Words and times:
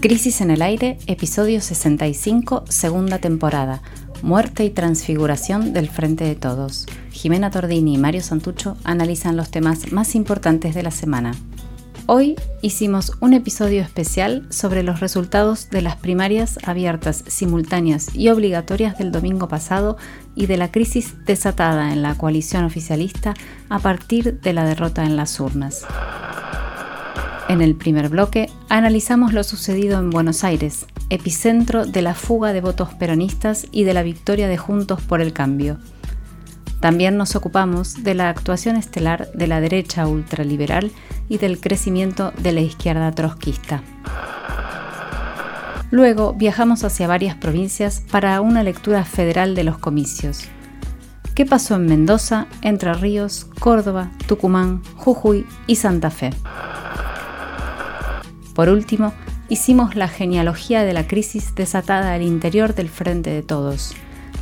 Crisis 0.00 0.42
en 0.42 0.50
el 0.50 0.60
aire, 0.60 0.98
episodio 1.06 1.62
65, 1.62 2.64
segunda 2.68 3.20
temporada. 3.20 3.80
Muerte 4.22 4.64
y 4.64 4.70
transfiguración 4.70 5.72
del 5.72 5.88
Frente 5.88 6.24
de 6.24 6.34
Todos. 6.34 6.86
Jimena 7.10 7.50
Tordini 7.50 7.94
y 7.94 7.98
Mario 7.98 8.20
Santucho 8.20 8.76
analizan 8.84 9.36
los 9.36 9.50
temas 9.50 9.92
más 9.92 10.14
importantes 10.14 10.74
de 10.74 10.82
la 10.82 10.90
semana. 10.90 11.32
Hoy 12.06 12.36
hicimos 12.60 13.12
un 13.20 13.32
episodio 13.32 13.80
especial 13.80 14.46
sobre 14.50 14.82
los 14.82 15.00
resultados 15.00 15.70
de 15.70 15.80
las 15.80 15.96
primarias 15.96 16.58
abiertas, 16.64 17.24
simultáneas 17.26 18.14
y 18.14 18.28
obligatorias 18.28 18.98
del 18.98 19.10
domingo 19.10 19.48
pasado 19.48 19.96
y 20.34 20.44
de 20.44 20.58
la 20.58 20.70
crisis 20.70 21.14
desatada 21.24 21.94
en 21.94 22.02
la 22.02 22.14
coalición 22.16 22.64
oficialista 22.64 23.32
a 23.70 23.78
partir 23.78 24.38
de 24.42 24.52
la 24.52 24.66
derrota 24.66 25.06
en 25.06 25.16
las 25.16 25.40
urnas. 25.40 25.86
En 27.48 27.60
el 27.60 27.74
primer 27.74 28.08
bloque 28.08 28.48
analizamos 28.70 29.34
lo 29.34 29.44
sucedido 29.44 29.98
en 29.98 30.08
Buenos 30.08 30.44
Aires, 30.44 30.86
epicentro 31.10 31.84
de 31.84 32.00
la 32.00 32.14
fuga 32.14 32.54
de 32.54 32.62
votos 32.62 32.94
peronistas 32.94 33.66
y 33.70 33.84
de 33.84 33.92
la 33.92 34.02
victoria 34.02 34.48
de 34.48 34.56
Juntos 34.56 35.02
por 35.02 35.20
el 35.20 35.34
Cambio. 35.34 35.76
También 36.80 37.18
nos 37.18 37.36
ocupamos 37.36 38.02
de 38.02 38.14
la 38.14 38.30
actuación 38.30 38.76
estelar 38.76 39.30
de 39.32 39.46
la 39.46 39.60
derecha 39.60 40.06
ultraliberal 40.06 40.90
y 41.28 41.36
del 41.36 41.60
crecimiento 41.60 42.32
de 42.38 42.52
la 42.52 42.60
izquierda 42.60 43.12
trotskista. 43.12 43.82
Luego 45.90 46.32
viajamos 46.32 46.82
hacia 46.82 47.06
varias 47.06 47.36
provincias 47.36 48.02
para 48.10 48.40
una 48.40 48.62
lectura 48.62 49.04
federal 49.04 49.54
de 49.54 49.64
los 49.64 49.78
comicios. 49.78 50.46
¿Qué 51.34 51.44
pasó 51.44 51.76
en 51.76 51.86
Mendoza, 51.86 52.46
Entre 52.62 52.92
Ríos, 52.94 53.46
Córdoba, 53.58 54.10
Tucumán, 54.26 54.82
Jujuy 54.96 55.46
y 55.66 55.76
Santa 55.76 56.10
Fe? 56.10 56.30
Por 58.54 58.68
último, 58.68 59.12
hicimos 59.48 59.96
la 59.96 60.08
genealogía 60.08 60.84
de 60.84 60.92
la 60.92 61.06
crisis 61.06 61.54
desatada 61.54 62.14
al 62.14 62.22
interior 62.22 62.74
del 62.74 62.88
Frente 62.88 63.30
de 63.30 63.42
Todos 63.42 63.94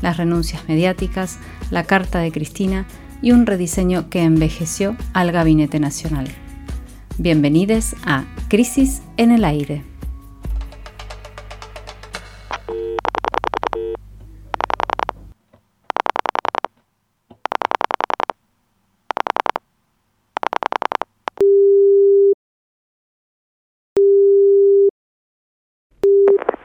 las 0.02 0.16
renuncias 0.16 0.69
mediáticas, 0.69 1.38
la 1.70 1.84
carta 1.84 2.19
de 2.19 2.32
Cristina 2.32 2.86
y 3.22 3.30
un 3.32 3.46
rediseño 3.46 4.10
que 4.10 4.22
envejeció 4.22 4.96
al 5.14 5.32
Gabinete 5.32 5.80
Nacional. 5.80 6.28
Bienvenidos 7.19 7.94
a 8.04 8.24
Crisis 8.48 9.02
en 9.16 9.30
el 9.30 9.44
Aire. 9.44 9.91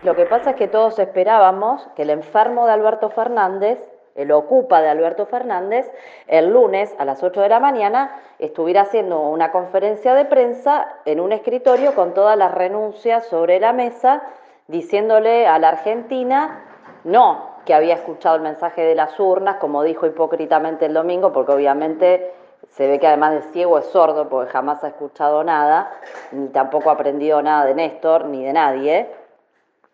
Lo 0.07 0.15
que 0.15 0.25
pasa 0.25 0.51
es 0.51 0.55
que 0.55 0.69
todos 0.69 0.97
esperábamos 0.99 1.85
que 1.97 2.03
el 2.03 2.11
enfermo 2.11 2.65
de 2.65 2.71
Alberto 2.71 3.09
Fernández, 3.09 3.77
el 4.15 4.31
ocupa 4.31 4.79
de 4.79 4.87
Alberto 4.87 5.25
Fernández, 5.25 5.91
el 6.27 6.47
lunes 6.47 6.95
a 6.97 7.03
las 7.03 7.21
8 7.21 7.41
de 7.41 7.49
la 7.49 7.59
mañana 7.59 8.17
estuviera 8.39 8.83
haciendo 8.83 9.19
una 9.19 9.51
conferencia 9.51 10.13
de 10.13 10.23
prensa 10.23 10.87
en 11.03 11.19
un 11.19 11.33
escritorio 11.33 11.93
con 11.93 12.13
todas 12.13 12.37
las 12.37 12.53
renuncias 12.53 13.25
sobre 13.25 13.59
la 13.59 13.73
mesa, 13.73 14.21
diciéndole 14.69 15.45
a 15.45 15.59
la 15.59 15.67
Argentina 15.67 16.63
no 17.03 17.57
que 17.65 17.73
había 17.73 17.95
escuchado 17.95 18.37
el 18.37 18.43
mensaje 18.43 18.83
de 18.83 18.95
las 18.95 19.19
urnas, 19.19 19.57
como 19.57 19.83
dijo 19.83 20.05
hipócritamente 20.05 20.85
el 20.85 20.93
domingo, 20.93 21.33
porque 21.33 21.51
obviamente 21.51 22.31
se 22.69 22.87
ve 22.87 22.97
que 22.97 23.07
además 23.07 23.33
de 23.33 23.41
ciego 23.51 23.77
es 23.77 23.87
sordo, 23.87 24.29
porque 24.29 24.51
jamás 24.51 24.85
ha 24.85 24.87
escuchado 24.87 25.43
nada, 25.43 25.91
ni 26.31 26.47
tampoco 26.47 26.91
ha 26.91 26.93
aprendido 26.93 27.41
nada 27.41 27.65
de 27.65 27.75
Néstor, 27.75 28.23
ni 28.23 28.45
de 28.45 28.53
nadie 28.53 29.26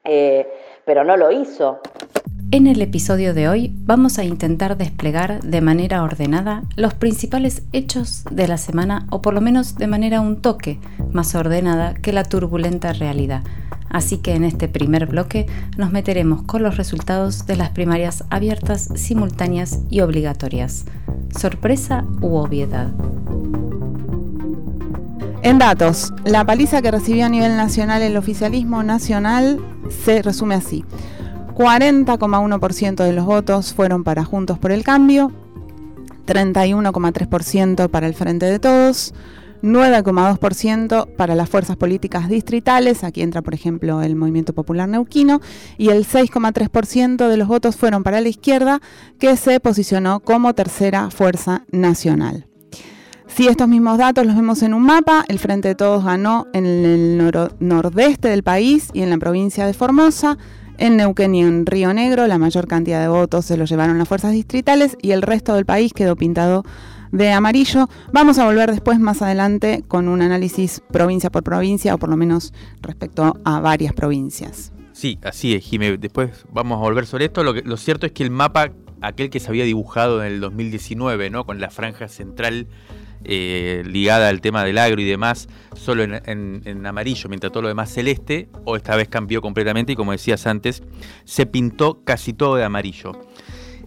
eh, 0.03 0.47
pero 0.85 1.03
no 1.03 1.17
lo 1.17 1.31
hizo. 1.31 1.79
En 2.51 2.67
el 2.67 2.83
episodio 2.83 3.33
de 3.33 3.50
hoy 3.50 3.73
vamos 3.79 4.19
a 4.19 4.23
intentar 4.23 4.78
desplegar 4.78 5.41
de 5.41 5.59
manera 5.59 6.03
ordenada 6.03 6.61
los 6.75 6.94
principales 6.94 7.63
hechos 7.72 8.25
de 8.29 8.47
la 8.47 8.57
semana 8.57 9.07
o 9.09 9.23
por 9.23 9.33
lo 9.33 9.41
menos 9.41 9.75
de 9.75 9.88
manera 9.88 10.22
un 10.22 10.39
toque 10.39 10.79
más 11.11 11.33
ordenada 11.33 11.95
que 11.95 12.13
la 12.13 12.23
turbulenta 12.23 12.94
realidad. 12.94 13.41
Así 13.89 14.17
que 14.17 14.35
en 14.35 14.44
este 14.44 14.67
primer 14.67 15.07
bloque 15.07 15.47
nos 15.78 15.91
meteremos 15.91 16.44
con 16.44 16.61
los 16.61 16.78
resultados 16.78 17.47
de 17.47 17.55
las 17.55 17.69
primarias 17.69 18.23
abiertas, 18.29 18.89
simultáneas 18.95 19.79
y 19.89 20.01
obligatorias. 20.01 20.85
¿Sorpresa 21.35 22.05
u 22.22 22.35
obviedad? 22.35 22.89
En 25.43 25.57
datos, 25.57 26.13
la 26.23 26.45
paliza 26.45 26.81
que 26.81 26.89
recibió 26.89 27.25
a 27.25 27.29
nivel 27.29 27.57
nacional 27.57 28.01
el 28.01 28.15
oficialismo 28.15 28.81
nacional 28.81 29.59
se 30.05 30.21
resume 30.21 30.55
así. 30.55 30.85
40,1% 31.53 33.03
de 33.03 33.11
los 33.11 33.25
votos 33.25 33.73
fueron 33.73 34.05
para 34.05 34.23
Juntos 34.23 34.57
por 34.57 34.71
el 34.71 34.85
Cambio, 34.85 35.33
31,3% 36.25 37.89
para 37.89 38.07
el 38.07 38.13
Frente 38.13 38.45
de 38.45 38.59
Todos, 38.59 39.13
9,2% 39.61 41.13
para 41.17 41.35
las 41.35 41.49
fuerzas 41.49 41.75
políticas 41.75 42.29
distritales, 42.29 43.03
aquí 43.03 43.21
entra 43.21 43.41
por 43.41 43.53
ejemplo 43.53 44.01
el 44.01 44.15
Movimiento 44.15 44.53
Popular 44.53 44.87
Neuquino, 44.87 45.41
y 45.77 45.89
el 45.89 46.07
6,3% 46.07 47.27
de 47.27 47.35
los 47.35 47.49
votos 47.49 47.75
fueron 47.75 48.03
para 48.03 48.21
la 48.21 48.29
izquierda, 48.29 48.81
que 49.19 49.35
se 49.35 49.59
posicionó 49.59 50.21
como 50.21 50.55
tercera 50.55 51.09
fuerza 51.09 51.65
nacional. 51.69 52.47
Si 53.35 53.47
estos 53.47 53.67
mismos 53.67 53.97
datos 53.97 54.27
los 54.27 54.35
vemos 54.35 54.61
en 54.61 54.75
un 54.75 54.83
mapa, 54.83 55.25
el 55.27 55.39
Frente 55.39 55.69
de 55.69 55.73
Todos 55.73 56.05
ganó 56.05 56.45
en 56.53 56.67
el 56.67 57.17
nordeste 57.59 58.27
del 58.27 58.44
país 58.44 58.89
y 58.94 59.01
en 59.01 59.09
la 59.09 59.17
provincia 59.17 59.66
de 59.66 59.73
Formosa. 59.73 60.38
En 60.77 60.97
Neuquén 60.97 61.33
y 61.33 61.41
en 61.41 61.66
Río 61.66 61.95
Negro 61.95 62.27
la 62.27 62.38
mayor 62.38 62.67
cantidad 62.67 63.01
de 63.01 63.07
votos 63.07 63.45
se 63.45 63.57
los 63.57 63.72
llevaron 63.72 63.97
las 63.97 64.07
fuerzas 64.07 64.33
distritales 64.33 64.97
y 65.01 65.11
el 65.11 65.23
resto 65.23 65.55
del 65.55 65.66
país 65.66 65.93
quedó 65.93 66.16
pintado 66.16 66.63
de 67.11 67.31
amarillo. 67.31 67.89
Vamos 68.11 68.38
a 68.38 68.45
volver 68.45 68.69
después 68.69 68.99
más 68.99 69.23
adelante 69.23 69.83
con 69.88 70.09
un 70.09 70.22
análisis 70.22 70.83
provincia 70.91 71.31
por 71.31 71.41
provincia 71.41 71.95
o 71.95 71.97
por 71.97 72.09
lo 72.09 72.17
menos 72.17 72.53
respecto 72.83 73.39
a 73.43 73.59
varias 73.59 73.93
provincias. 73.93 74.72
Sí, 74.91 75.17
así 75.23 75.55
es, 75.55 75.63
Jimé. 75.63 75.97
Después 75.97 76.45
vamos 76.51 76.77
a 76.77 76.81
volver 76.81 77.07
sobre 77.07 77.25
esto. 77.25 77.43
Lo, 77.43 77.53
lo 77.53 77.77
cierto 77.77 78.05
es 78.05 78.11
que 78.11 78.22
el 78.22 78.29
mapa, 78.29 78.69
aquel 79.01 79.31
que 79.31 79.39
se 79.39 79.47
había 79.47 79.63
dibujado 79.63 80.23
en 80.23 80.33
el 80.33 80.39
2019, 80.39 81.31
¿no? 81.31 81.47
con 81.47 81.59
la 81.59 81.72
franja 81.72 82.07
central 82.07 82.67
eh, 83.25 83.84
ligada 83.85 84.29
al 84.29 84.41
tema 84.41 84.63
del 84.63 84.78
agro 84.78 85.01
y 85.01 85.06
demás, 85.06 85.47
solo 85.75 86.03
en, 86.03 86.85
amarillo, 86.85 87.29
mientras 87.29 87.51
todo 87.51 87.63
lo 87.63 87.67
demás 87.69 87.91
celeste, 87.94 88.50
o 88.66 88.75
esta 88.75 88.95
vez 88.95 89.07
cambió 89.07 89.41
completamente 89.41 89.94
y 89.94 89.95
como 89.95 90.11
decías 90.11 90.45
antes, 90.47 90.84
se 91.23 91.45
pintó 91.45 92.03
casi 92.03 92.34
todo 92.34 92.56
de 92.56 92.63
amarillo. 92.63 93.13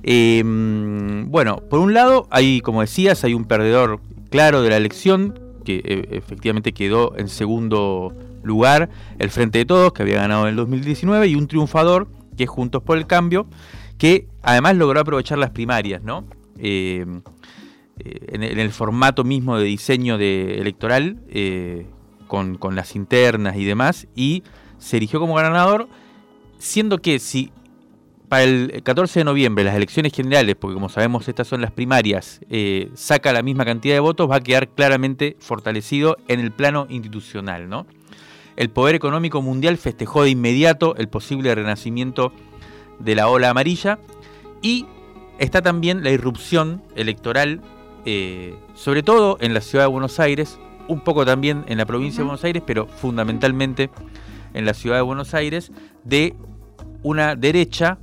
Em, 0.03 1.31
bueno, 1.31 1.57
por 1.69 1.81
un 1.81 1.93
lado, 1.93 2.29
hay, 2.31 2.61
como 2.61 2.81
decías, 2.81 3.25
hay 3.25 3.35
un 3.35 3.45
perdedor 3.45 4.01
claro 4.31 4.63
de 4.63 4.71
la 4.71 4.77
elección, 4.77 5.39
que 5.65 5.83
eh, 5.85 6.09
efectivamente 6.13 6.73
quedó 6.73 7.17
en 7.17 7.29
segundo 7.29 8.15
lugar, 8.43 8.89
el 9.19 9.31
Frente 9.31 9.59
de 9.59 9.65
Todos, 9.65 9.93
que 9.93 10.03
había 10.03 10.17
ganado 10.17 10.45
en 10.45 10.51
el 10.51 10.57
2019, 10.57 11.27
y 11.27 11.35
un 11.35 11.49
triunfador, 11.49 12.09
que 12.37 12.45
es 12.45 12.51
Juntos 12.51 12.83
por 12.83 12.97
el 12.97 13.07
Cambio, 13.07 13.47
que 13.99 14.29
además 14.43 14.77
logró 14.77 15.01
aprovechar 15.01 15.39
las 15.39 15.51
primarias, 15.51 16.03
¿no? 16.03 16.25
Eh, 17.99 18.19
en, 18.33 18.43
el 18.43 18.71
formato 18.73 19.25
mismo 19.25 19.59
de 19.59 19.65
diseño 19.65 20.19
de 20.19 20.59
electoral, 20.59 21.19
eh, 21.29 21.87
con, 22.27 22.59
las 22.73 22.95
internas 22.95 23.57
y 23.57 23.65
demás, 23.65 24.07
y 24.15 24.43
se 24.79 24.99
eligió 24.99 25.19
como 25.19 25.35
ganador, 25.35 25.89
siendo 26.59 26.99
que 26.99 27.19
si 27.19 27.53
para 28.29 28.43
el 28.43 28.83
14 28.83 29.21
de 29.21 29.25
noviembre 29.25 29.65
las 29.65 29.77
elecciones 29.77 30.13
generales, 30.13 30.57
porque 30.59 30.75
como 30.75 30.89
sabemos 30.89 31.27
estas 31.29 31.49
son 31.49 31.63
las 31.63 31.71
primarias, 31.71 32.41
eh, 32.51 32.91
saca 32.95 33.33
la 33.33 33.43
misma 33.43 33.65
cantidad 33.65 33.95
de 33.95 34.01
votos, 34.01 34.31
va 34.31 34.37
a 34.37 34.41
quedar 34.41 34.69
claramente 34.69 35.37
fortalecido 35.39 36.17
en 36.29 36.41
el 36.41 36.51
plano 36.51 36.87
institucional. 36.91 37.69
¿no? 37.69 37.87
El 38.57 38.69
poder 38.69 38.95
económico 38.95 39.41
mundial 39.41 39.79
festejó 39.79 40.25
de 40.25 40.31
inmediato 40.31 40.97
el 40.97 41.09
posible 41.09 41.55
renacimiento 41.55 42.33
de 42.99 43.15
la 43.15 43.29
ola 43.29 43.51
amarilla 43.51 44.01
y 44.61 44.87
está 45.39 45.63
también 45.63 46.03
la 46.03 46.11
irrupción 46.11 46.83
electoral 46.97 47.63
eh, 48.07 48.55
sobre 48.75 49.03
todo 49.03 49.37
en 49.41 49.53
la 49.53 49.61
ciudad 49.61 49.85
de 49.85 49.89
Buenos 49.91 50.21
Aires, 50.21 50.61
un 50.87 51.01
poco 51.01 51.27
también 51.27 51.65
en 51.67 51.77
la 51.77 51.87
provincia 51.87 52.19
de 52.19 52.25
Buenos 52.25 52.45
Aires, 52.45 52.63
pero 52.65 52.87
fundamentalmente 52.87 53.91
en 54.55 54.65
la 54.65 54.75
ciudad 54.75 54.97
de 54.97 55.03
Buenos 55.03 55.35
Aires, 55.35 55.73
de 56.05 56.37
una 57.03 57.35
derecha 57.35 57.99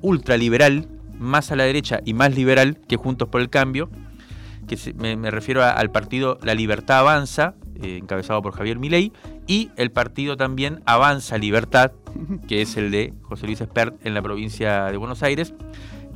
ultraliberal, 0.00 0.88
más 1.18 1.52
a 1.52 1.56
la 1.56 1.62
derecha 1.62 2.00
y 2.04 2.14
más 2.14 2.34
liberal 2.34 2.78
que 2.88 2.96
Juntos 2.96 3.28
por 3.28 3.40
el 3.40 3.48
Cambio, 3.48 3.90
que 4.66 4.76
me, 4.94 5.30
refiero 5.30 5.62
al 5.62 5.92
partido 5.92 6.38
La 6.42 6.54
Libertad 6.54 6.98
Avanza, 6.98 7.54
eh, 7.80 7.98
encabezado 7.98 8.42
por 8.42 8.54
Javier 8.54 8.80
Milei, 8.80 9.12
y 9.46 9.70
el 9.76 9.92
partido 9.92 10.36
también 10.36 10.82
Avanza 10.84 11.38
Libertad, 11.38 11.92
que 12.48 12.62
es 12.62 12.76
el 12.76 12.90
de 12.90 13.14
José 13.22 13.46
Luis 13.46 13.60
Espert 13.60 14.04
en 14.04 14.14
la 14.14 14.22
provincia 14.22 14.86
de 14.86 14.96
Buenos 14.96 15.22
Aires, 15.22 15.54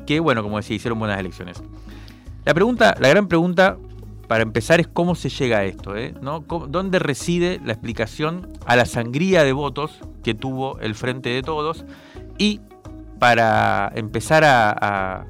que 0.07 0.19
bueno, 0.19 0.43
como 0.43 0.57
decía, 0.57 0.75
hicieron 0.75 0.99
buenas 0.99 1.21
elecciones. 1.21 1.63
La 2.47 2.55
pregunta, 2.55 2.95
la 3.01 3.09
gran 3.09 3.27
pregunta 3.27 3.77
para 4.29 4.45
empezar 4.45 4.79
es 4.79 4.87
cómo 4.87 5.17
se 5.17 5.31
llega 5.31 5.59
a 5.59 5.65
esto, 5.65 5.97
¿eh? 5.97 6.15
¿no? 6.23 6.45
¿Dónde 6.69 7.01
reside 7.01 7.61
la 7.65 7.73
explicación 7.73 8.49
a 8.65 8.77
la 8.77 8.87
sangría 8.87 9.43
de 9.43 9.53
votos 9.53 9.99
que 10.23 10.33
tuvo 10.33 10.79
el 10.79 10.95
Frente 10.95 11.29
de 11.31 11.43
Todos? 11.43 11.85
Y 12.39 12.61
para 13.19 13.91
empezar 13.97 14.45
a, 14.45 15.27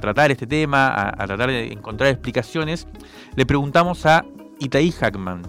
tratar 0.00 0.32
este 0.32 0.48
tema, 0.48 0.88
a, 1.16 1.26
tratar 1.28 1.48
de 1.48 1.72
encontrar 1.72 2.10
explicaciones, 2.10 2.88
le 3.36 3.46
preguntamos 3.46 4.04
a 4.04 4.24
Itaí 4.58 4.90
Hackman, 4.90 5.42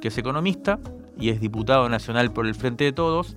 que 0.00 0.08
es 0.08 0.18
economista 0.18 0.80
y 1.16 1.28
es 1.28 1.40
diputado 1.40 1.88
nacional 1.88 2.32
por 2.32 2.48
el 2.48 2.56
Frente 2.56 2.82
de 2.82 2.92
Todos. 2.92 3.36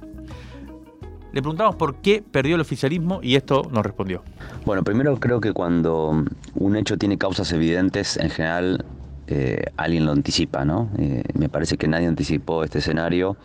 Le 1.34 1.42
preguntamos 1.42 1.76
por 1.76 1.96
qué 1.96 2.24
perdió 2.30 2.56
el 2.56 2.62
oficialismo 2.62 3.20
y 3.24 3.36
esto 3.36 3.64
nos 3.72 3.86
respondió. 3.86 4.24
Bueno, 4.66 4.84
primero 4.84 5.18
creo 5.18 5.40
que 5.40 5.54
cuando 5.54 6.26
un 6.56 6.76
hecho 6.76 6.98
tiene 6.98 7.18
causas 7.18 7.52
evidentes, 7.54 8.18
en 8.18 8.30
general 8.30 8.86
eh, 9.28 9.64
alguien 9.78 10.06
lo 10.06 10.12
anticipa, 10.12 10.66
¿no? 10.66 10.90
Eh, 10.98 11.24
me 11.36 11.48
parece 11.48 11.78
que 11.78 11.88
nadie 11.88 12.08
anticipó 12.08 12.66
este 12.66 12.80
escenario 12.80 13.38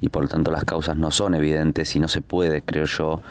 y 0.00 0.08
por 0.08 0.22
lo 0.22 0.28
tanto 0.28 0.50
las 0.50 0.64
causas 0.64 0.96
no 0.96 1.12
son 1.12 1.36
evidentes 1.36 1.94
y 1.94 2.00
no 2.00 2.08
se 2.08 2.22
puede, 2.22 2.62
creo 2.62 2.86
yo, 2.86 3.22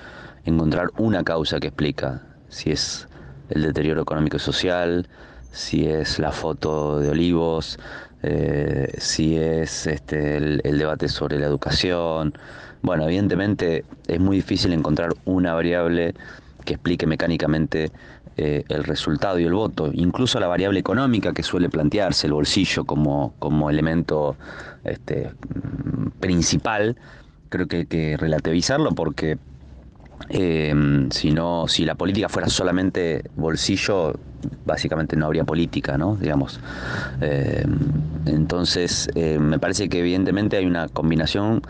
encontrar 0.45 0.87
una 0.97 1.25
causa 1.25 1.59
que 1.59 1.67
explica 1.67 2.21
si 2.47 2.71
es 2.71 3.09
el 3.49 3.63
deterioro 3.63 4.01
económico 4.01 4.37
y 4.37 4.39
social, 4.39 5.09
si 5.51 5.85
es 5.85 6.19
la 6.19 6.31
foto 6.31 6.99
de 6.99 7.09
Olivos, 7.09 7.77
eh, 8.23 8.93
si 8.97 9.37
es 9.37 9.87
este, 9.87 10.37
el, 10.37 10.79
debate 10.79 11.07
sobre 11.07 11.39
la 11.39 11.45
educación. 11.45 12.33
Bueno, 12.81 13.05
evidentemente 13.05 13.85
es 14.07 14.19
muy 14.19 14.37
difícil 14.37 14.73
encontrar 14.73 15.13
una 15.25 15.53
variable 15.53 16.13
que 16.65 16.73
explique 16.73 17.07
mecánicamente 17.07 17.91
eh, 18.35 18.63
el 18.69 18.83
resultado 18.83 19.39
y 19.39 19.45
el 19.45 19.53
voto, 19.53 19.89
incluso 19.93 20.39
la 20.39 20.47
variable 20.47 20.79
económica 20.79 21.33
que 21.33 21.41
suele 21.41 21.69
plantearse, 21.69 22.27
el 22.27 22.33
bolsillo 22.33 22.85
como, 22.85 23.33
como 23.39 23.69
elemento 23.69 24.35
este, 24.83 25.31
principal, 26.19 26.97
creo 27.49 27.67
que 27.67 27.77
hay 27.77 27.85
que 27.85 28.17
relativizarlo 28.17 28.91
porque 28.91 29.37
eh, 30.29 31.07
si, 31.11 31.31
no, 31.31 31.67
si 31.67 31.85
la 31.85 31.95
política 31.95 32.29
fuera 32.29 32.49
solamente 32.49 33.23
bolsillo, 33.35 34.13
básicamente 34.65 35.15
no 35.15 35.25
habría 35.25 35.43
política, 35.43 35.97
¿no? 35.97 36.15
Digamos. 36.15 36.59
Em, 37.21 37.79
entonces, 38.25 39.09
eh, 39.15 39.39
me 39.39 39.59
parece 39.59 39.89
que 39.89 39.99
evidentemente 39.99 40.57
hay 40.57 40.65
una 40.65 40.89
combinación 40.89 41.61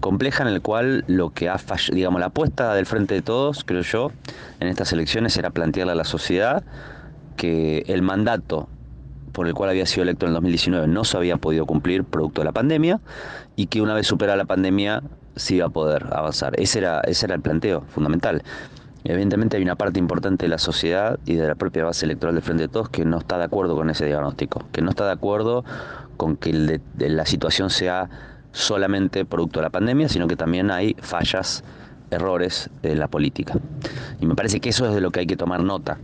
compleja 0.00 0.42
en 0.42 0.48
el 0.48 0.62
cual 0.62 1.04
lo 1.06 1.30
que 1.30 1.48
ha 1.48 1.58
fallado, 1.58 1.94
digamos, 1.94 2.20
la 2.20 2.26
apuesta 2.26 2.74
del 2.74 2.86
frente 2.86 3.14
de 3.14 3.22
todos, 3.22 3.64
creo 3.64 3.82
yo, 3.82 4.12
en 4.60 4.68
estas 4.68 4.92
elecciones 4.92 5.36
era 5.36 5.50
plantearle 5.50 5.92
a 5.92 5.96
la 5.96 6.04
sociedad 6.04 6.64
que 7.36 7.84
el 7.86 8.02
mandato 8.02 8.68
por 9.32 9.46
el 9.46 9.54
cual 9.54 9.70
había 9.70 9.86
sido 9.86 10.02
electo 10.02 10.26
en 10.26 10.30
el 10.30 10.34
2019 10.34 10.88
no 10.88 11.04
se 11.04 11.16
había 11.16 11.36
podido 11.36 11.64
cumplir 11.66 12.02
producto 12.04 12.40
de 12.40 12.46
la 12.46 12.52
pandemia 12.52 13.00
y 13.54 13.66
que 13.66 13.80
una 13.80 13.94
vez 13.94 14.06
superada 14.06 14.36
la 14.36 14.46
pandemia 14.46 15.02
sí 15.36 15.56
iba 15.56 15.66
a 15.66 15.70
poder 15.70 16.06
avanzar. 16.12 16.58
Ese 16.60 16.80
era, 16.80 17.00
ese 17.02 17.26
era 17.26 17.36
el 17.36 17.40
planteo 17.40 17.82
fundamental. 17.88 18.42
Evidentemente 19.04 19.56
hay 19.56 19.62
una 19.62 19.76
parte 19.76 20.00
importante 20.00 20.46
de 20.46 20.48
la 20.48 20.58
sociedad 20.58 21.18
y 21.24 21.34
de 21.34 21.46
la 21.46 21.54
propia 21.54 21.84
base 21.84 22.04
electoral 22.04 22.34
de 22.34 22.40
Frente 22.40 22.64
de 22.64 22.68
Todos 22.68 22.88
que 22.88 23.04
no 23.04 23.18
está 23.18 23.38
de 23.38 23.44
acuerdo 23.44 23.76
con 23.76 23.88
ese 23.90 24.06
diagnóstico, 24.06 24.64
que 24.72 24.82
no 24.82 24.90
está 24.90 25.06
de 25.06 25.12
acuerdo 25.12 25.64
con 26.16 26.36
que 26.36 26.80
la 26.98 27.24
situación 27.24 27.70
sea 27.70 28.10
solamente 28.58 29.24
producto 29.24 29.60
de 29.60 29.64
la 29.64 29.70
pandemia, 29.70 30.08
sino 30.08 30.26
que 30.26 30.36
también 30.36 30.70
hay 30.70 30.96
fallas, 31.00 31.62
errores 32.10 32.70
en 32.82 32.98
la 32.98 33.08
política. 33.08 33.54
Y 34.20 34.26
me 34.26 34.34
parece 34.34 34.60
que 34.60 34.70
eso 34.70 34.86
es 34.86 34.94
de 34.94 35.00
lo 35.00 35.10
que 35.10 35.20
hay 35.20 35.26
que 35.26 35.36
tomar 35.36 35.62
nota. 35.62 35.98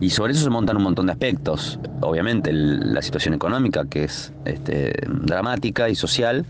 Y 0.00 0.10
sobre 0.10 0.32
eso 0.32 0.42
se 0.42 0.50
montan 0.50 0.76
un 0.76 0.84
montón 0.84 1.06
de 1.06 1.12
aspectos. 1.12 1.78
Obviamente 2.00 2.52
la 2.52 3.02
situación 3.02 3.34
económica, 3.34 3.84
que 3.84 4.04
es 4.04 4.32
este, 4.44 4.94
dramática 5.08 5.88
y 5.88 5.94
social, 5.94 6.46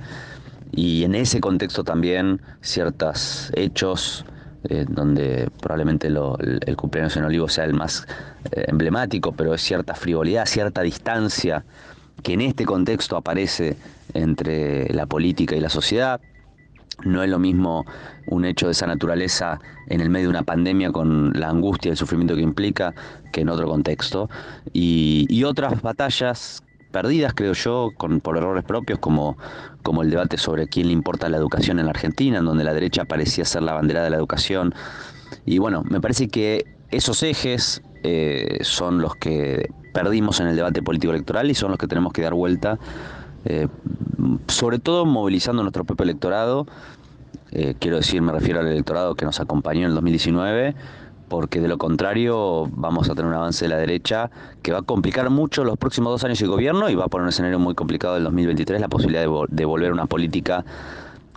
y 0.72 1.02
en 1.04 1.14
ese 1.14 1.40
contexto 1.40 1.82
también 1.82 2.40
ciertos 2.60 3.50
hechos 3.56 4.24
eh, 4.68 4.84
donde 4.86 5.50
probablemente 5.60 6.08
el, 6.08 6.76
cumpleaños 6.76 7.16
en 7.16 7.24
Olivo 7.24 7.48
sea 7.48 7.64
el 7.64 7.72
más 7.72 8.06
eh, 8.52 8.66
emblemático, 8.68 9.32
pero 9.32 9.54
es 9.54 9.62
cierta 9.62 9.94
frivolidad, 9.94 10.44
cierta 10.44 10.82
distancia 10.82 11.64
que 12.22 12.34
en 12.34 12.42
este 12.42 12.64
contexto 12.64 13.16
aparece 13.16 13.76
entre 14.14 14.92
la 14.92 15.06
política 15.06 15.56
y 15.56 15.60
la 15.60 15.68
sociedad. 15.68 16.20
No 17.04 17.22
es 17.22 17.30
lo 17.30 17.38
mismo 17.38 17.86
un 18.26 18.44
hecho 18.44 18.66
de 18.66 18.72
esa 18.72 18.86
naturaleza 18.86 19.58
en 19.88 20.00
el 20.00 20.10
medio 20.10 20.26
de 20.26 20.30
una 20.30 20.42
pandemia 20.42 20.92
con 20.92 21.32
la 21.38 21.48
angustia 21.48 21.88
y 21.88 21.92
el 21.92 21.96
sufrimiento 21.96 22.34
que 22.34 22.42
implica 22.42 22.94
que 23.32 23.40
en 23.40 23.48
otro 23.48 23.66
contexto. 23.66 24.28
Y, 24.72 25.42
otras 25.44 25.80
batallas 25.80 26.62
perdidas, 26.92 27.32
creo 27.34 27.54
yo, 27.54 27.90
con, 27.96 28.20
por 28.20 28.36
errores 28.36 28.64
propios, 28.64 28.98
como, 28.98 29.38
como 29.82 30.02
el 30.02 30.10
debate 30.10 30.36
sobre 30.36 30.68
quién 30.68 30.88
le 30.88 30.92
importa 30.92 31.28
la 31.28 31.38
educación 31.38 31.78
en 31.78 31.86
la 31.86 31.92
Argentina, 31.92 32.38
en 32.38 32.44
donde 32.44 32.64
la 32.64 32.74
derecha 32.74 33.04
parecía 33.04 33.44
ser 33.44 33.62
la 33.62 33.72
bandera 33.72 34.04
de 34.04 34.10
la 34.10 34.16
educación. 34.16 34.74
Y 35.46 35.58
bueno, 35.58 35.82
me 35.88 36.00
parece 36.00 36.28
que 36.28 36.66
esos 36.90 37.22
ejes 37.22 37.82
eh, 38.02 38.58
son 38.62 39.00
los 39.00 39.16
que 39.16 39.70
perdimos 39.92 40.40
en 40.40 40.48
el 40.48 40.56
debate 40.56 40.82
político 40.82 41.12
electoral 41.12 41.50
y 41.50 41.54
son 41.54 41.70
los 41.70 41.78
que 41.78 41.86
tenemos 41.86 42.12
que 42.12 42.22
dar 42.22 42.34
vuelta, 42.34 42.78
eh, 43.44 43.68
sobre 44.48 44.78
todo 44.78 45.06
movilizando 45.06 45.62
nuestro 45.62 45.84
propio 45.84 46.04
electorado. 46.04 46.66
Eh, 47.52 47.74
quiero 47.78 47.96
decir, 47.96 48.22
me 48.22 48.32
refiero 48.32 48.60
al 48.60 48.68
electorado 48.68 49.14
que 49.14 49.24
nos 49.24 49.40
acompañó 49.40 49.80
en 49.80 49.86
el 49.86 49.94
2019 49.94 50.74
porque 51.30 51.60
de 51.60 51.68
lo 51.68 51.78
contrario 51.78 52.68
vamos 52.72 53.08
a 53.08 53.14
tener 53.14 53.30
un 53.30 53.34
avance 53.34 53.64
de 53.64 53.68
la 53.68 53.76
derecha 53.76 54.30
que 54.62 54.72
va 54.72 54.78
a 54.78 54.82
complicar 54.82 55.30
mucho 55.30 55.62
los 55.62 55.78
próximos 55.78 56.12
dos 56.12 56.24
años 56.24 56.40
de 56.40 56.46
gobierno 56.48 56.90
y 56.90 56.96
va 56.96 57.04
a 57.04 57.08
poner 57.08 57.22
un 57.22 57.28
escenario 57.28 57.60
muy 57.60 57.76
complicado 57.76 58.14
del 58.14 58.24
2023 58.24 58.80
la 58.80 58.88
posibilidad 58.88 59.22
de, 59.48 59.64
volver 59.64 59.90
a 59.90 59.92
una 59.92 60.06
política 60.06 60.64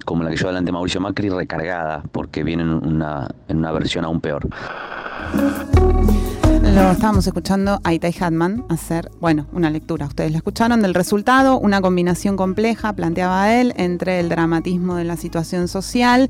como 0.03 0.23
la 0.23 0.31
que 0.31 0.35
lleva 0.35 0.49
adelante 0.49 0.71
Mauricio 0.71 0.99
Macri 0.99 1.29
recargada, 1.29 2.03
porque 2.11 2.43
viene 2.43 2.63
en 2.63 2.69
una, 2.69 3.29
en 3.47 3.57
una 3.57 3.71
versión 3.71 4.03
aún 4.03 4.19
peor. 4.19 4.49
Lo 6.73 6.91
estábamos 6.91 7.27
escuchando 7.27 7.79
a 7.83 7.93
Itai 7.93 8.15
Hatman 8.19 8.65
hacer, 8.67 9.11
bueno, 9.21 9.45
una 9.53 9.69
lectura. 9.69 10.07
Ustedes 10.07 10.31
la 10.31 10.37
escucharon 10.37 10.81
del 10.81 10.95
resultado, 10.95 11.59
una 11.59 11.81
combinación 11.81 12.35
compleja, 12.35 12.93
planteaba 12.93 13.53
él, 13.53 13.73
entre 13.77 14.19
el 14.19 14.27
dramatismo 14.27 14.95
de 14.95 15.03
la 15.03 15.15
situación 15.15 15.67
social, 15.67 16.29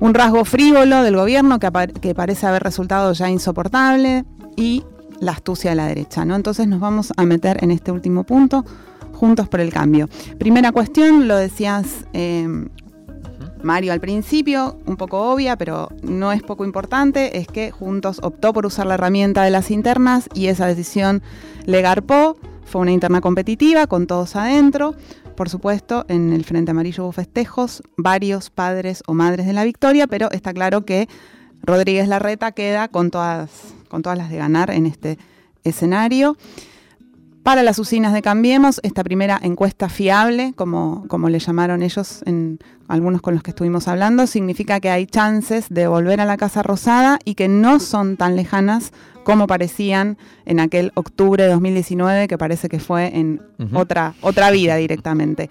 un 0.00 0.12
rasgo 0.12 0.44
frívolo 0.44 1.02
del 1.04 1.14
gobierno 1.16 1.60
que, 1.60 2.14
parece 2.14 2.46
haber 2.46 2.64
resultado 2.64 3.12
ya 3.12 3.30
insoportable 3.30 4.24
y 4.56 4.82
la 5.20 5.32
astucia 5.32 5.70
de 5.70 5.76
la 5.76 5.86
derecha. 5.86 6.24
¿no? 6.24 6.34
Entonces 6.34 6.66
nos 6.66 6.80
vamos 6.80 7.12
a 7.16 7.24
meter 7.24 7.62
en 7.62 7.70
este 7.70 7.92
último 7.92 8.24
punto, 8.24 8.64
juntos 9.12 9.48
por 9.48 9.60
el 9.60 9.72
cambio. 9.72 10.08
Primera 10.38 10.72
cuestión, 10.72 11.28
lo 11.28 11.36
decías 11.36 12.06
em, 12.12 12.70
Mario 13.64 13.92
al 13.92 14.00
principio, 14.00 14.78
un 14.86 14.96
poco 14.96 15.32
obvia, 15.32 15.56
pero 15.56 15.88
no 16.02 16.32
es 16.32 16.42
poco 16.42 16.64
importante, 16.64 17.38
es 17.38 17.48
que 17.48 17.70
Juntos 17.70 18.20
optó 18.22 18.52
por 18.52 18.66
usar 18.66 18.86
la 18.86 18.94
herramienta 18.94 19.42
de 19.42 19.50
las 19.50 19.70
internas 19.70 20.28
y 20.34 20.46
esa 20.46 20.66
decisión 20.66 21.22
le 21.64 21.82
garpó. 21.82 22.36
Fue 22.64 22.80
una 22.80 22.92
interna 22.92 23.20
competitiva 23.20 23.86
con 23.86 24.06
todos 24.06 24.36
adentro. 24.36 24.94
Por 25.36 25.48
supuesto, 25.48 26.04
en 26.08 26.32
el 26.32 26.44
Frente 26.44 26.70
Amarillo 26.70 27.04
hubo 27.04 27.12
festejos, 27.12 27.82
varios 27.96 28.50
padres 28.50 29.02
o 29.06 29.14
madres 29.14 29.46
de 29.46 29.52
la 29.52 29.64
victoria, 29.64 30.06
pero 30.06 30.30
está 30.30 30.52
claro 30.52 30.84
que 30.84 31.08
Rodríguez 31.62 32.08
Larreta 32.08 32.52
queda 32.52 32.88
con 32.88 33.10
todas, 33.10 33.50
con 33.88 34.02
todas 34.02 34.18
las 34.18 34.30
de 34.30 34.36
ganar 34.36 34.70
en 34.70 34.86
este 34.86 35.18
escenario. 35.64 36.36
Para 37.44 37.62
las 37.62 37.78
usinas 37.78 38.14
de 38.14 38.22
Cambiemos, 38.22 38.80
esta 38.82 39.04
primera 39.04 39.38
encuesta 39.42 39.90
fiable, 39.90 40.54
como, 40.56 41.04
como 41.08 41.28
le 41.28 41.38
llamaron 41.38 41.82
ellos 41.82 42.22
en 42.24 42.58
algunos 42.88 43.20
con 43.20 43.34
los 43.34 43.42
que 43.42 43.50
estuvimos 43.50 43.86
hablando, 43.86 44.26
significa 44.26 44.80
que 44.80 44.88
hay 44.88 45.04
chances 45.04 45.66
de 45.68 45.86
volver 45.86 46.22
a 46.22 46.24
la 46.24 46.38
Casa 46.38 46.62
Rosada 46.62 47.18
y 47.22 47.34
que 47.34 47.48
no 47.48 47.80
son 47.80 48.16
tan 48.16 48.34
lejanas 48.34 48.92
como 49.24 49.46
parecían 49.46 50.16
en 50.46 50.58
aquel 50.58 50.90
octubre 50.94 51.44
de 51.44 51.50
2019, 51.50 52.28
que 52.28 52.38
parece 52.38 52.70
que 52.70 52.78
fue 52.78 53.14
en 53.14 53.42
otra, 53.74 54.14
otra 54.22 54.50
vida 54.50 54.76
directamente. 54.76 55.50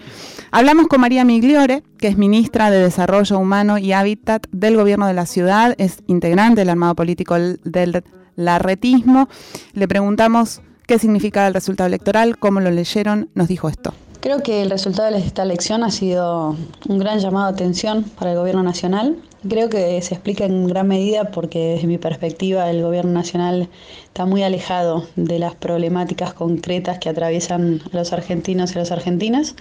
Hablamos 0.50 0.88
con 0.88 1.00
María 1.00 1.24
Migliore, 1.24 1.84
que 2.00 2.08
es 2.08 2.18
ministra 2.18 2.72
de 2.72 2.80
Desarrollo 2.80 3.38
Humano 3.38 3.78
y 3.78 3.92
Hábitat 3.92 4.48
del 4.52 4.78
Gobierno 4.78 5.06
de 5.06 5.14
la 5.14 5.28
Ciudad, 5.28 5.76
es 5.78 6.00
integrante 6.08 6.62
del 6.62 6.70
armado 6.70 6.96
político 6.96 7.36
del 7.36 8.04
larretismo. 8.36 9.30
Le 9.74 9.88
preguntamos 9.88 10.64
qué 10.88 11.00
significa 11.00 11.48
el 11.48 11.54
resultado 11.54 11.88
electoral, 11.88 12.38
cómo 12.38 12.60
lo 12.60 12.72
leyeron, 12.72 13.30
nos 13.34 13.48
dijo 13.48 13.70
esto. 13.70 13.94
Creo 14.24 14.42
que 14.42 14.62
el 14.62 14.70
resultado 14.70 15.12
de 15.12 15.18
esta 15.18 15.44
elección 15.44 15.84
ha 15.84 15.92
sido 15.92 16.56
un 16.88 16.98
gran 16.98 17.20
llamado 17.20 17.48
de 17.48 17.54
atención 17.54 18.04
para 18.04 18.32
el 18.32 18.38
gobierno 18.38 18.64
nacional. 18.64 19.18
Creo 19.50 19.68
que 19.68 20.02
se 20.02 20.14
explica 20.14 20.46
en 20.46 20.66
gran 20.66 20.88
medida 20.88 21.26
porque 21.32 21.74
desde 21.74 21.88
mi 21.88 21.98
perspectiva 21.98 22.70
el 22.70 22.82
gobierno 22.82 23.12
nacional 23.12 23.68
está 24.06 24.26
muy 24.26 24.42
alejado 24.42 25.06
de 25.18 25.40
las 25.40 25.56
problemáticas 25.56 26.34
concretas 26.34 27.00
que 27.00 27.10
atraviesan 27.10 27.82
a 27.92 27.98
los 27.98 28.14
argentinos 28.14 28.72
y 28.72 28.76
las 28.76 28.92
argentinas. 28.92 29.56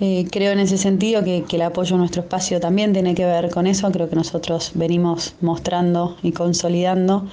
Eh, 0.00 0.26
creo 0.32 0.50
en 0.50 0.58
ese 0.58 0.76
sentido 0.76 1.22
que, 1.22 1.44
el 1.48 1.62
apoyo 1.62 1.94
a 1.94 1.98
nuestro 1.98 2.22
espacio 2.22 2.58
también 2.58 2.92
tiene 2.92 3.14
que 3.14 3.24
ver 3.24 3.50
con 3.50 3.68
eso. 3.68 3.90
Creo 3.92 4.08
que 4.08 4.16
nosotros 4.16 4.72
venimos 4.74 5.36
mostrando 5.40 6.16
y 6.22 6.32
consolidando 6.32 7.28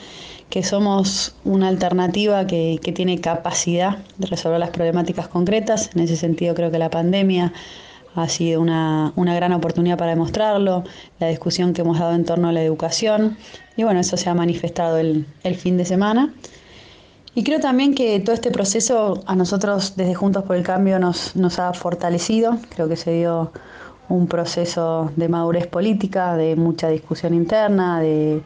que 0.52 0.64
somos 0.64 1.34
una 1.46 1.70
alternativa 1.70 2.46
que, 2.46 2.80
que 2.84 2.92
tiene 2.92 3.20
capacidad 3.20 4.00
de 4.18 4.28
resolver 4.28 4.60
las 4.60 4.70
problemáticas 4.70 5.28
concretas. 5.30 5.90
En 5.96 6.02
ese 6.02 6.18
sentido 6.18 6.54
creo 6.54 6.70
que 6.70 6.78
la 6.78 6.90
pandemia 6.90 7.54
ha 8.16 8.28
sido 8.28 8.62
una, 8.62 9.14
una, 9.16 9.34
gran 9.34 9.54
oportunidad 9.54 9.98
para 9.98 10.12
demostrarlo, 10.12 10.84
la 11.20 11.28
discusión 11.30 11.74
que 11.74 11.82
hemos 11.82 11.98
dado 11.98 12.14
en 12.14 12.26
torno 12.26 12.50
a 12.50 12.52
la 12.52 12.62
educación 12.62 13.38
y 13.78 13.84
bueno, 13.84 14.02
eso 14.02 14.18
se 14.18 14.30
ha 14.30 14.34
manifestado 14.34 14.98
el, 14.98 15.26
el 15.44 15.56
fin 15.56 15.78
de 15.78 15.86
semana. 15.86 16.34
Y 17.34 17.46
creo 17.46 17.62
también 17.62 17.96
que 17.96 18.20
todo 18.20 18.36
este 18.36 18.52
proceso 18.52 19.24
a 19.26 19.36
nosotros 19.38 19.96
desde 19.96 20.14
Juntos 20.14 20.44
por 20.44 20.58
el 20.58 20.64
Cambio 20.64 21.00
nos, 21.00 21.34
nos 21.38 21.60
ha 21.60 21.74
fortalecido, 21.74 22.58
creo 22.76 22.90
que 22.90 22.98
se 22.98 23.14
dio 23.14 23.54
un 24.10 24.28
proceso 24.28 25.10
de 25.16 25.30
madurez 25.30 25.68
política, 25.68 26.36
de 26.36 26.58
mucha 26.58 26.90
discusión 26.90 27.34
interna, 27.34 28.02
de, 28.02 28.42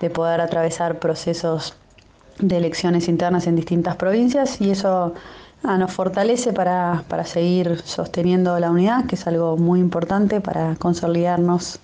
de 0.00 0.10
poder 0.10 0.40
atravesar 0.40 0.98
procesos 0.98 1.74
de 2.38 2.56
elecciones 2.56 3.08
internas 3.08 3.46
en 3.46 3.56
distintas 3.56 3.96
provincias 3.96 4.60
y 4.60 4.70
eso 4.70 5.14
Ah, 5.68 5.78
nos 5.78 5.92
fortalece 5.92 6.52
para, 6.52 7.02
para 7.08 7.24
seguir 7.24 7.80
sosteniendo 7.84 8.58
la 8.60 8.70
unidad, 8.70 9.06
que 9.06 9.16
es 9.16 9.26
algo 9.26 9.56
muy 9.56 9.80
importante 9.80 10.40
para 10.40 10.76
consolidarnos 10.76 11.80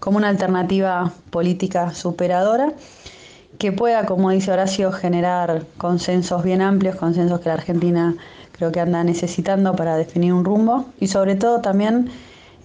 como 0.00 0.16
una 0.16 0.28
alternativa 0.28 1.12
política 1.30 1.92
superadora 1.92 2.72
que 3.58 3.70
pueda, 3.72 4.06
como 4.06 4.30
dice 4.30 4.52
Horacio, 4.52 4.92
generar 4.92 5.66
consensos 5.76 6.42
bien 6.42 6.62
amplios, 6.62 6.96
consensos 6.96 7.40
que 7.40 7.48
la 7.48 7.56
Argentina 7.56 8.14
creo 8.52 8.72
que 8.72 8.80
anda 8.80 9.04
necesitando 9.04 9.74
para 9.76 9.96
definir 9.96 10.32
un 10.32 10.44
rumbo 10.44 10.86
y 10.98 11.08
sobre 11.08 11.34
todo 11.34 11.60
también 11.60 12.10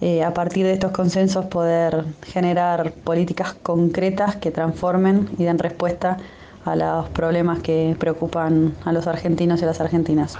eh, 0.06 0.22
a 0.22 0.34
partir 0.34 0.66
de 0.66 0.74
estos 0.74 0.92
consensos 0.92 1.46
poder 1.46 2.04
generar 2.26 2.92
políticas 2.92 3.54
concretas 3.54 4.36
que 4.36 4.50
transformen 4.50 5.30
y 5.38 5.44
den 5.44 5.58
respuesta 5.58 6.18
a 6.66 6.76
los 6.76 7.08
problemas 7.08 7.60
que 7.60 7.96
preocupan 7.98 8.74
a 8.84 8.92
los 8.92 9.06
argentinos 9.06 9.62
y 9.62 9.64
a 9.64 9.66
las 9.68 9.80
argentinas. 9.80 10.36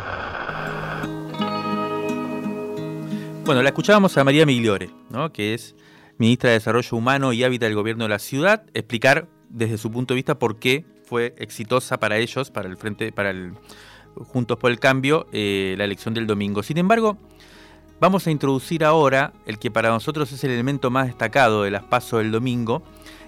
Bueno, 3.47 3.63
la 3.63 3.71
escuchábamos 3.71 4.19
a 4.19 4.25
María 4.25 4.45
Migliore, 4.45 4.91
¿no? 5.09 5.33
que 5.33 5.55
es 5.55 5.75
ministra 6.19 6.51
de 6.51 6.57
Desarrollo 6.57 6.95
Humano 6.99 7.33
y 7.33 7.43
Hábitat 7.43 7.69
del 7.69 7.77
Gobierno 7.77 8.05
de 8.05 8.11
la 8.11 8.19
Ciudad, 8.19 8.65
explicar 8.75 9.29
desde 9.49 9.79
su 9.79 9.91
punto 9.91 10.13
de 10.13 10.17
vista 10.17 10.39
por 10.39 10.59
qué 10.59 10.85
fue 11.07 11.35
exitosa 11.39 11.99
para 11.99 12.19
ellos, 12.19 12.51
para 12.51 12.69
el 12.69 12.77
Frente, 12.77 13.13
para 13.13 13.31
el 13.31 13.55
Juntos 14.15 14.59
por 14.59 14.71
el 14.71 14.79
Cambio, 14.79 15.27
eh, 15.33 15.75
la 15.79 15.85
elección 15.85 16.13
del 16.13 16.27
domingo. 16.27 16.63
Sin 16.63 16.77
embargo, 16.77 17.17
vamos 18.01 18.27
a 18.27 18.31
introducir 18.31 18.85
ahora 18.85 19.33
el 19.47 19.59
que 19.59 19.71
para 19.71 19.89
nosotros 19.91 20.33
es 20.33 20.43
el 20.45 20.51
elemento 20.51 20.91
más 20.91 21.07
destacado 21.07 21.63
de 21.63 21.71
las 21.71 21.85
pasos 21.85 22.21
del 22.21 22.33
domingo 22.33 22.83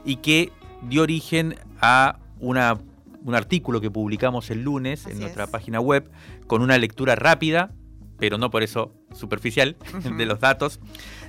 y 0.05 0.17
que 0.17 0.53
dio 0.83 1.03
origen 1.03 1.57
a 1.81 2.19
una, 2.41 2.79
un 3.25 3.35
artículo 3.35 3.81
que 3.81 3.91
publicamos 3.91 4.51
el 4.51 4.63
lunes 4.63 5.07
en 5.07 5.21
nuestra 5.21 5.47
página 5.47 5.81
web 5.81 6.11
con 6.47 6.63
una 6.63 6.79
lectura 6.79 7.17
rápida, 7.17 7.73
pero 8.19 8.39
no 8.39 8.51
por 8.51 8.63
eso 8.63 8.93
superficial, 9.15 9.77
de 10.17 10.27
los 10.27 10.41
datos 10.41 10.81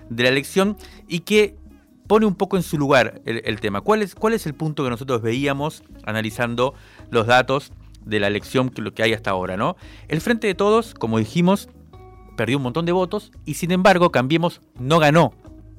de 0.10 0.24
la 0.24 0.30
elección 0.30 0.78
y 1.08 1.22
que 1.22 1.56
pone 2.08 2.26
un 2.26 2.36
poco 2.36 2.58
en 2.58 2.64
su 2.64 2.78
lugar 2.78 3.22
el, 3.26 3.60
tema. 3.60 3.82
¿Cuál 3.82 4.02
es, 4.02 4.16
¿Cuál 4.16 4.34
es 4.34 4.46
el 4.46 4.54
punto 4.54 4.84
que 4.84 4.90
nosotros 4.90 5.22
veíamos 5.22 5.84
analizando 6.06 6.74
los 7.10 7.28
datos 7.28 7.74
de 8.06 8.22
la 8.22 8.28
elección 8.28 8.70
que, 8.70 8.82
lo 8.82 8.94
que 8.94 9.04
hay 9.04 9.14
hasta 9.14 9.32
ahora? 9.32 9.58
¿no? 9.58 9.76
El 10.08 10.22
Frente 10.22 10.48
de 10.48 10.56
Todos, 10.56 10.94
como 10.94 11.20
dijimos, 11.20 11.68
perdió 12.38 12.56
un 12.56 12.64
montón 12.64 12.86
de 12.86 12.94
votos 12.94 13.34
y 13.44 13.56
sin 13.56 13.72
embargo 13.72 14.12
Cambiemos 14.12 14.62
no 14.80 15.00
ganó 15.00 15.34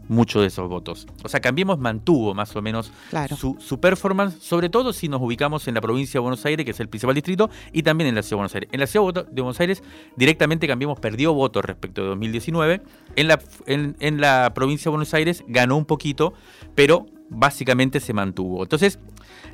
muchos 0.09 0.43
de 0.43 0.49
esos 0.49 0.69
votos. 0.69 1.07
O 1.23 1.29
sea, 1.29 1.41
Cambiemos 1.41 1.79
mantuvo 1.79 2.35
más 2.35 2.57
o 2.57 2.63
menos 2.63 2.91
su, 3.37 3.81
performance, 3.81 4.37
sobre 4.41 4.69
todo 4.69 4.93
si 4.93 5.09
nos 5.09 5.21
ubicamos 5.21 5.69
en 5.69 5.75
la 5.75 5.81
provincia 5.81 6.19
de 6.19 6.23
Buenos 6.23 6.45
Aires, 6.45 6.65
que 6.65 6.73
es 6.73 6.81
el 6.81 6.89
principal 6.89 7.15
distrito, 7.15 7.51
y 7.73 7.83
también 7.83 8.09
en 8.09 8.15
la 8.15 8.23
ciudad 8.23 8.31
de 8.31 8.37
Buenos 8.37 8.55
Aires. 8.55 8.71
En 8.73 8.81
la 8.81 8.87
ciudad 8.87 9.27
de 9.27 9.43
Buenos 9.43 9.61
Aires 9.61 9.83
directamente 10.17 10.67
Cambiemos 10.67 10.99
perdió 10.99 11.33
votos 11.35 11.65
respecto 11.65 12.03
de 12.03 12.09
2019. 12.09 12.83
En 13.17 13.29
la, 13.29 13.39
en, 13.67 14.21
la 14.21 14.53
provincia 14.55 14.85
de 14.85 14.91
Buenos 14.91 15.15
Aires 15.15 15.45
ganó 15.47 15.77
un 15.77 15.85
poquito, 15.85 16.33
pero 16.75 17.07
básicamente 17.31 18.01
se 18.01 18.13
mantuvo. 18.13 18.63
Entonces, 18.63 18.99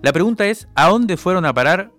la 0.03 0.13
pregunta 0.13 0.47
es, 0.47 0.69
¿a 0.75 0.89
dónde 0.89 1.17
fueron 1.17 1.45
a 1.45 1.53
parar 1.53 1.93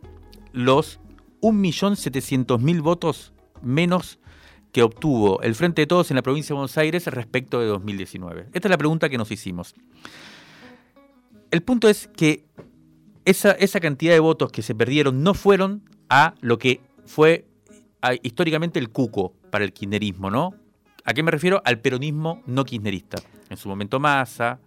los 0.53 0.99
1.700.000 1.41 2.81
votos 2.81 3.33
menos 3.61 4.19
que 4.75 4.83
obtuvo 4.83 5.41
el 5.41 5.55
Frente 5.55 5.83
de 5.83 5.87
Todos 5.87 6.11
en 6.11 6.15
la 6.15 6.21
provincia 6.21 6.49
de 6.49 6.55
Buenos 6.55 6.77
Aires 6.77 7.07
respecto 7.07 7.61
de 7.61 7.65
2019? 7.67 8.47
Esta 8.51 8.67
es 8.67 8.69
la 8.69 8.77
pregunta 8.77 9.07
que 9.07 9.17
nos 9.17 9.31
hicimos. 9.31 9.73
El 11.49 11.63
punto 11.63 11.87
es 11.87 12.09
que 12.09 12.43
esa, 13.23 13.51
esa 13.51 13.79
cantidad 13.79 14.11
de 14.11 14.19
votos 14.19 14.51
que 14.51 14.61
se 14.61 14.75
perdieron 14.75 15.23
no 15.23 15.33
fueron 15.33 15.89
a 16.09 16.35
lo 16.41 16.57
que 16.57 16.81
fue 17.05 17.45
históricamente 18.21 18.77
el 18.77 18.89
cuco 18.89 19.31
para 19.49 19.63
el 19.63 19.71
kirchnerismo, 19.71 20.29
¿no? 20.29 20.53
¿A 21.05 21.13
qué 21.13 21.23
me 21.23 21.31
refiero? 21.31 21.61
Al 21.63 21.79
peronismo 21.79 22.43
no 22.45 22.65
kirchnerista. 22.65 23.23
En 23.49 23.55
su 23.55 23.69
momento 23.69 24.01
Massa, 24.01 24.59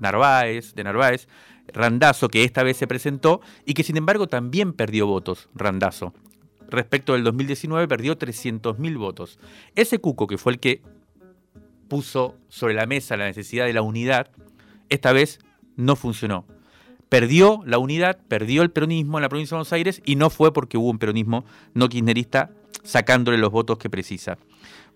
Narváez, 0.00 0.74
de 0.74 0.84
Narváez, 0.84 1.28
Randazo, 1.68 2.28
que 2.28 2.44
esta 2.44 2.62
vez 2.62 2.76
se 2.76 2.86
presentó 2.86 3.40
y 3.64 3.72
que 3.72 3.84
sin 3.84 3.96
embargo 3.96 4.26
también 4.26 4.74
perdió 4.74 5.06
votos, 5.06 5.48
Randazo 5.54 6.12
respecto 6.68 7.12
del 7.14 7.24
2019 7.24 7.88
perdió 7.88 8.18
300.000 8.18 8.98
votos. 8.98 9.38
Ese 9.74 9.98
cuco 9.98 10.26
que 10.26 10.38
fue 10.38 10.52
el 10.52 10.60
que 10.60 10.82
puso 11.88 12.36
sobre 12.48 12.74
la 12.74 12.86
mesa 12.86 13.16
la 13.16 13.26
necesidad 13.26 13.66
de 13.66 13.72
la 13.72 13.82
unidad, 13.82 14.30
esta 14.88 15.12
vez 15.12 15.38
no 15.76 15.96
funcionó. 15.96 16.44
Perdió 17.08 17.62
la 17.64 17.78
unidad, 17.78 18.18
perdió 18.28 18.62
el 18.62 18.70
peronismo 18.70 19.18
en 19.18 19.22
la 19.22 19.28
provincia 19.28 19.54
de 19.54 19.58
Buenos 19.58 19.72
Aires 19.72 20.02
y 20.04 20.16
no 20.16 20.28
fue 20.28 20.52
porque 20.52 20.76
hubo 20.76 20.90
un 20.90 20.98
peronismo 20.98 21.44
no 21.74 21.88
kirchnerista 21.88 22.50
sacándole 22.82 23.38
los 23.38 23.50
votos 23.50 23.78
que 23.78 23.88
precisa. 23.88 24.38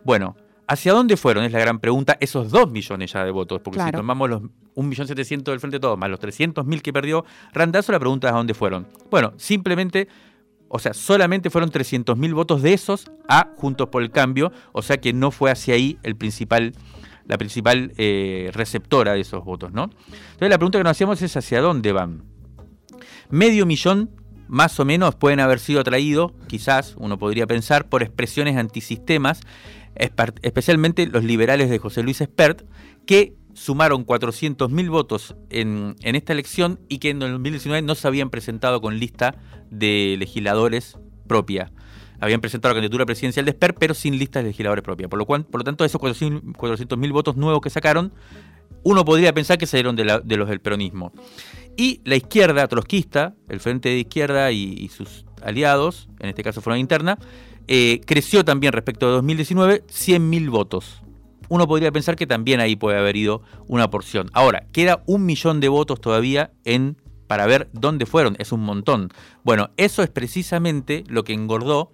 Bueno, 0.04 0.36
¿hacia 0.66 0.92
dónde 0.92 1.16
fueron? 1.16 1.44
Es 1.44 1.52
la 1.52 1.60
gran 1.60 1.78
pregunta, 1.78 2.16
esos 2.20 2.50
2 2.50 2.70
millones 2.70 3.12
ya 3.12 3.24
de 3.24 3.30
votos, 3.30 3.60
porque 3.60 3.80
si 3.80 3.92
tomamos 3.92 4.28
los 4.28 4.42
1.700.000 4.74 5.42
del 5.42 5.60
Frente 5.60 5.76
de 5.76 5.80
Todos 5.80 5.98
más 5.98 6.10
los 6.10 6.20
300.000 6.20 6.82
que 6.82 6.92
perdió 6.92 7.24
Randazo, 7.52 7.92
la 7.92 8.00
pregunta 8.00 8.28
es 8.28 8.34
a 8.34 8.36
dónde 8.36 8.54
fueron. 8.54 8.88
Bueno, 9.10 9.32
simplemente 9.36 10.08
o 10.72 10.78
sea, 10.78 10.94
solamente 10.94 11.50
fueron 11.50 11.70
300.000 11.70 12.32
votos 12.32 12.62
de 12.62 12.72
esos 12.72 13.10
a 13.28 13.50
Juntos 13.56 13.88
por 13.88 14.02
el 14.02 14.12
Cambio, 14.12 14.52
o 14.70 14.82
sea 14.82 14.98
que 14.98 15.12
no 15.12 15.32
fue 15.32 15.50
hacia 15.50 15.74
ahí 15.74 15.98
la 16.04 17.36
principal 17.38 17.92
eh, 17.98 18.50
receptora 18.54 19.14
de 19.14 19.20
esos 19.20 19.44
votos, 19.44 19.72
¿no? 19.72 19.90
Entonces 20.06 20.48
la 20.48 20.58
pregunta 20.58 20.78
que 20.78 20.84
nos 20.84 20.92
hacíamos 20.92 21.20
es 21.22 21.36
hacia 21.36 21.60
dónde 21.60 21.90
van. 21.90 22.22
Medio 23.30 23.66
millón 23.66 24.10
más 24.46 24.78
o 24.78 24.84
menos 24.84 25.16
pueden 25.16 25.40
haber 25.40 25.58
sido 25.58 25.80
atraídos, 25.80 26.32
quizás 26.46 26.94
uno 26.98 27.18
podría 27.18 27.48
pensar, 27.48 27.88
por 27.88 28.04
expresiones 28.04 28.56
antisistemas, 28.56 29.40
especialmente 30.42 31.06
los 31.08 31.24
liberales 31.24 31.68
de 31.68 31.78
José 31.78 32.04
Luis 32.04 32.20
Espert, 32.20 32.62
que 33.06 33.34
sumaron 33.54 34.06
400.000 34.06 34.90
votos 34.90 35.36
en, 35.50 35.96
esta 36.02 36.32
elección 36.32 36.80
y 36.88 36.98
que 36.98 37.10
en 37.10 37.18
2019 37.18 37.82
no 37.82 37.94
se 37.94 38.08
habían 38.08 38.30
presentado 38.30 38.80
con 38.80 38.98
lista 38.98 39.36
de 39.70 40.16
legisladores 40.18 40.98
propia. 41.26 41.72
Habían 42.20 42.40
presentado 42.40 42.74
la 42.74 42.76
candidatura 42.76 43.06
presidencial 43.06 43.46
de 43.46 43.52
SPER, 43.52 43.74
pero 43.74 43.94
sin 43.94 44.18
lista 44.18 44.40
de 44.40 44.48
legisladores 44.48 44.84
propia. 44.84 45.08
Por 45.08 45.18
lo, 45.18 45.26
cual, 45.26 45.44
por 45.46 45.60
lo 45.60 45.64
tanto, 45.64 45.84
esos 45.84 46.00
400.000 46.00 47.12
votos 47.12 47.36
nuevos 47.36 47.62
que 47.62 47.70
sacaron, 47.70 48.12
uno 48.82 49.04
podría 49.04 49.32
pensar 49.32 49.58
que 49.58 49.66
salieron 49.66 49.96
de, 49.96 50.20
de, 50.22 50.36
los 50.36 50.48
del 50.48 50.60
peronismo. 50.60 51.12
Y 51.76 52.00
la 52.04 52.16
izquierda 52.16 52.68
trotskista, 52.68 53.34
el 53.48 53.60
Frente 53.60 53.88
de 53.88 53.98
Izquierda 54.00 54.52
y, 54.52 54.88
sus 54.88 55.24
aliados, 55.42 56.08
en 56.18 56.28
este 56.28 56.42
caso 56.42 56.60
fueron 56.60 56.78
interna, 56.78 57.18
eh, 57.68 58.00
creció 58.04 58.44
también 58.44 58.72
respecto 58.72 59.06
de 59.06 59.12
2019 59.12 59.84
100.000 59.86 60.50
votos 60.50 61.02
uno 61.50 61.68
podría 61.68 61.92
pensar 61.92 62.16
que 62.16 62.26
también 62.26 62.60
ahí 62.60 62.76
puede 62.76 62.96
haber 62.96 63.16
ido 63.16 63.42
una 63.66 63.90
porción. 63.90 64.30
Ahora, 64.32 64.66
queda 64.72 65.02
un 65.06 65.26
millón 65.26 65.60
de 65.60 65.68
votos 65.68 66.00
todavía 66.00 66.52
en 66.64 66.96
para 67.26 67.46
ver 67.46 67.68
dónde 67.72 68.06
fueron, 68.06 68.36
es 68.38 68.50
un 68.50 68.60
montón. 68.60 69.10
Bueno, 69.44 69.70
eso 69.76 70.02
es 70.02 70.10
precisamente 70.10 71.04
lo 71.08 71.22
que 71.22 71.32
engordó 71.32 71.90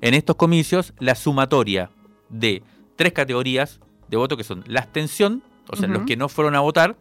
en 0.00 0.14
estos 0.14 0.36
comicios 0.36 0.94
la 0.98 1.14
sumatoria 1.14 1.90
de 2.28 2.62
tres 2.96 3.12
categorías 3.12 3.80
de 4.08 4.16
voto 4.16 4.36
que 4.36 4.44
son 4.44 4.62
la 4.66 4.80
abstención, 4.80 5.42
o 5.70 5.76
sea, 5.76 5.88
los 5.88 6.04
que 6.04 6.16
no 6.16 6.28
fueron 6.28 6.54
a 6.54 6.60
votar, 6.60 6.96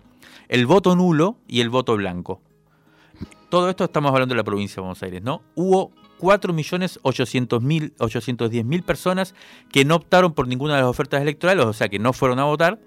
el 0.49 0.65
voto 0.65 0.95
nulo 0.95 1.37
y 1.47 1.61
el 1.61 1.69
voto 1.69 1.95
blanco. 1.95 2.41
Todo 3.49 3.69
esto 3.69 3.85
estamos 3.85 4.11
hablando 4.11 4.33
de 4.33 4.37
la 4.37 4.43
provincia 4.43 4.75
de 4.75 4.81
Buenos 4.81 5.03
Aires, 5.03 5.23
¿no? 5.23 5.41
Hubo 5.55 5.91
4.810.000 6.19 8.83
personas 8.83 9.33
que 9.71 9.85
no 9.85 9.95
optaron 9.95 10.33
por 10.33 10.47
ninguna 10.47 10.75
de 10.75 10.81
las 10.81 10.89
ofertas 10.89 11.21
electorales, 11.21 11.65
o 11.65 11.73
sea, 11.73 11.89
que 11.89 11.99
no 11.99 12.13
fueron 12.13 12.39
a 12.39 12.45
votar. 12.45 12.79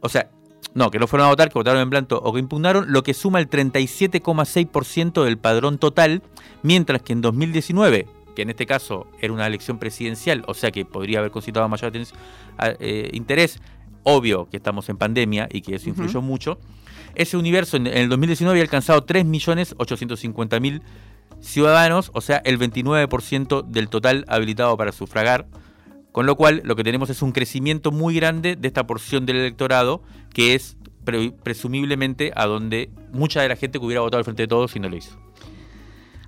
O 0.00 0.08
sea, 0.08 0.30
no, 0.74 0.90
que 0.90 0.98
no 0.98 1.06
fueron 1.06 1.26
a 1.26 1.30
votar, 1.30 1.48
que 1.48 1.58
votaron 1.58 1.80
en 1.80 1.90
blanco 1.90 2.20
o 2.22 2.32
que 2.32 2.40
impugnaron, 2.40 2.92
lo 2.92 3.02
que 3.02 3.14
suma 3.14 3.38
el 3.38 3.48
37,6% 3.48 5.24
del 5.24 5.38
padrón 5.38 5.78
total, 5.78 6.22
mientras 6.62 7.00
que 7.02 7.14
en 7.14 7.22
2019, 7.22 8.06
que 8.34 8.42
en 8.42 8.50
este 8.50 8.66
caso 8.66 9.06
era 9.20 9.32
una 9.32 9.46
elección 9.46 9.78
presidencial, 9.78 10.44
o 10.46 10.54
sea 10.54 10.70
que 10.70 10.84
podría 10.84 11.20
haber 11.20 11.30
concitado 11.30 11.66
mayor 11.68 11.92
eh, 12.60 13.10
interés, 13.14 13.60
obvio 14.02 14.48
que 14.50 14.58
estamos 14.58 14.88
en 14.88 14.98
pandemia 14.98 15.48
y 15.50 15.62
que 15.62 15.76
eso 15.76 15.88
influyó 15.88 16.20
mucho, 16.20 16.58
ese 17.14 17.38
universo 17.38 17.78
en, 17.78 17.86
el 17.86 18.10
2019 18.10 18.52
había 18.52 18.62
alcanzado 18.62 19.06
3.850.000 19.06 20.82
ciudadanos, 21.40 22.10
o 22.14 22.20
sea, 22.20 22.42
el 22.44 22.58
29% 22.58 23.66
del 23.66 23.88
total 23.88 24.24
habilitado 24.28 24.76
para 24.76 24.92
sufragar. 24.92 25.46
Con 26.12 26.26
lo 26.26 26.36
cual, 26.36 26.62
lo 26.64 26.76
que 26.76 26.84
tenemos 26.84 27.10
es 27.10 27.20
un 27.20 27.32
crecimiento 27.32 27.92
muy 27.92 28.14
grande 28.14 28.56
de 28.56 28.68
esta 28.68 28.86
porción 28.86 29.26
del 29.26 29.36
electorado, 29.36 30.02
que 30.32 30.54
es 30.54 30.76
presumiblemente 31.42 32.32
a 32.34 32.46
donde 32.46 32.90
mucha 33.12 33.42
de 33.42 33.48
la 33.48 33.56
gente 33.56 33.78
que 33.78 33.84
hubiera 33.84 34.00
votado 34.00 34.18
al 34.18 34.24
frente 34.24 34.42
de 34.42 34.48
todos 34.48 34.74
y 34.76 34.80
no 34.80 34.88
lo 34.88 34.96
hizo. 34.96 35.16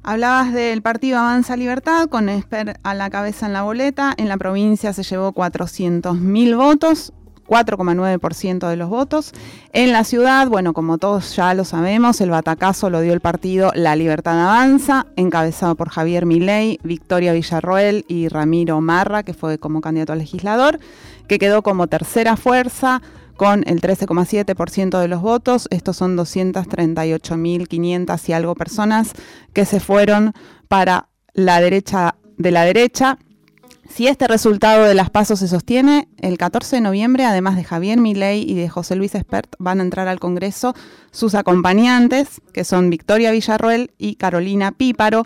Hablabas 0.02 0.52
del 0.52 0.80
partido 0.82 1.18
Avanza 1.18 1.56
Libertad 1.56 2.08
con 2.08 2.28
Esper 2.28 2.78
a 2.82 2.94
la 2.94 3.10
cabeza 3.10 3.46
en 3.46 3.52
la 3.52 3.62
boleta. 3.62 4.14
En 4.16 4.28
la 4.28 4.36
provincia 4.36 4.92
se 4.92 5.02
llevó 5.02 5.32
400.000 5.32 6.56
votos. 6.56 7.12
4,9% 7.49 8.69
de 8.69 8.76
los 8.76 8.90
votos. 8.90 9.33
En 9.73 9.93
la 9.93 10.05
ciudad, 10.05 10.49
bueno, 10.49 10.75
como 10.75 10.99
todos 10.99 11.35
ya 11.35 11.55
lo 11.55 11.64
sabemos, 11.64 12.21
el 12.21 12.31
batacazo 12.31 12.90
lo 12.90 13.00
dio 13.00 13.12
el 13.12 13.21
partido 13.21 13.73
La 13.75 13.97
Libertad 13.97 14.40
Avanza, 14.40 15.07
encabezado 15.17 15.75
por 15.75 15.88
Javier 15.88 16.26
Milei, 16.26 16.78
Victoria 16.83 17.33
Villarroel 17.33 18.05
y 18.07 18.28
Ramiro 18.28 18.81
Marra, 18.81 19.23
que 19.23 19.35
fue 19.35 19.59
como 19.59 19.81
candidato 19.81 20.12
a 20.12 20.17
legislador, 20.17 20.78
que 21.26 21.38
quedó 21.38 21.62
como 21.62 21.87
tercera 21.87 22.37
fuerza 22.37 23.00
con 23.37 23.64
el 23.67 23.81
13,7% 23.81 25.00
de 25.00 25.09
los 25.09 25.23
votos. 25.23 25.69
Estos 25.71 25.97
son 25.97 26.19
238.500 26.19 28.28
y 28.28 28.33
algo 28.33 28.55
personas 28.55 29.12
que 29.55 29.64
se 29.64 29.81
fueron 29.81 30.35
para 30.69 31.09
la 31.33 31.61
derecha 31.61 32.17
de 32.37 32.50
la 32.50 32.64
derecha 32.64 33.19
si 33.88 34.07
este 34.07 34.28
resultado 34.28 34.85
de 34.85 34.95
las 34.95 35.11
pasos 35.11 35.40
se 35.40 35.49
sostiene, 35.49 36.09
el 36.18 36.38
14 36.38 36.76
de 36.76 36.83
noviembre, 36.83 37.25
además 37.25 37.57
de 37.57 37.64
Javier 37.64 37.99
Milei 37.99 38.49
y 38.49 38.54
de 38.54 38.68
José 38.68 38.97
Luis 38.97 39.14
Espert, 39.14 39.54
van 39.59 39.80
a 39.80 39.83
entrar 39.83 40.09
al 40.09 40.21
Congreso 40.21 40.75
sus 41.11 41.35
acompañantes, 41.35 42.40
que 42.52 42.64
son 42.64 42.90
Victoria 42.90 43.33
Villarroel 43.33 43.90
y 43.99 44.16
Carolina 44.16 44.73
Píparo. 44.73 45.25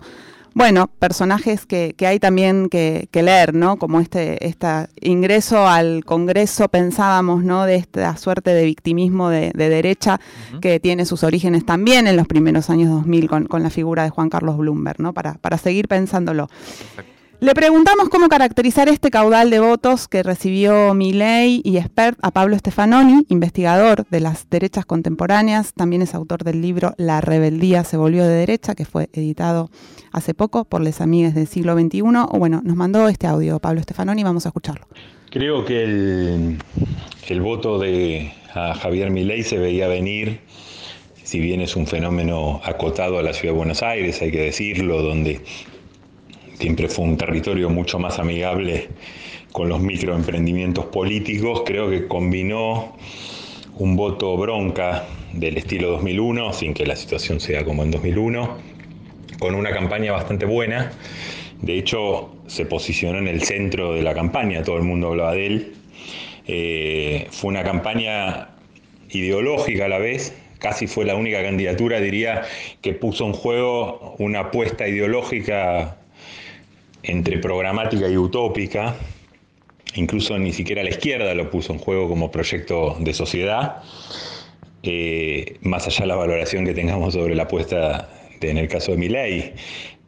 Bueno, 0.55 0.87
personajes 0.87 1.65
que, 1.65 1.95
hay 1.99 2.19
también 2.19 2.69
que, 2.69 3.09
leer, 3.11 3.55
¿no? 3.55 3.77
Como 3.77 3.99
este, 3.99 4.47
este 4.47 4.67
ingreso 5.01 5.67
al 5.67 6.05
Congreso, 6.05 6.69
pensábamos, 6.69 7.43
¿no? 7.43 7.65
De 7.65 7.75
esta 7.75 8.15
suerte 8.17 8.53
de 8.53 8.63
victimismo 8.63 9.29
de, 9.29 9.51
derecha 9.55 10.21
que 10.61 10.79
tiene 10.79 11.05
sus 11.05 11.23
orígenes 11.23 11.65
también 11.65 12.07
en 12.07 12.15
los 12.15 12.27
primeros 12.27 12.69
años 12.69 12.89
2000 12.91 13.27
con, 13.27 13.45
con 13.47 13.63
la 13.63 13.71
figura 13.71 14.03
de 14.03 14.11
Juan 14.11 14.29
Carlos 14.29 14.57
Bloomberg, 14.57 14.99
¿no? 14.99 15.13
Para, 15.13 15.33
para 15.33 15.57
seguir 15.57 15.87
pensándolo. 15.87 16.47
Le 17.43 17.53
preguntamos 17.53 18.07
cómo 18.07 18.29
caracterizar 18.29 18.87
este 18.87 19.11
caudal 19.11 19.49
de 19.49 19.59
votos 19.59 20.07
que 20.07 20.23
recibió 20.23 20.93
Milei 20.93 21.59
y 21.65 21.75
expert 21.75 22.17
a 22.21 22.31
Pablo 22.31 22.57
Stefanoni, 22.57 23.25
investigador 23.27 24.07
de 24.09 24.21
las 24.21 24.49
derechas 24.49 24.85
contemporáneas, 24.85 25.73
también 25.73 26.01
es 26.01 26.15
autor 26.15 26.45
del 26.45 26.61
libro 26.61 26.93
La 26.95 27.19
rebeldía 27.19 27.83
se 27.83 27.97
volvió 27.97 28.23
de 28.23 28.33
derecha, 28.33 28.75
que 28.75 28.85
fue 28.85 29.09
editado 29.11 29.69
hace 30.13 30.33
poco 30.33 30.63
por 30.63 30.79
Les 30.79 31.01
Amigues 31.01 31.35
del 31.35 31.47
siglo 31.47 31.77
XXI. 31.77 32.01
Bueno, 32.31 32.61
nos 32.63 32.77
mandó 32.77 33.09
este 33.09 33.27
audio 33.27 33.59
Pablo 33.59 33.83
Stefanoni, 33.83 34.23
vamos 34.23 34.45
a 34.45 34.49
escucharlo. 34.49 34.87
Creo 35.29 35.65
que 35.65 35.83
el, 37.27 37.41
voto 37.41 37.77
de 37.77 38.31
Javier 38.53 39.11
Milei 39.11 39.43
se 39.43 39.57
veía 39.57 39.89
venir 39.89 40.39
si 41.23 41.41
bien 41.41 41.59
es 41.59 41.75
un 41.75 41.87
fenómeno 41.87 42.61
acotado 42.63 43.19
a 43.19 43.21
la 43.21 43.33
ciudad 43.33 43.53
de 43.53 43.57
Buenos 43.57 43.83
Aires, 43.83 44.21
hay 44.21 44.31
que 44.31 44.43
decirlo, 44.43 45.01
donde 45.01 45.41
siempre 46.63 46.87
fue 46.87 47.03
un 47.03 47.17
territorio 47.17 47.69
mucho 47.69 47.99
más 47.99 48.19
amigable 48.19 48.87
con 49.51 49.67
los 49.67 49.81
microemprendimientos 49.81 50.85
políticos, 50.85 51.63
creo 51.65 51.89
que 51.89 52.07
combinó 52.07 52.95
un 53.79 53.97
voto 53.97 54.37
bronca 54.37 55.03
del 55.33 55.57
estilo 55.57 55.89
2001, 55.89 56.53
sin 56.53 56.73
que 56.73 56.85
la 56.85 56.95
situación 56.95 57.41
sea 57.41 57.65
como 57.65 57.83
en 57.83 57.91
2001, 57.91 58.57
con 59.39 59.55
una 59.55 59.71
campaña 59.71 60.13
bastante 60.13 60.45
buena. 60.45 60.93
De 61.61 61.77
hecho, 61.77 62.33
se 62.47 62.65
posicionó 62.65 63.17
en 63.17 63.27
el 63.27 63.43
centro 63.43 63.93
de 63.93 64.01
la 64.01 64.13
campaña, 64.13 64.63
todo 64.63 64.77
el 64.77 64.83
mundo 64.83 65.09
hablaba 65.09 65.33
de 65.33 65.45
él. 65.45 65.73
Eh, 66.47 67.27
fue 67.29 67.49
una 67.49 67.63
campaña 67.63 68.51
ideológica 69.09 69.83
a 69.83 69.89
la 69.89 69.97
vez, 69.97 70.33
casi 70.59 70.87
fue 70.87 71.03
la 71.03 71.15
única 71.15 71.43
candidatura, 71.43 71.99
diría, 71.99 72.43
que 72.81 72.93
puso 72.93 73.25
en 73.25 73.33
juego 73.33 74.15
una 74.17 74.39
apuesta 74.39 74.87
ideológica 74.87 75.97
entre 77.03 77.37
programática 77.37 78.07
y 78.09 78.17
utópica, 78.17 78.95
incluso 79.95 80.37
ni 80.39 80.53
siquiera 80.53 80.83
la 80.83 80.89
izquierda 80.89 81.33
lo 81.35 81.49
puso 81.49 81.73
en 81.73 81.79
juego 81.79 82.07
como 82.07 82.31
proyecto 82.31 82.95
de 82.99 83.13
sociedad, 83.13 83.83
eh, 84.83 85.57
más 85.61 85.87
allá 85.87 86.01
de 86.01 86.07
la 86.07 86.15
valoración 86.15 86.65
que 86.65 86.73
tengamos 86.73 87.13
sobre 87.13 87.35
la 87.35 87.43
apuesta 87.43 88.09
en 88.41 88.57
el 88.57 88.67
caso 88.67 88.91
de 88.91 88.97
Milei, 88.97 89.53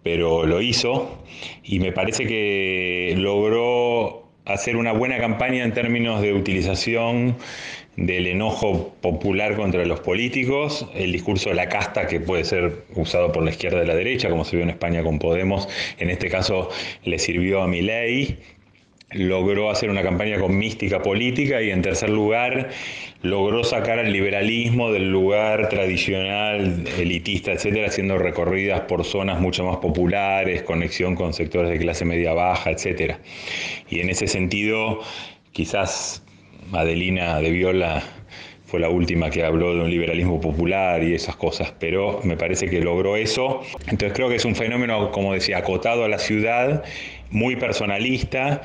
pero 0.03 0.45
lo 0.45 0.61
hizo 0.61 1.23
y 1.63 1.79
me 1.79 1.91
parece 1.91 2.25
que 2.27 3.13
logró 3.17 4.24
hacer 4.45 4.77
una 4.77 4.91
buena 4.91 5.17
campaña 5.17 5.63
en 5.63 5.73
términos 5.73 6.21
de 6.21 6.33
utilización 6.33 7.35
del 7.97 8.27
enojo 8.27 8.93
popular 9.01 9.55
contra 9.55 9.85
los 9.85 10.01
políticos, 10.01 10.87
el 10.93 11.11
discurso 11.11 11.49
de 11.49 11.55
la 11.55 11.69
casta 11.69 12.07
que 12.07 12.19
puede 12.19 12.43
ser 12.43 12.83
usado 12.93 13.31
por 13.31 13.43
la 13.43 13.51
izquierda 13.51 13.83
y 13.83 13.87
la 13.87 13.95
derecha, 13.95 14.29
como 14.29 14.43
se 14.43 14.57
vio 14.57 14.63
en 14.63 14.69
España 14.69 15.01
con 15.01 15.17
Podemos, 15.17 15.69
en 15.97 16.09
este 16.09 16.29
caso 16.29 16.69
le 17.03 17.19
sirvió 17.19 17.61
a 17.61 17.67
Milei, 17.67 18.37
logró 19.15 19.69
hacer 19.69 19.89
una 19.89 20.03
campaña 20.03 20.39
con 20.39 20.57
mística 20.57 21.01
política 21.01 21.61
y 21.61 21.71
en 21.71 21.81
tercer 21.81 22.09
lugar 22.09 22.69
logró 23.21 23.63
sacar 23.63 23.97
al 23.97 24.11
liberalismo 24.11 24.91
del 24.91 25.09
lugar 25.09 25.69
tradicional, 25.69 26.83
elitista, 26.99 27.53
etcétera, 27.53 27.87
haciendo 27.87 28.17
recorridas 28.17 28.81
por 28.81 29.03
zonas 29.03 29.39
mucho 29.39 29.63
más 29.65 29.77
populares, 29.77 30.63
conexión 30.63 31.15
con 31.15 31.33
sectores 31.33 31.71
de 31.71 31.79
clase 31.79 32.05
media 32.05 32.33
baja, 32.33 32.71
etcétera. 32.71 33.19
Y 33.89 34.01
en 34.01 34.09
ese 34.09 34.27
sentido, 34.27 34.99
quizás 35.53 36.23
Adelina 36.73 37.39
de 37.39 37.51
Viola 37.51 38.03
fue 38.65 38.79
la 38.79 38.89
última 38.89 39.29
que 39.29 39.43
habló 39.43 39.75
de 39.75 39.81
un 39.81 39.89
liberalismo 39.89 40.41
popular 40.41 41.03
y 41.03 41.13
esas 41.13 41.35
cosas, 41.35 41.73
pero 41.79 42.19
me 42.23 42.35
parece 42.35 42.67
que 42.67 42.81
logró 42.81 43.15
eso. 43.15 43.61
Entonces 43.87 44.13
creo 44.13 44.27
que 44.27 44.35
es 44.35 44.45
un 44.45 44.55
fenómeno, 44.55 45.11
como 45.11 45.33
decía, 45.33 45.59
acotado 45.59 46.03
a 46.03 46.09
la 46.09 46.17
ciudad, 46.17 46.83
muy 47.29 47.55
personalista, 47.55 48.61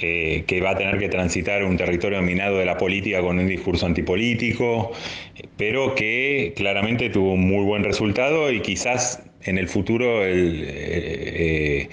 eh, 0.00 0.44
que 0.46 0.60
va 0.60 0.70
a 0.70 0.76
tener 0.76 0.98
que 0.98 1.08
transitar 1.08 1.64
un 1.64 1.76
territorio 1.76 2.20
minado 2.22 2.58
de 2.58 2.64
la 2.64 2.76
política 2.76 3.20
con 3.20 3.38
un 3.38 3.46
discurso 3.46 3.86
antipolítico, 3.86 4.92
pero 5.56 5.94
que 5.94 6.52
claramente 6.56 7.10
tuvo 7.10 7.32
un 7.32 7.46
muy 7.48 7.64
buen 7.64 7.84
resultado 7.84 8.50
y 8.50 8.60
quizás 8.60 9.22
en 9.46 9.58
el 9.58 9.68
futuro 9.68 10.24
eh, 10.24 10.34
eh, 10.34 11.88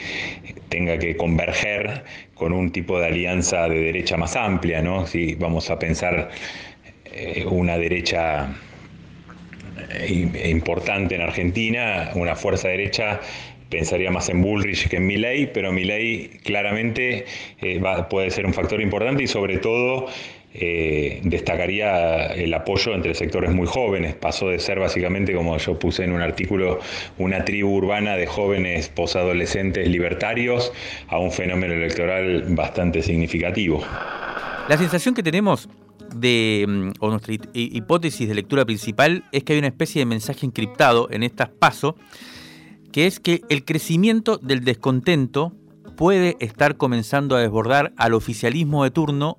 tenga 0.69 0.97
que 0.97 1.15
converger 1.15 2.03
con 2.33 2.51
un 2.51 2.71
tipo 2.71 2.99
de 2.99 3.07
alianza 3.07 3.69
de 3.69 3.79
derecha 3.79 4.17
más 4.17 4.35
amplia, 4.35 4.81
¿no? 4.81 5.05
Si 5.05 5.35
vamos 5.35 5.69
a 5.69 5.77
pensar 5.79 6.29
eh, 7.05 7.45
una 7.49 7.77
derecha 7.77 8.53
importante 10.45 11.15
en 11.15 11.21
Argentina, 11.21 12.11
una 12.15 12.35
fuerza 12.35 12.69
derecha 12.69 13.19
pensaría 13.73 14.11
más 14.11 14.29
en 14.29 14.41
Bullrich 14.41 14.87
que 14.87 14.97
en 14.97 15.07
Milley, 15.07 15.47
pero 15.51 15.73
Milley 15.73 16.29
claramente 16.43 17.25
puede 18.09 18.29
ser 18.29 18.45
un 18.45 18.53
factor 18.53 18.79
importante 18.81 19.23
y 19.23 19.27
sobre 19.27 19.57
todo 19.57 20.07
eh, 20.55 21.19
destacaría 21.23 22.27
el 22.27 22.53
apoyo 22.53 22.93
entre 22.93 23.15
sectores 23.15 23.51
muy 23.51 23.65
jóvenes. 23.65 24.13
Pasó 24.13 24.49
de 24.49 24.59
ser 24.59 24.79
básicamente, 24.79 25.33
como 25.33 25.57
yo 25.57 25.79
puse 25.79 26.03
en 26.03 26.11
un 26.11 26.21
artículo, 26.21 26.79
una 27.17 27.43
tribu 27.43 27.75
urbana 27.75 28.15
de 28.15 28.27
jóvenes 28.27 28.89
posadolescentes 28.89 29.87
libertarios 29.87 30.71
a 31.07 31.17
un 31.17 31.31
fenómeno 31.31 31.73
electoral 31.73 32.45
bastante 32.49 33.01
significativo. 33.01 33.83
La 34.69 34.77
sensación 34.77 35.15
que 35.15 35.23
tenemos 35.23 35.67
de, 36.15 36.65
mm, 36.67 36.91
o 36.99 37.09
nuestra 37.09 37.33
hipótesis 37.53 38.27
de 38.29 38.35
lectura 38.35 38.63
principal 38.63 39.23
es 39.31 39.43
que 39.43 39.53
hay 39.53 39.59
una 39.59 39.69
especie 39.69 40.01
de 40.01 40.05
mensaje 40.05 40.45
encriptado 40.45 41.09
en 41.09 41.23
estas 41.23 41.49
pasos, 41.49 41.95
que 42.93 43.07
es 43.07 43.19
que 43.19 43.41
el 43.49 43.65
crecimiento 43.65 44.37
del 44.37 44.63
descontento 44.63 45.51
puede 45.97 46.37
estar 46.39 46.77
comenzando 46.77 47.35
a 47.35 47.41
desbordar 47.41 47.91
al 47.97 48.13
oficialismo 48.13 48.83
de 48.83 48.91
turno 48.91 49.37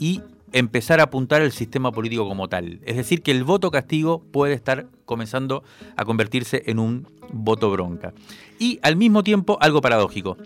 y 0.00 0.20
empezar 0.52 0.98
a 0.98 1.04
apuntar 1.04 1.40
el 1.40 1.52
sistema 1.52 1.92
político 1.92 2.28
como 2.28 2.48
tal. 2.48 2.80
Es 2.84 2.96
decir, 2.96 3.22
que 3.22 3.30
el 3.30 3.44
voto 3.44 3.70
castigo 3.70 4.20
puede 4.32 4.54
estar 4.54 4.88
comenzando 5.04 5.62
a 5.96 6.04
convertirse 6.04 6.64
en 6.66 6.80
un 6.80 7.06
voto 7.32 7.70
bronca. 7.70 8.14
Y 8.58 8.80
al 8.82 8.96
mismo 8.96 9.22
tiempo, 9.22 9.58
algo 9.60 9.80
paradójico. 9.80 10.36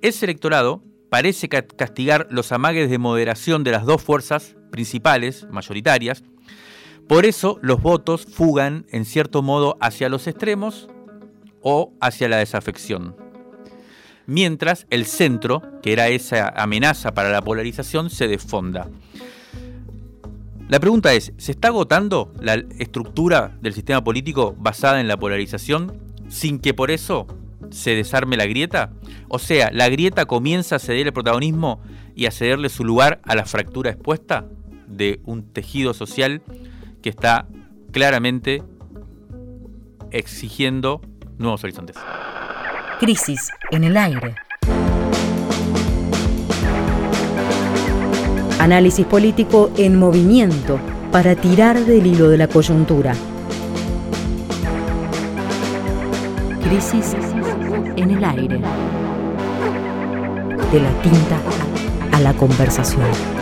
Ese 0.00 0.24
electorado 0.24 0.82
parece 1.10 1.50
castigar 1.50 2.28
los 2.30 2.50
amagues 2.50 2.88
de 2.88 2.96
moderación 2.96 3.62
de 3.62 3.72
las 3.72 3.84
dos 3.84 4.00
fuerzas 4.00 4.56
principales, 4.70 5.46
mayoritarias. 5.50 6.22
Por 7.06 7.26
eso 7.26 7.58
los 7.60 7.82
votos 7.82 8.24
fugan, 8.24 8.86
en 8.90 9.04
cierto 9.04 9.42
modo, 9.42 9.76
hacia 9.80 10.08
los 10.08 10.26
extremos 10.28 10.88
o 11.62 11.92
hacia 12.00 12.28
la 12.28 12.38
desafección. 12.38 13.16
mientras 14.26 14.86
el 14.90 15.06
centro, 15.06 15.60
que 15.82 15.92
era 15.92 16.06
esa 16.06 16.50
amenaza 16.50 17.12
para 17.14 17.30
la 17.30 17.42
polarización, 17.42 18.10
se 18.10 18.28
desfonda. 18.28 18.88
La 20.68 20.78
pregunta 20.78 21.12
es, 21.14 21.32
¿se 21.36 21.50
está 21.50 21.66
agotando 21.66 22.32
la 22.40 22.54
estructura 22.78 23.58
del 23.60 23.74
sistema 23.74 24.04
político 24.04 24.54
basada 24.56 25.00
en 25.00 25.08
la 25.08 25.16
polarización 25.16 25.98
sin 26.28 26.60
que 26.60 26.74
por 26.74 26.92
eso 26.92 27.26
se 27.70 27.96
desarme 27.96 28.36
la 28.36 28.46
grieta? 28.46 28.92
O 29.28 29.40
sea, 29.40 29.72
¿la 29.72 29.88
grieta 29.88 30.26
comienza 30.26 30.76
a 30.76 30.78
ceder 30.78 31.08
el 31.08 31.12
protagonismo 31.12 31.80
y 32.14 32.26
a 32.26 32.30
cederle 32.30 32.68
su 32.68 32.84
lugar 32.84 33.20
a 33.24 33.34
la 33.34 33.46
fractura 33.46 33.90
expuesta 33.90 34.46
de 34.86 35.20
un 35.24 35.42
tejido 35.42 35.92
social 35.92 36.40
que 37.02 37.08
está 37.10 37.48
claramente 37.90 38.62
exigiendo 40.12 41.00
nuevos 41.40 41.64
horizontes? 41.64 41.96
Crisis 43.00 43.50
en 43.70 43.84
el 43.84 43.96
aire. 43.96 44.36
Análisis 48.58 49.06
político 49.06 49.70
en 49.76 49.98
movimiento 49.98 50.78
para 51.10 51.34
tirar 51.34 51.80
del 51.80 52.06
hilo 52.06 52.28
de 52.28 52.36
la 52.36 52.46
coyuntura. 52.46 53.14
Crisis 56.62 57.16
en 57.96 58.10
el 58.10 58.22
aire. 58.22 58.60
De 60.70 60.80
la 60.80 61.02
tinta 61.02 61.40
a 62.12 62.20
la 62.20 62.34
conversación. 62.34 63.39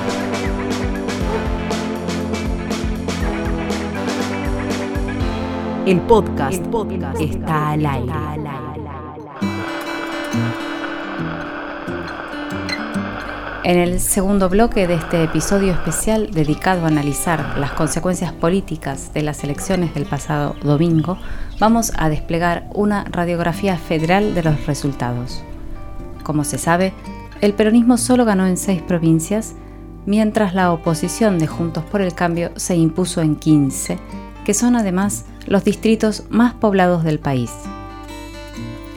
El 5.88 6.02
podcast, 6.02 6.62
está 7.18 7.70
al 7.70 7.86
aire. 7.86 8.12
En 13.64 13.78
el 13.78 13.98
segundo 13.98 14.50
bloque 14.50 14.86
de 14.86 14.92
este 14.92 15.24
episodio 15.24 15.72
especial 15.72 16.30
dedicado 16.30 16.84
a 16.84 16.88
analizar 16.88 17.56
las 17.56 17.72
consecuencias 17.72 18.34
políticas 18.34 19.14
de 19.14 19.22
las 19.22 19.42
elecciones 19.44 19.94
del 19.94 20.04
pasado 20.04 20.56
domingo, 20.62 21.16
vamos 21.58 21.90
a 21.96 22.10
desplegar 22.10 22.68
una 22.74 23.04
radiografía 23.04 23.78
federal 23.78 24.34
de 24.34 24.42
los 24.42 24.66
resultados. 24.66 25.42
Como 26.22 26.44
se 26.44 26.58
sabe, 26.58 26.92
el 27.40 27.54
peronismo 27.54 27.96
solo 27.96 28.26
ganó 28.26 28.46
en 28.46 28.58
seis 28.58 28.82
provincias, 28.82 29.54
mientras 30.04 30.52
la 30.52 30.70
oposición 30.70 31.38
de 31.38 31.46
Juntos 31.46 31.82
por 31.84 32.02
el 32.02 32.12
Cambio 32.12 32.50
se 32.56 32.76
impuso 32.76 33.22
en 33.22 33.36
15, 33.36 33.98
que 34.44 34.52
son 34.52 34.76
además 34.76 35.24
los 35.48 35.64
distritos 35.64 36.24
más 36.28 36.54
poblados 36.54 37.04
del 37.04 37.18
país. 37.18 37.50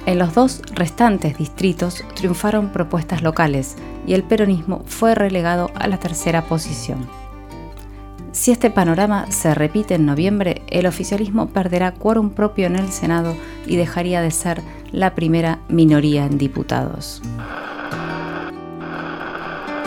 En 0.06 0.20
los 0.20 0.34
dos 0.34 0.62
restantes 0.74 1.38
distritos 1.38 2.04
triunfaron 2.16 2.70
propuestas 2.70 3.22
locales 3.22 3.76
y 4.06 4.14
el 4.14 4.24
peronismo 4.24 4.84
fue 4.86 5.16
relegado 5.16 5.70
a 5.76 5.88
la 5.88 5.98
tercera 5.98 6.44
posición. 6.44 7.08
Si 8.34 8.52
este 8.52 8.70
panorama 8.70 9.28
se 9.30 9.54
repite 9.54 9.96
en 9.96 10.06
noviembre, 10.06 10.62
el 10.70 10.86
oficialismo 10.86 11.48
perderá 11.48 11.94
quórum 11.94 12.32
propio 12.32 12.68
en 12.68 12.78
el 12.78 12.90
Senado 12.92 13.36
y 13.66 13.76
dejaría 13.76 14.22
de 14.22 14.32
ser 14.32 14.62
la 14.92 15.16
primera 15.16 15.60
minoría 15.70 16.26
en 16.26 16.38
diputados. 16.38 17.22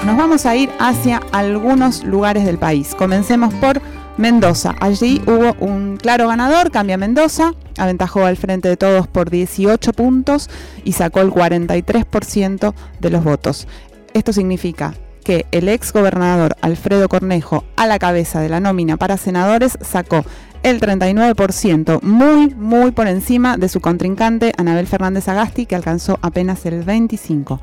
Nos 0.05 0.17
vamos 0.19 0.45
a 0.45 0.55
ir 0.55 0.71
hacia 0.79 1.23
algunos 1.33 2.05
lugares 2.05 2.45
del 2.45 2.59
país. 2.59 2.95
Comencemos 2.95 3.53
por 3.55 3.81
Mendoza. 4.17 4.75
Allí 4.81 5.21
hubo 5.27 5.55
un 5.59 5.97
claro 5.97 6.29
ganador, 6.29 6.71
Cambia 6.71 6.97
Mendoza, 6.97 7.53
aventajó 7.79 8.25
al 8.25 8.37
frente 8.37 8.69
de 8.69 8.77
todos 8.77 9.09
por 9.09 9.31
18 9.31 9.93
puntos 9.93 10.49
y 10.85 10.93
sacó 10.93 11.21
el 11.21 11.31
43% 11.31 12.75
de 13.01 13.11
los 13.11 13.25
votos. 13.25 13.67
Esto 14.13 14.33
significa 14.33 14.95
que 15.25 15.47
el 15.51 15.69
ex 15.69 15.93
gobernador 15.93 16.55
Alfredo 16.61 17.09
Cornejo, 17.09 17.65
a 17.77 17.87
la 17.87 17.99
cabeza 17.99 18.41
de 18.41 18.49
la 18.49 18.61
nómina 18.61 18.97
para 18.97 19.17
senadores, 19.17 19.79
sacó 19.81 20.25
el 20.63 20.81
39%, 20.81 22.01
muy, 22.03 22.55
muy 22.55 22.93
por 22.93 23.09
encima 23.09 23.57
de 23.57 23.69
su 23.69 23.81
contrincante 23.81 24.53
Anabel 24.57 24.87
Fernández 24.87 25.29
Agasti, 25.29 25.67
que 25.67 25.75
alcanzó 25.75 26.19
apenas 26.23 26.65
el 26.67 26.85
25%. 26.87 27.59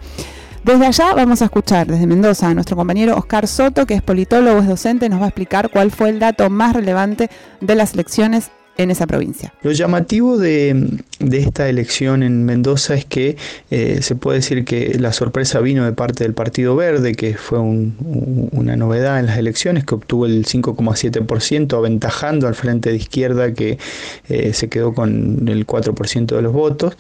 Desde 0.64 0.86
allá 0.86 1.16
vamos 1.16 1.42
a 1.42 1.46
escuchar 1.46 1.88
desde 1.88 2.06
Mendoza 2.06 2.48
a 2.48 2.54
nuestro 2.54 2.76
compañero 2.76 3.16
Oscar 3.16 3.48
Soto, 3.48 3.88
que 3.88 3.96
es 3.96 4.04
politólogo, 4.04 4.60
es 4.60 4.68
docente, 4.68 5.10
nos 5.10 5.20
va 5.20 5.26
a 5.26 5.28
explicar 5.30 5.72
cuál 5.72 5.90
fue 5.90 6.10
el 6.10 6.20
dato 6.20 6.48
más 6.52 6.76
relevante 6.76 7.32
de 7.62 7.74
las 7.74 7.96
elecciones 7.96 8.52
en 8.78 8.92
esa 8.92 9.08
provincia. 9.08 9.54
Lo 9.64 9.72
llamativo 9.72 10.38
de, 10.38 11.00
esta 11.32 11.68
elección 11.68 12.22
en 12.22 12.46
Mendoza 12.46 12.94
es 12.94 13.06
que 13.06 13.38
eh, 13.72 14.04
se 14.04 14.16
puede 14.16 14.38
decir 14.38 14.64
que 14.64 14.98
la 15.00 15.14
sorpresa 15.14 15.60
vino 15.62 15.84
de 15.84 15.94
parte 15.94 16.24
del 16.24 16.36
Partido 16.36 16.76
Verde, 16.76 17.16
que 17.16 17.34
fue 17.36 17.60
una 17.60 18.76
novedad 18.76 19.20
en 19.20 19.26
las 19.26 19.40
elecciones, 19.40 19.84
que 19.84 19.96
obtuvo 19.96 20.28
el 20.28 20.46
5,7%, 20.46 21.76
aventajando 21.76 22.48
al 22.48 22.54
frente 22.54 22.92
de 22.92 22.98
izquierda 22.98 23.54
que 23.54 23.80
eh, 24.30 24.54
se 24.54 24.70
quedó 24.70 24.94
con 24.94 25.48
el 25.48 25.66
4% 25.66 26.36
de 26.36 26.42
los 26.42 26.54
votos. 26.54 26.98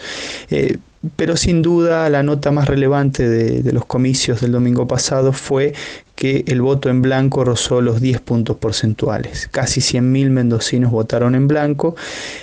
Eh, 0.49 0.77
pero 1.15 1.35
sin 1.35 1.61
duda 1.61 2.09
la 2.09 2.23
nota 2.23 2.51
más 2.51 2.67
relevante 2.67 3.27
de, 3.27 3.71
los 3.71 3.85
comicios 3.85 4.41
del 4.41 4.51
domingo 4.51 4.87
pasado 4.87 5.33
fue 5.33 5.73
que 6.15 6.43
el 6.47 6.61
voto 6.61 6.89
en 6.89 7.01
blanco 7.01 7.43
rozó 7.43 7.81
los 7.81 7.99
10 7.99 8.21
puntos 8.21 8.57
porcentuales. 8.57 9.47
Casi 9.49 9.81
100.000 9.81 10.29
mendocinos 10.29 10.91
votaron 10.91 11.33
en 11.33 11.47
blanco, 11.47 11.95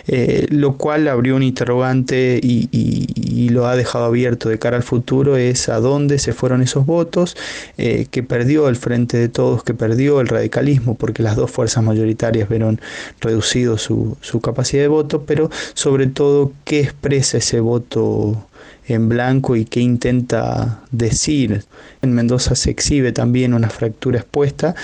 eh, 0.09 0.49
lo 0.51 0.77
cual 0.77 1.07
abrió 1.07 1.37
un 1.37 1.45
interrogante 1.45 2.41
y, 2.43 3.49
lo 3.51 3.67
ha 3.67 3.77
dejado 3.77 4.05
abierto 4.05 4.51
de 4.51 4.59
cara 4.59 4.77
al 4.77 4.83
futuro, 4.83 5.37
es 5.39 5.71
a 5.71 5.81
dónde 5.81 6.19
se 6.19 6.35
fueron 6.35 6.61
esos 6.61 6.85
votos, 6.85 7.35
eh, 7.79 8.07
que 8.11 8.23
perdió 8.23 8.69
el 8.69 8.77
Frente 8.77 9.17
de 9.17 9.29
Todos, 9.31 9.65
que 9.65 9.73
perdió 9.73 10.21
el 10.21 10.29
radicalismo, 10.29 10.97
porque 10.97 11.23
las 11.23 11.35
dos 11.35 11.51
fuerzas 11.51 11.83
mayoritarias 11.83 12.49
vieron 12.49 12.79
reducido 13.21 13.79
su, 13.79 14.19
su 14.21 14.41
capacidad 14.41 14.83
de 14.83 14.89
voto, 14.89 15.23
pero 15.23 15.51
sobre 15.73 16.09
todo 16.09 16.53
qué 16.65 16.81
expresa 16.81 17.39
ese 17.39 17.61
voto 17.61 18.48
en 18.89 19.09
blanco 19.09 19.55
y 19.55 19.65
qué 19.65 19.81
intenta 19.81 20.81
decir. 20.91 21.65
En 22.03 22.15
Mendoza 22.15 22.55
se 22.55 22.71
exhibe 22.71 23.13
también 23.13 23.55
una 23.55 23.69
fractura 23.69 24.21
expuesta 24.21 24.75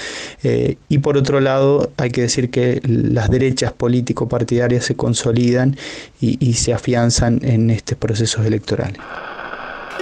eh, 0.43 0.77
y 0.89 0.99
por 0.99 1.17
otro 1.17 1.41
lado 1.41 1.91
hay 1.97 2.11
que 2.11 2.21
decir 2.23 2.51
que 2.51 2.81
las 2.85 3.31
derechas 3.31 3.73
político-partidarias 3.73 4.85
se 4.85 4.95
consolidan 4.95 5.77
y, 6.21 6.55
se 6.55 6.73
afianzan 6.73 7.41
en 7.43 7.69
estos 7.69 7.99
procesos 7.99 8.47
electorales. 8.47 8.99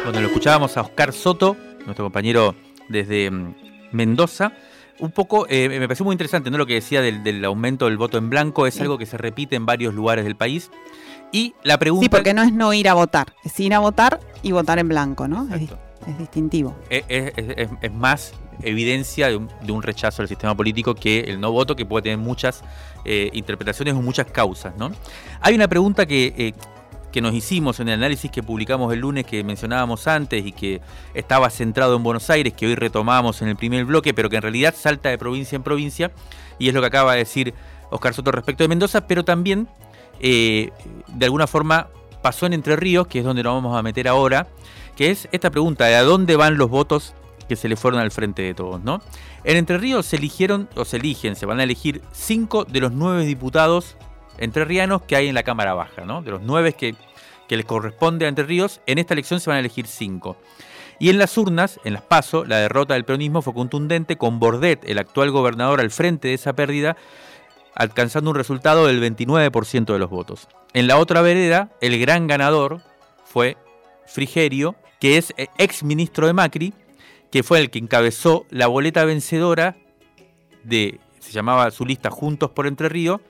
Bueno, 0.05 0.21
lo 0.21 0.27
escuchábamos 0.27 0.77
a 0.77 0.83
Oscar 0.83 1.12
Soto, 1.12 1.57
nuestro 1.85 2.05
compañero 2.05 2.55
desde 2.88 3.31
mm, 3.31 3.55
Mendoza. 3.93 4.53
Un 5.01 5.11
poco, 5.11 5.47
eh, 5.49 5.69
me 5.69 5.81
pareció 5.81 6.05
muy 6.05 6.12
interesante, 6.12 6.51
¿no? 6.51 6.59
Lo 6.59 6.67
que 6.67 6.75
decía 6.75 7.01
del, 7.01 7.25
del, 7.25 7.45
aumento 7.45 7.87
del 7.87 7.97
voto 7.97 8.19
en 8.19 8.31
blanco 8.31 8.69
es 8.69 8.81
algo 8.81 8.99
que 8.99 9.07
se 9.07 9.17
repite 9.17 9.57
en 9.57 9.67
varios 9.67 9.95
lugares 9.95 10.25
del 10.25 10.37
país. 10.37 10.71
Y 11.33 11.55
la 11.64 11.79
pregunta. 11.79 12.05
Sí, 12.05 12.09
porque 12.11 12.35
no 12.35 12.42
es 12.42 12.53
no 12.53 12.73
ir 12.75 12.88
a 12.88 12.95
votar, 12.95 13.35
es 13.42 13.59
ir 13.59 13.73
a 13.75 13.79
votar 13.79 14.21
y 14.42 14.53
votar 14.53 14.79
en 14.79 14.88
blanco, 14.88 15.27
¿no? 15.27 15.49
Es, 15.55 16.18
distintivo. 16.18 16.77
Es, 16.90 17.92
más 17.92 18.35
evidencia 18.62 19.29
de 19.29 19.37
un, 19.37 19.83
rechazo 19.83 20.21
al 20.21 20.29
sistema 20.29 20.55
político 20.55 20.95
que 20.95 21.21
el 21.21 21.40
no 21.40 21.51
voto, 21.53 21.75
que 21.75 21.87
puede 21.87 22.03
tener 22.03 22.18
muchas 22.18 22.62
eh, 23.05 23.31
interpretaciones 23.33 23.95
o 23.95 24.03
muchas 24.03 24.27
causas, 24.27 24.77
¿no? 24.77 24.92
Hay 25.40 25.55
una 25.55 25.68
pregunta 25.68 26.07
que. 26.07 26.35
Eh, 26.37 26.55
que 27.12 27.21
nos 27.21 27.35
hicimos 27.35 27.79
en 27.79 27.90
el 27.90 27.95
análisis 27.97 28.31
que 28.31 28.42
publicamos 28.42 28.90
el 28.90 29.01
lunes 29.01 29.27
que 29.27 29.45
mencionábamos 29.45 30.09
antes 30.09 30.47
y 30.47 30.51
que 30.51 30.81
estaba 31.12 31.51
centrado 31.51 31.95
en 31.95 32.03
Buenos 32.03 32.31
Aires, 32.31 32.55
que 32.55 32.66
hoy 32.66 32.75
retomamos 32.75 33.42
en 33.42 33.49
el 33.49 33.57
primer 33.57 33.85
bloque, 33.85 34.14
pero 34.14 34.31
que 34.31 34.37
en 34.37 34.42
realidad 34.42 34.75
salta 34.75 35.11
de 35.11 35.18
provincia 35.18 35.55
en 35.55 35.62
provincia, 35.62 36.11
y 36.59 36.68
es 36.68 36.75
lo 36.75 36.81
que 36.81 36.87
acaba 36.87 37.12
de 37.12 37.18
decir 37.18 37.53
Oscar 37.90 38.14
Soto 38.14 38.33
respecto 38.33 38.64
de 38.64 38.68
Mendoza, 38.68 39.07
pero 39.07 39.27
también 39.27 39.68
eh, 40.20 40.70
de 41.09 41.25
alguna 41.27 41.46
forma 41.46 41.88
pasó 42.22 42.46
en 42.46 42.53
Entre 42.53 42.77
Ríos, 42.77 43.07
que 43.07 43.18
es 43.18 43.25
donde 43.25 43.42
nos 43.42 43.55
vamos 43.55 43.77
a 43.77 43.83
meter 43.83 44.09
ahora, 44.09 44.48
que 44.96 45.11
es 45.11 45.29
esta 45.33 45.51
pregunta 45.51 45.87
de 45.87 45.96
a 45.96 46.03
dónde 46.03 46.37
van 46.37 46.57
los 46.57 46.70
votos 46.70 47.14
que 47.48 47.57
se 47.57 47.68
le 47.68 47.77
fueron 47.77 48.01
al 48.01 48.11
frente 48.11 48.42
de 48.42 48.55
todos, 48.55 48.83
¿no? 48.83 49.01
En 49.44 49.57
Entre 49.57 49.79
Ríos 49.79 50.07
se 50.07 50.16
eligieron, 50.16 50.68
o 50.77 50.85
se 50.85 50.98
eligen, 50.98 51.35
se 51.35 51.46
van 51.46 51.61
a 51.61 51.64
elegir 51.64 52.01
cinco 52.12 52.64
de 52.64 52.81
los 52.81 52.92
nueve 52.92 53.25
diputados 53.25 53.96
entrerrianos 54.38 55.03
que 55.03 55.16
hay 55.16 55.29
en 55.29 55.35
la 55.35 55.42
Cámara 55.42 55.75
Baja, 55.75 56.05
¿no? 56.05 56.22
De 56.22 56.31
los 56.31 56.42
nueve 56.42 56.72
que, 56.75 56.94
que 57.48 57.57
les 57.57 57.66
corresponde 57.66 58.27
a 58.27 58.29
Entre 58.29 58.44
Ríos, 58.44 58.81
en 58.87 58.98
esta 58.98 59.14
elección 59.14 59.40
se 59.40 59.51
van 59.51 59.57
a 59.57 59.61
elegir 59.61 59.87
cinco. 59.87 60.37
Y 60.98 61.11
en 61.11 61.18
las 61.18 61.37
urnas, 61.37 61.81
en 61.85 61.94
las 61.94 62.03
PASO, 62.03 62.44
la 62.44 62.59
derrota 62.59 62.94
del 62.94 63.05
peronismo 63.05 63.42
fue 63.42 63.55
contundente, 63.55 64.16
con 64.16 64.38
Bordet, 64.38 64.88
el 64.88 64.98
actual 64.98 65.33
gobernador, 65.33 65.81
al 65.81 65.90
frente 65.90 66.29
de 66.29 66.35
esa 66.35 66.53
pérdida, 66.53 66.96
alcanzando 67.74 68.30
un 68.30 68.37
resultado 68.37 68.87
del 68.87 69.00
29% 69.00 69.92
de 69.92 69.98
los 69.98 70.11
votos. 70.11 70.48
En 70.74 70.87
la 70.87 70.98
otra 70.98 71.22
vereda, 71.22 71.70
el 71.80 71.98
gran 71.98 72.26
ganador 72.26 72.82
fue 73.24 73.56
Frigerio, 74.06 74.76
que 75.00 75.16
es 75.16 75.32
eh, 75.37 75.48
ex 75.58 75.82
ministro 75.82 76.26
de 76.26 76.32
Macri, 76.32 76.74
que 77.30 77.42
fue 77.42 77.61
el 77.61 77.70
que 77.70 77.78
encabezó 77.78 78.46
la 78.50 78.66
boleta 78.66 79.04
vencedora 79.04 79.76
de, 80.64 81.00
se 81.18 81.32
llamaba 81.32 81.70
su 81.70 81.85
lista 81.85 82.11
Juntos 82.11 82.50
por 82.50 82.66
Entre 82.66 82.88
Ríos, 82.88 83.20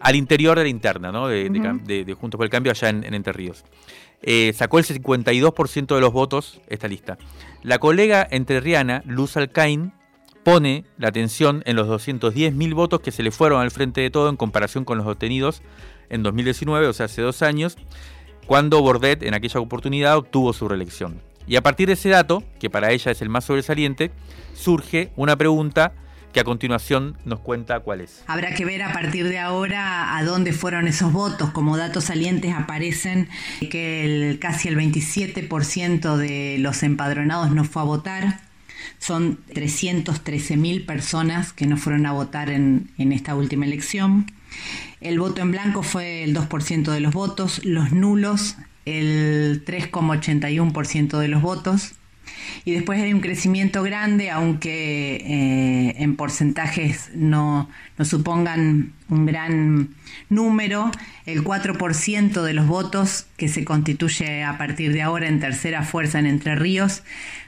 al 0.00 0.16
interior 0.16 0.56
de 0.56 0.64
la 0.64 0.70
interna, 0.70 1.12
¿no? 1.12 1.28
De, 1.28 2.16
Juntos 2.18 2.38
por 2.38 2.46
el 2.46 2.50
Cambio 2.50 2.72
allá 2.72 2.88
en, 2.88 3.12
Entre 3.12 3.32
Ríos. 3.32 3.64
Eh, 4.22 4.52
sacó 4.54 4.78
el 4.78 4.84
52% 4.84 5.94
de 5.94 6.00
los 6.00 6.12
votos 6.12 6.60
esta 6.68 6.88
lista. 6.88 7.18
La 7.62 7.78
colega 7.78 8.26
entrerriana, 8.30 9.02
Luz 9.06 9.36
Alcaín, 9.36 9.92
pone 10.42 10.84
la 10.98 11.08
atención 11.08 11.62
en 11.66 11.76
los 11.76 11.88
210.000 11.88 12.74
votos 12.74 13.00
que 13.00 13.12
se 13.12 13.22
le 13.22 13.30
fueron 13.30 13.60
al 13.60 13.70
frente 13.70 14.00
de 14.00 14.10
todo 14.10 14.28
en 14.28 14.36
comparación 14.36 14.84
con 14.84 14.98
los 14.98 15.06
obtenidos 15.06 15.62
en 16.08 16.22
2019, 16.22 16.86
o 16.86 16.92
sea, 16.92 17.06
hace 17.06 17.22
dos 17.22 17.42
años, 17.42 17.76
cuando 18.46 18.82
Bordet 18.82 19.22
en 19.22 19.34
aquella 19.34 19.60
oportunidad 19.60 20.16
obtuvo 20.16 20.52
su 20.52 20.68
reelección. 20.68 21.22
Y 21.46 21.56
a 21.56 21.62
partir 21.62 21.86
de 21.88 21.94
ese 21.94 22.08
dato, 22.08 22.42
que 22.58 22.70
para 22.70 22.90
ella 22.92 23.12
es 23.12 23.22
el 23.22 23.28
más 23.28 23.44
sobresaliente, 23.44 24.10
surge 24.54 25.10
una 25.16 25.36
pregunta 25.36 25.92
que 26.32 26.40
a 26.40 26.44
continuación 26.44 27.16
nos 27.24 27.40
cuenta 27.40 27.80
cuál 27.80 28.00
es. 28.00 28.22
Habrá 28.26 28.54
que 28.54 28.64
ver 28.64 28.82
a 28.82 28.92
partir 28.92 29.28
de 29.28 29.38
ahora 29.38 30.16
a 30.16 30.24
dónde 30.24 30.52
fueron 30.52 30.86
esos 30.86 31.12
votos. 31.12 31.50
Como 31.50 31.76
datos 31.76 32.04
salientes 32.04 32.54
aparecen 32.54 33.28
que 33.60 34.38
casi 34.40 34.68
el 34.68 34.76
27% 34.76 36.16
de 36.16 36.56
los 36.58 36.82
empadronados 36.82 37.50
no 37.50 37.64
fue 37.64 37.82
a 37.82 37.84
votar. 37.84 38.49
Son 39.00 39.40
313 39.52 40.56
mil 40.56 40.86
personas 40.86 41.52
que 41.52 41.66
no 41.66 41.76
fueron 41.76 42.06
a 42.06 42.12
votar 42.12 42.50
en, 42.50 42.92
en 42.98 43.10
esta 43.12 43.34
última 43.34 43.66
elección. 43.66 44.30
El 45.00 45.18
voto 45.18 45.42
en 45.42 45.50
blanco 45.50 45.82
fue 45.82 46.22
el 46.22 46.36
2% 46.36 46.92
de 46.92 47.00
los 47.00 47.12
votos, 47.12 47.64
los 47.64 47.90
nulos 47.90 48.56
el 48.84 49.64
3,81% 49.64 51.18
de 51.18 51.28
los 51.28 51.42
votos 51.42 51.94
y 52.64 52.72
después 52.72 53.00
hay 53.00 53.12
un 53.12 53.20
crecimiento 53.20 53.82
grande, 53.82 54.30
aunque 54.30 55.16
eh, 55.16 55.94
en 55.98 56.16
porcentajes 56.16 57.10
no, 57.14 57.68
no, 57.98 58.04
supongan 58.04 58.92
un 59.08 59.26
gran 59.26 59.90
número, 60.28 60.90
el 61.26 61.42
4% 61.42 62.42
de 62.42 62.52
los 62.52 62.66
votos 62.66 63.26
que 63.36 63.48
se 63.48 63.64
constituye 63.64 64.44
a 64.44 64.58
partir 64.58 64.92
de 64.92 65.02
ahora 65.02 65.28
en 65.28 65.40
tercera 65.40 65.82
fuerza 65.82 66.18
en 66.18 66.26
Entre 66.26 66.54
Ríos 66.54 67.02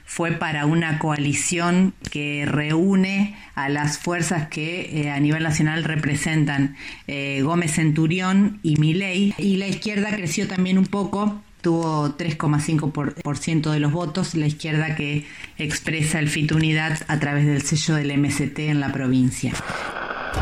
fue 0.05 0.31
para 0.31 0.65
una 0.65 0.99
coalición 0.99 1.93
que 2.11 2.45
reúne 2.45 3.35
a 3.55 3.69
las 3.69 3.97
fuerzas 3.97 4.47
que 4.47 5.01
eh, 5.01 5.11
a 5.11 5.19
nivel 5.19 5.43
nacional 5.43 5.83
representan 5.83 6.75
eh, 7.07 7.41
Gómez 7.41 7.73
Centurión 7.73 8.59
y 8.63 8.75
Milei. 8.77 9.33
Y 9.37 9.57
la 9.57 9.67
izquierda 9.67 10.09
creció 10.11 10.47
también 10.47 10.77
un 10.77 10.85
poco 10.85 11.41
tuvo 11.63 12.09
3,5% 12.09 13.71
de 13.71 13.79
los 13.79 13.93
votos, 13.93 14.35
la 14.35 14.45
izquierda 14.45 14.95
que 14.95 15.25
expresa 15.57 16.19
el 16.19 16.27
FIT 16.27 16.51
Unidad 16.51 16.99
a 17.07 17.19
través 17.19 17.45
del 17.45 17.61
sello 17.61 17.95
del 17.95 18.15
MST 18.17 18.59
en 18.59 18.81
la 18.81 18.91
provincia. 18.91 19.53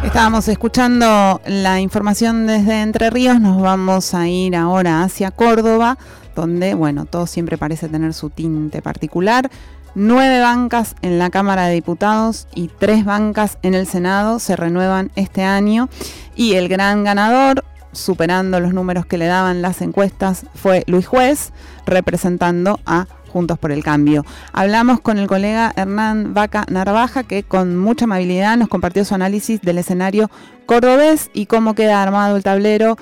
Estábamos 0.03 0.47
escuchando 0.47 1.39
la 1.45 1.79
información 1.79 2.47
desde 2.47 2.81
Entre 2.81 3.11
Ríos, 3.11 3.39
nos 3.39 3.61
vamos 3.61 4.15
a 4.15 4.27
ir 4.27 4.55
ahora 4.55 5.03
hacia 5.03 5.29
Córdoba, 5.29 5.99
donde, 6.35 6.73
bueno, 6.73 7.05
todo 7.05 7.27
siempre 7.27 7.55
parece 7.55 7.87
tener 7.87 8.15
su 8.15 8.31
tinte 8.31 8.81
particular. 8.81 9.51
Nueve 9.93 10.39
bancas 10.39 10.95
en 11.03 11.19
la 11.19 11.29
Cámara 11.29 11.67
de 11.67 11.75
Diputados 11.75 12.47
y 12.55 12.67
tres 12.67 13.05
bancas 13.05 13.59
en 13.61 13.75
el 13.75 13.85
Senado 13.85 14.39
se 14.39 14.55
renuevan 14.55 15.11
este 15.15 15.43
año 15.43 15.87
y 16.35 16.53
el 16.53 16.67
gran 16.67 17.03
ganador 17.03 17.63
superando 17.91 18.59
los 18.59 18.73
números 18.73 19.05
que 19.05 19.17
le 19.17 19.25
daban 19.25 19.61
las 19.61 19.81
encuestas, 19.81 20.45
fue 20.55 20.83
Luis 20.87 21.07
Juez, 21.07 21.51
representando 21.85 22.79
a 22.85 23.07
Juntos 23.31 23.57
por 23.57 23.71
el 23.71 23.83
Cambio. 23.83 24.25
Hablamos 24.51 24.99
con 24.99 25.17
el 25.17 25.27
colega 25.27 25.71
Hernán 25.75 26.33
Vaca 26.33 26.65
Narvaja, 26.69 27.23
que 27.23 27.43
con 27.43 27.77
mucha 27.77 28.05
amabilidad 28.05 28.57
nos 28.57 28.67
compartió 28.67 29.05
su 29.05 29.15
análisis 29.15 29.61
del 29.61 29.77
escenario 29.77 30.29
cordobés 30.65 31.29
y 31.33 31.45
cómo 31.45 31.73
queda 31.73 32.03
armado 32.03 32.35
el 32.35 32.43
tablero 32.43 32.97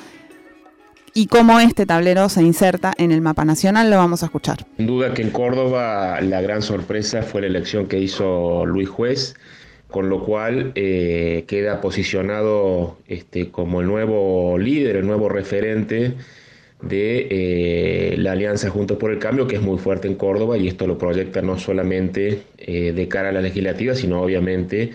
y 1.13 1.28
cómo 1.28 1.60
este 1.60 1.86
tablero 1.86 2.30
se 2.30 2.43
inserta 2.43 2.93
en 2.97 3.12
el 3.12 3.21
mapa 3.21 3.43
nacional. 3.43 3.89
Lo 3.89 3.97
vamos 3.97 4.21
a 4.23 4.28
escuchar. 4.28 4.65
Sin 4.78 4.88
duda 4.88 5.13
que 5.13 5.23
en 5.23 5.32
Córdoba 5.32 6.21
la 6.21 6.41
gran 6.41 6.62
sorpresa 6.62 7.23
fue 7.23 7.41
la 7.41 7.47
elección 7.47 7.88
que 7.88 7.99
hizo 7.99 8.65
Luis 8.65 8.89
Juez 8.89 9.36
con 9.89 10.10
lo 10.10 10.23
cual 10.23 10.71
eh, 10.75 11.45
queda 11.47 11.82
posicionado 11.82 12.97
este, 13.08 13.49
como 13.49 13.82
el 13.82 13.88
nuevo 13.88 14.58
líder, 14.58 14.97
el 14.97 15.08
nuevo 15.08 15.30
referente 15.30 16.13
de 16.82 17.28
eh, 17.30 18.15
la 18.17 18.34
Alianza 18.34 18.69
Juntos 18.69 18.97
por 18.97 19.12
el 19.12 19.19
Cambio, 19.19 19.47
que 19.47 19.56
es 19.56 19.62
muy 19.62 19.80
fuerte 19.80 20.08
en 20.08 20.15
Córdoba 20.15 20.58
y 20.58 20.67
esto 20.67 20.86
lo 20.86 20.97
proyecta 20.97 21.41
no 21.41 21.58
solamente 21.58 22.43
eh, 22.60 22.93
de 22.93 23.08
cara 23.08 23.30
a 23.30 23.32
la 23.32 23.41
legislativa, 23.41 23.95
sino 23.95 24.21
obviamente 24.21 24.91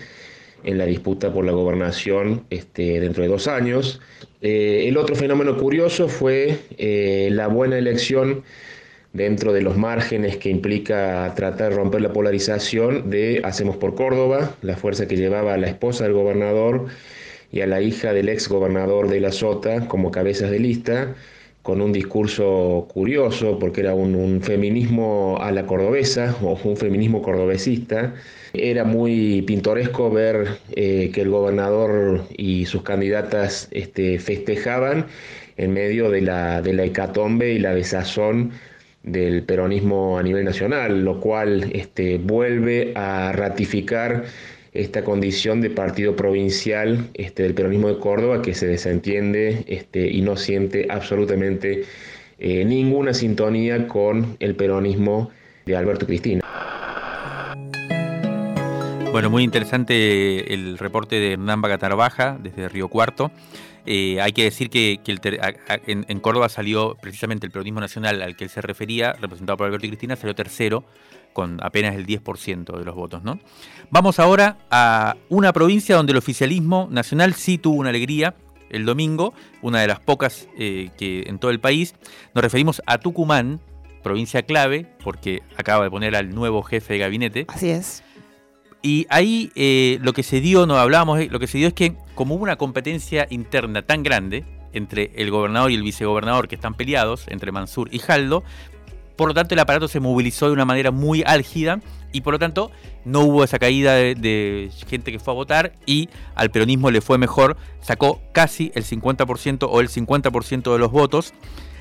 en 0.62 0.78
la 0.78 0.86
disputa 0.86 1.32
por 1.32 1.44
la 1.44 1.52
gobernación 1.52 2.44
este, 2.48 3.00
dentro 3.00 3.22
de 3.22 3.28
dos 3.28 3.48
años. 3.48 4.00
el 4.40 4.96
otro 4.96 5.14
fenómeno 5.14 5.58
curioso 5.58 6.08
fue 6.08 6.56
la 7.30 7.48
buena 7.48 7.76
elección 7.76 8.44
dentro 9.14 9.52
de 9.52 9.62
los 9.62 9.78
márgenes 9.78 10.36
que 10.36 10.50
implica 10.50 11.32
tratar 11.36 11.70
de 11.70 11.76
romper 11.76 12.02
la 12.02 12.12
polarización 12.12 13.08
de 13.08 13.40
Hacemos 13.44 13.76
por 13.76 13.94
Córdoba, 13.94 14.56
la 14.60 14.76
fuerza 14.76 15.06
que 15.06 15.16
llevaba 15.16 15.54
a 15.54 15.56
la 15.56 15.68
esposa 15.68 16.04
del 16.04 16.12
gobernador 16.12 16.86
y 17.52 17.60
a 17.60 17.66
la 17.68 17.80
hija 17.80 18.12
del 18.12 18.28
ex 18.28 18.48
gobernador 18.48 19.08
de 19.08 19.20
La 19.20 19.30
Sota 19.30 19.86
como 19.86 20.10
cabezas 20.10 20.50
de 20.50 20.58
lista, 20.58 21.14
con 21.62 21.80
un 21.80 21.92
discurso 21.92 22.88
curioso, 22.92 23.58
porque 23.58 23.82
era 23.82 23.94
un, 23.94 24.42
feminismo 24.42 25.38
a 25.40 25.52
la 25.52 25.64
cordobesa 25.64 26.36
o 26.42 26.58
un 26.64 26.76
feminismo 26.76 27.22
cordobesista. 27.22 28.14
Era 28.52 28.84
muy 28.84 29.42
pintoresco 29.42 30.10
ver 30.10 30.58
eh, 30.74 31.10
que 31.14 31.22
el 31.22 31.30
gobernador 31.30 32.24
y 32.36 32.66
sus 32.66 32.82
candidatas 32.82 33.68
este, 33.70 34.18
festejaban 34.18 35.06
en 35.56 35.72
medio 35.72 36.10
de 36.10 36.20
la, 36.20 36.60
de 36.60 36.72
la 36.72 36.84
hecatombe 36.84 37.52
y 37.52 37.60
la 37.60 37.74
desazón 37.74 38.52
del 39.04 39.42
peronismo 39.42 40.18
a 40.18 40.22
nivel 40.22 40.44
nacional, 40.44 41.04
lo 41.04 41.20
cual 41.20 41.70
este, 41.74 42.18
vuelve 42.18 42.92
a 42.96 43.32
ratificar 43.32 44.24
esta 44.72 45.04
condición 45.04 45.60
de 45.60 45.70
partido 45.70 46.16
provincial 46.16 47.10
este, 47.14 47.44
del 47.44 47.54
peronismo 47.54 47.88
de 47.88 47.98
Córdoba 47.98 48.42
que 48.42 48.54
se 48.54 48.66
desentiende 48.66 49.64
este, 49.68 50.10
y 50.10 50.22
no 50.22 50.36
siente 50.36 50.88
absolutamente 50.90 51.84
eh, 52.38 52.64
ninguna 52.64 53.14
sintonía 53.14 53.86
con 53.86 54.36
el 54.40 54.56
peronismo 54.56 55.30
de 55.66 55.76
Alberto 55.76 56.06
Cristina. 56.06 56.40
Bueno, 59.12 59.30
muy 59.30 59.44
interesante 59.44 60.52
el 60.52 60.76
reporte 60.76 61.20
de 61.20 61.34
Hernán 61.34 61.62
Baja 61.62 62.36
desde 62.42 62.68
Río 62.68 62.88
Cuarto. 62.88 63.30
Eh, 63.86 64.20
hay 64.20 64.32
que 64.32 64.44
decir 64.44 64.70
que, 64.70 65.00
en, 65.86 66.20
Córdoba 66.20 66.48
salió 66.48 66.96
precisamente 67.00 67.46
el 67.46 67.52
peronismo 67.52 67.80
nacional 67.80 68.22
al 68.22 68.36
que 68.36 68.44
él 68.44 68.50
se 68.50 68.62
refería, 68.62 69.12
representado 69.14 69.56
por 69.56 69.66
Alberto 69.66 69.86
y 69.86 69.90
Cristina, 69.90 70.16
salió 70.16 70.34
tercero 70.34 70.84
con 71.32 71.58
apenas 71.62 71.96
el 71.96 72.06
10% 72.06 72.78
de 72.78 72.84
los 72.84 72.94
votos. 72.94 73.22
Vamos 73.90 74.18
ahora 74.20 74.56
a 74.70 75.16
una 75.28 75.52
provincia 75.52 75.96
donde 75.96 76.12
el 76.12 76.18
oficialismo 76.18 76.88
nacional 76.90 77.34
sí 77.34 77.58
tuvo 77.58 77.76
una 77.76 77.90
alegría 77.90 78.34
el 78.70 78.84
domingo, 78.84 79.34
una 79.62 79.80
de 79.80 79.86
las 79.86 80.00
pocas 80.00 80.48
eh, 80.58 80.90
que 80.98 81.24
en 81.26 81.38
todo 81.38 81.50
el 81.50 81.60
país. 81.60 81.94
Nos 82.34 82.42
referimos 82.42 82.82
a 82.86 82.98
Tucumán, 82.98 83.60
provincia 84.02 84.42
clave, 84.42 84.86
porque 85.02 85.42
acaba 85.56 85.84
de 85.84 85.90
poner 85.90 86.16
al 86.16 86.34
nuevo 86.34 86.62
jefe 86.62 86.94
de 86.94 86.98
gabinete. 87.00 87.44
Así 87.48 87.70
es. 87.70 88.02
Y 88.84 89.06
ahí 89.08 89.50
eh, 89.54 89.98
lo 90.02 90.12
que 90.12 90.22
se 90.22 90.42
dio, 90.42 90.66
no 90.66 90.76
hablábamos, 90.76 91.18
lo 91.30 91.40
que 91.40 91.46
se 91.46 91.56
dio 91.56 91.68
es 91.68 91.72
que 91.72 91.94
como 92.14 92.34
hubo 92.34 92.42
una 92.42 92.56
competencia 92.56 93.26
interna 93.30 93.80
tan 93.80 94.02
grande 94.02 94.44
entre 94.74 95.10
el 95.14 95.30
gobernador 95.30 95.70
y 95.70 95.74
el 95.74 95.82
vicegobernador 95.82 96.48
que 96.48 96.54
están 96.54 96.74
peleados, 96.74 97.24
entre 97.28 97.50
Mansur 97.50 97.88
y 97.90 97.98
Jaldo, 97.98 98.44
por 99.16 99.28
lo 99.28 99.34
tanto 99.34 99.54
el 99.54 99.60
aparato 99.60 99.88
se 99.88 100.00
movilizó 100.00 100.48
de 100.48 100.52
una 100.52 100.66
manera 100.66 100.90
muy 100.90 101.22
álgida 101.26 101.80
y 102.12 102.20
por 102.20 102.34
lo 102.34 102.38
tanto 102.38 102.70
no 103.06 103.20
hubo 103.20 103.42
esa 103.42 103.58
caída 103.58 103.94
de, 103.94 104.70
gente 104.86 105.12
que 105.12 105.18
fue 105.18 105.32
a 105.32 105.36
votar 105.36 105.72
y 105.86 106.10
al 106.34 106.50
peronismo 106.50 106.90
le 106.90 107.00
fue 107.00 107.16
mejor, 107.16 107.56
sacó 107.80 108.20
casi 108.32 108.70
el 108.74 108.84
50% 108.84 109.66
o 109.66 109.80
el 109.80 109.88
50% 109.88 110.70
de 110.70 110.78
los 110.78 110.92
votos 110.92 111.32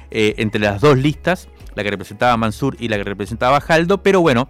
eh, 0.10 0.36
entre 0.38 0.62
las 0.62 0.80
dos 0.80 0.98
listas, 0.98 1.50
la 1.76 1.84
que 1.84 1.92
representaba 1.92 2.38
Mansur 2.38 2.78
y 2.80 2.88
la 2.88 2.96
que 2.96 3.04
representaba 3.04 3.60
Jaldo, 3.60 4.02
pero 4.02 4.22
bueno, 4.22 4.48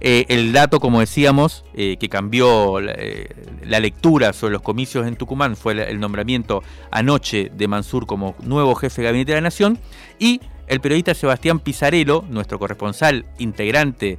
eh, 0.00 0.26
el 0.28 0.52
dato, 0.52 0.80
como 0.80 1.00
decíamos, 1.00 1.64
eh, 1.74 1.96
que 1.98 2.08
cambió 2.08 2.80
eh, 2.80 3.28
la, 3.64 3.80
lectura 3.80 4.32
sobre 4.32 4.52
los 4.52 4.62
comicios 4.62 5.06
en 5.06 5.16
Tucumán 5.16 5.56
fue 5.56 5.72
el, 5.72 6.00
nombramiento 6.00 6.62
anoche 6.90 7.50
de 7.54 7.68
Mansur 7.68 8.06
como 8.06 8.34
nuevo 8.42 8.74
jefe 8.74 9.02
de 9.02 9.06
gabinete 9.06 9.32
de 9.32 9.36
la 9.36 9.42
Nación 9.42 9.78
y 10.18 10.40
el 10.66 10.80
periodista 10.80 11.14
Sebastián 11.14 11.60
Pizarello, 11.60 12.24
nuestro 12.28 12.58
corresponsal 12.58 13.24
integrante 13.38 14.18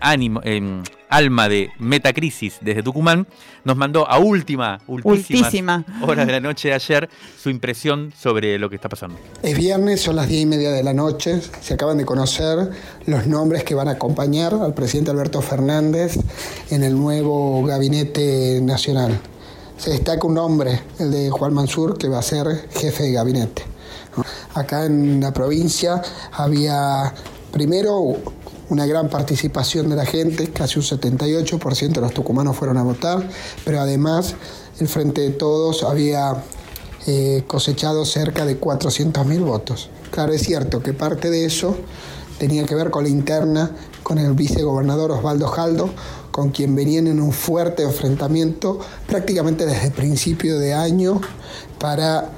ánimo, 0.00 0.40
em, 0.44 0.82
alma 1.08 1.48
de 1.48 1.70
Metacrisis 1.78 2.58
desde 2.60 2.82
Tucumán, 2.82 3.26
nos 3.64 3.76
mandó 3.76 4.08
a 4.08 4.18
última, 4.18 4.78
ultísima 4.86 5.84
hora 6.02 6.24
de 6.24 6.32
la 6.32 6.40
noche 6.40 6.68
de 6.68 6.74
ayer 6.74 7.08
su 7.36 7.50
impresión 7.50 8.12
sobre 8.16 8.58
lo 8.58 8.70
que 8.70 8.76
está 8.76 8.88
pasando. 8.88 9.18
Es 9.42 9.56
viernes, 9.56 10.00
son 10.00 10.16
las 10.16 10.28
diez 10.28 10.42
y 10.42 10.46
media 10.46 10.70
de 10.70 10.82
la 10.82 10.94
noche, 10.94 11.40
se 11.60 11.74
acaban 11.74 11.98
de 11.98 12.04
conocer 12.04 12.70
los 13.06 13.26
nombres 13.26 13.64
que 13.64 13.74
van 13.74 13.88
a 13.88 13.92
acompañar 13.92 14.54
al 14.54 14.74
presidente 14.74 15.10
Alberto 15.10 15.42
Fernández 15.42 16.18
en 16.70 16.84
el 16.84 16.96
nuevo 16.96 17.64
gabinete 17.64 18.60
nacional. 18.62 19.20
se 19.76 19.92
destaca 19.92 20.26
un 20.26 20.34
nombre, 20.34 20.78
el 20.98 21.10
de 21.10 21.30
Juan 21.30 21.54
Mansur, 21.54 21.96
que 21.96 22.06
va 22.06 22.18
a 22.18 22.22
ser 22.22 22.68
jefe 22.70 23.04
de 23.04 23.12
gabinete. 23.12 23.62
Acá 24.54 24.84
en 24.84 25.20
la 25.20 25.32
provincia 25.32 26.02
había 26.32 27.14
primero 27.50 28.16
una 28.70 28.86
gran 28.86 29.08
participación 29.08 29.90
de 29.90 29.96
la 29.96 30.06
gente, 30.06 30.48
casi 30.50 30.78
un 30.78 30.84
78% 30.84 31.92
de 31.92 32.00
los 32.00 32.14
tucumanos 32.14 32.56
fueron 32.56 32.78
a 32.78 32.82
votar, 32.82 33.28
pero 33.64 33.80
además 33.80 34.34
el 34.78 34.88
Frente 34.88 35.20
de 35.20 35.30
Todos 35.30 35.82
había 35.82 36.42
eh, 37.06 37.44
cosechado 37.46 38.04
cerca 38.04 38.46
de 38.46 38.60
400.000 38.60 39.44
votos. 39.44 39.90
Claro, 40.10 40.32
es 40.32 40.42
cierto 40.42 40.82
que 40.82 40.92
parte 40.92 41.30
de 41.30 41.44
eso 41.44 41.76
tenía 42.38 42.64
que 42.64 42.74
ver 42.74 42.90
con 42.90 43.04
la 43.04 43.10
interna 43.10 43.72
con 44.02 44.18
el 44.18 44.32
vicegobernador 44.32 45.12
Osvaldo 45.12 45.46
Jaldo, 45.46 45.90
con 46.30 46.50
quien 46.50 46.74
venían 46.74 47.06
en 47.06 47.20
un 47.20 47.32
fuerte 47.32 47.82
enfrentamiento 47.82 48.80
prácticamente 49.06 49.66
desde 49.66 49.90
principio 49.90 50.58
de 50.58 50.74
año 50.74 51.20
para 51.78 52.30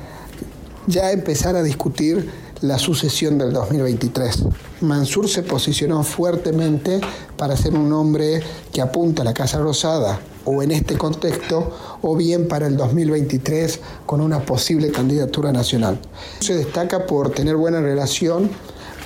ya 0.87 1.13
empezar 1.13 1.57
a 1.57 1.63
discutir 1.63 2.31
la 2.63 2.79
sucesión 2.79 3.39
del 3.39 3.53
2023. 3.53 4.45
Mansur 4.81 5.29
se 5.29 5.43
posicionó 5.43 6.03
fuertemente 6.03 7.01
para 7.37 7.57
ser 7.57 7.75
un 7.75 7.93
hombre 7.93 8.41
que 8.73 8.81
apunta 8.81 9.23
a 9.23 9.25
la 9.25 9.35
Casa 9.35 9.59
Rosada 9.59 10.21
o 10.45 10.63
en 10.63 10.71
este 10.71 10.97
contexto 10.97 11.73
o 12.03 12.17
bien 12.17 12.49
para 12.49 12.67
el 12.67 12.77
2023 12.77 13.81
con 14.07 14.21
una 14.21 14.41
posible 14.41 14.91
candidatura 14.91 15.53
nacional. 15.53 16.01
Se 16.41 16.55
destaca 16.55 17.07
por 17.07 17.31
tener 17.31 17.57
buena 17.57 17.81
relación 17.81 18.51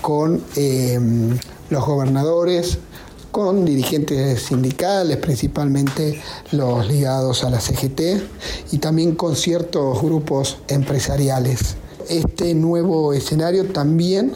con 0.02 0.42
eh, 0.54 0.98
los 1.70 1.84
gobernadores, 1.84 2.78
con 3.30 3.64
dirigentes 3.64 4.42
sindicales, 4.44 5.16
principalmente 5.18 6.22
los 6.52 6.86
ligados 6.88 7.44
a 7.44 7.50
la 7.50 7.60
CGT, 7.60 8.00
y 8.72 8.78
también 8.78 9.14
con 9.14 9.36
ciertos 9.36 10.00
grupos 10.00 10.58
empresariales. 10.68 11.76
Este 12.08 12.54
nuevo 12.54 13.12
escenario 13.12 13.66
también 13.66 14.32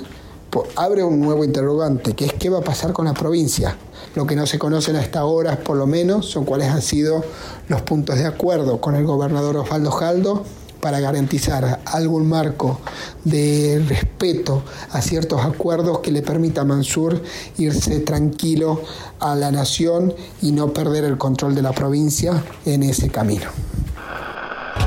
abre 0.74 1.04
un 1.04 1.20
nuevo 1.20 1.44
interrogante, 1.44 2.14
que 2.14 2.24
es 2.24 2.32
qué 2.32 2.50
va 2.50 2.58
a 2.58 2.62
pasar 2.62 2.92
con 2.92 3.04
la 3.04 3.14
provincia. 3.14 3.76
Lo 4.16 4.26
que 4.26 4.34
no 4.34 4.46
se 4.46 4.58
conocen 4.58 4.96
hasta 4.96 5.20
ahora, 5.20 5.56
por 5.60 5.76
lo 5.76 5.86
menos, 5.86 6.26
son 6.26 6.44
cuáles 6.44 6.68
han 6.68 6.82
sido 6.82 7.24
los 7.68 7.82
puntos 7.82 8.16
de 8.16 8.26
acuerdo 8.26 8.80
con 8.80 8.96
el 8.96 9.04
gobernador 9.04 9.56
Osvaldo 9.58 9.92
Jaldo 9.92 10.44
para 10.80 10.98
garantizar 10.98 11.80
algún 11.84 12.28
marco 12.28 12.80
de 13.24 13.84
respeto 13.86 14.64
a 14.90 15.00
ciertos 15.00 15.44
acuerdos 15.44 16.00
que 16.00 16.10
le 16.10 16.22
permita 16.22 16.62
a 16.62 16.64
Mansur 16.64 17.22
irse 17.58 18.00
tranquilo 18.00 18.80
a 19.20 19.36
la 19.36 19.52
nación 19.52 20.14
y 20.42 20.52
no 20.52 20.72
perder 20.72 21.04
el 21.04 21.18
control 21.18 21.54
de 21.54 21.62
la 21.62 21.72
provincia 21.72 22.42
en 22.64 22.82
ese 22.82 23.10
camino. 23.10 23.46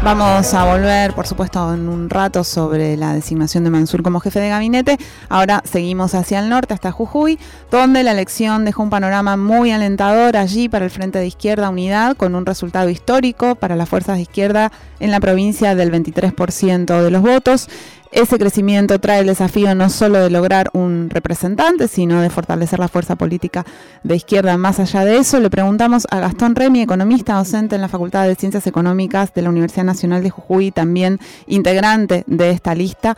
Vamos 0.04 0.54
a 0.54 0.66
volver, 0.66 1.14
por 1.14 1.26
supuesto, 1.28 1.74
en 1.74 1.88
un 1.88 2.10
rato 2.10 2.44
sobre 2.44 2.98
la 2.98 3.14
designación 3.14 3.64
de 3.64 3.70
Mansur 3.70 4.04
como 4.04 4.20
jefe 4.20 4.42
de 4.42 4.50
gabinete. 4.50 4.98
Ahora 5.30 5.62
seguimos 5.64 6.14
hacia 6.14 6.40
el 6.40 6.50
norte, 6.50 6.74
hasta 6.74 6.92
Jujuy, 6.92 7.40
donde 7.72 8.04
la 8.04 8.12
elección 8.12 8.66
dejó 8.66 8.84
un 8.84 8.90
panorama 8.90 9.38
muy 9.38 9.72
alentador 9.72 10.36
allí 10.36 10.68
para 10.68 10.84
el 10.84 10.92
Frente 10.92 11.20
de 11.20 11.28
Izquierda 11.28 11.70
Unidad, 11.70 12.18
con 12.18 12.36
un 12.36 12.46
resultado 12.46 12.90
histórico 12.90 13.56
para 13.56 13.78
las 13.78 13.88
fuerzas 13.88 14.18
de 14.18 14.24
izquierda 14.24 14.72
en 15.00 15.10
la 15.10 15.22
provincia 15.22 15.74
del 15.74 15.92
23% 15.92 17.02
de 17.02 17.12
los 17.12 17.22
votos. 17.22 17.70
Ese 18.14 18.38
crecimiento 18.38 19.00
trae 19.00 19.22
el 19.22 19.26
desafío 19.26 19.74
no 19.74 19.90
solo 19.90 20.20
de 20.20 20.30
lograr 20.30 20.70
un 20.74 21.10
representante, 21.10 21.88
sino 21.88 22.22
de 22.22 22.30
fortalecer 22.30 22.78
la 22.78 22.88
fuerza 22.88 23.16
política 23.16 23.66
de 24.04 24.16
izquierda. 24.16 24.56
Más 24.56 24.80
allá 24.80 25.04
de 25.04 25.18
eso, 25.18 25.40
le 25.40 25.50
preguntamos 25.50 26.06
a 26.12 26.20
Gastón 26.20 26.54
Remy, 26.54 26.84
economista 26.84 27.34
docente 27.34 27.74
en 27.74 27.82
la 27.82 27.88
Facultad 27.88 28.28
de 28.28 28.36
Ciencias 28.36 28.68
Económicas 28.68 29.34
de 29.34 29.42
la 29.42 29.50
Universidad 29.50 29.86
Nacional 29.86 30.22
de 30.22 30.30
Jujuy, 30.30 30.70
también 30.70 31.18
integrante 31.48 32.24
de 32.28 32.52
esta 32.52 32.76
lista. 32.76 33.16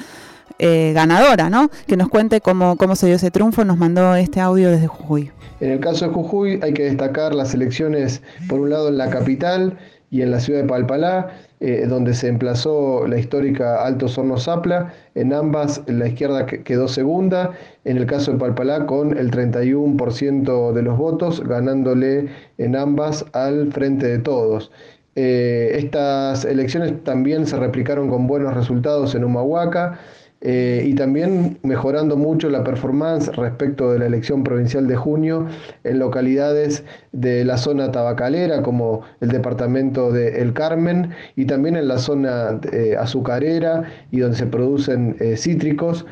Eh, 0.59 0.93
ganadora, 0.95 1.49
¿no? 1.49 1.69
Que 1.85 1.97
nos 1.97 2.07
cuente 2.07 2.39
cómo, 2.39 2.77
cómo 2.77 2.95
se 2.95 3.07
dio 3.07 3.17
ese 3.17 3.31
triunfo. 3.31 3.65
Nos 3.65 3.77
mandó 3.77 4.15
este 4.15 4.39
audio 4.39 4.71
desde 4.71 4.87
Jujuy. 4.87 5.29
En 5.59 5.71
el 5.71 5.79
caso 5.81 6.07
de 6.07 6.13
Jujuy 6.13 6.59
hay 6.63 6.73
que 6.73 6.83
destacar 6.83 7.35
las 7.35 7.53
elecciones, 7.53 8.21
por 8.47 8.61
un 8.61 8.69
lado 8.69 8.87
en 8.87 8.97
la 8.97 9.09
capital 9.09 9.77
y 10.15 10.21
en 10.21 10.31
la 10.31 10.39
ciudad 10.39 10.61
de 10.61 10.67
Palpalá, 10.69 11.27
eh, 11.59 11.85
donde 11.89 12.13
se 12.13 12.29
emplazó 12.29 13.05
la 13.05 13.19
histórica 13.19 13.83
Alto 13.85 14.05
Hornos 14.05 14.45
Zapla. 14.45 14.93
En 15.13 15.33
ambas 15.33 15.83
la 15.87 16.07
izquierda 16.07 16.45
quedó 16.45 16.87
segunda, 16.87 17.51
en 17.83 17.97
el 17.97 18.05
caso 18.05 18.31
de 18.31 18.37
Palpalá 18.37 18.85
con 18.85 19.17
el 19.17 19.29
31% 19.29 20.71
de 20.71 20.81
los 20.81 20.97
votos, 20.97 21.43
ganándole 21.43 22.29
en 22.57 22.77
ambas 22.77 23.25
al 23.33 23.73
Frente 23.73 24.07
de 24.07 24.19
Todos. 24.19 24.71
Eh, 25.15 25.71
estas 25.73 26.45
elecciones 26.45 27.03
también 27.03 27.45
se 27.45 27.57
replicaron 27.57 28.09
con 28.09 28.25
buenos 28.25 28.53
resultados 28.53 29.15
en 29.15 29.25
Humahuaca. 29.25 29.99
Eh, 30.47 30.83
y 30.85 30.93
también 30.93 31.57
mejorando 31.63 32.17
mucho 32.17 32.51
la 32.51 32.63
performance 32.63 33.35
respecto 33.35 33.91
de 33.91 33.97
la 33.97 34.05
elección 34.05 34.43
provincial 34.43 34.85
de 34.85 34.95
junio 34.95 35.47
en 35.83 35.97
localidades 35.97 36.83
de 37.13 37.43
la 37.43 37.57
zona 37.57 37.91
tabacalera 37.91 38.61
como 38.61 39.01
el 39.21 39.29
departamento 39.29 40.11
de 40.11 40.43
El 40.43 40.53
Carmen 40.53 41.09
y 41.35 41.45
también 41.45 41.75
en 41.75 41.87
la 41.87 41.97
zona 41.97 42.59
eh, 42.71 42.95
azucarera 42.95 43.85
y 44.11 44.19
donde 44.19 44.37
se 44.37 44.45
producen 44.45 45.15
eh, 45.19 45.35
cítricos 45.35 46.05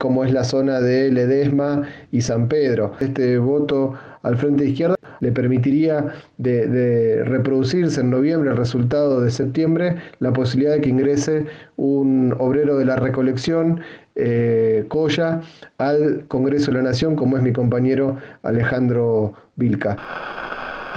como 0.00 0.24
es 0.24 0.32
la 0.32 0.42
zona 0.42 0.80
de 0.80 1.08
Ledesma 1.12 1.82
y 2.10 2.22
San 2.22 2.48
Pedro. 2.48 2.94
Este 2.98 3.38
voto 3.38 3.94
al 4.22 4.36
Frente 4.36 4.66
Izquierda 4.66 4.96
le 5.20 5.32
permitiría 5.32 6.14
de, 6.38 7.22
reproducirse 7.24 8.00
en 8.00 8.10
noviembre 8.10 8.50
el 8.50 8.56
resultado 8.56 9.20
de 9.20 9.30
septiembre, 9.30 9.96
la 10.18 10.32
posibilidad 10.32 10.74
de 10.74 10.80
que 10.80 10.88
ingrese 10.88 11.46
un 11.76 12.34
obrero 12.38 12.78
de 12.78 12.84
la 12.86 12.96
recolección, 12.96 13.80
eh, 14.16 14.84
Coya, 14.88 15.42
al 15.78 16.24
Congreso 16.28 16.70
de 16.70 16.78
la 16.78 16.82
Nación, 16.82 17.16
como 17.16 17.36
es 17.36 17.42
mi 17.42 17.52
compañero 17.52 18.18
Alejandro 18.42 19.34
Vilca. 19.56 19.96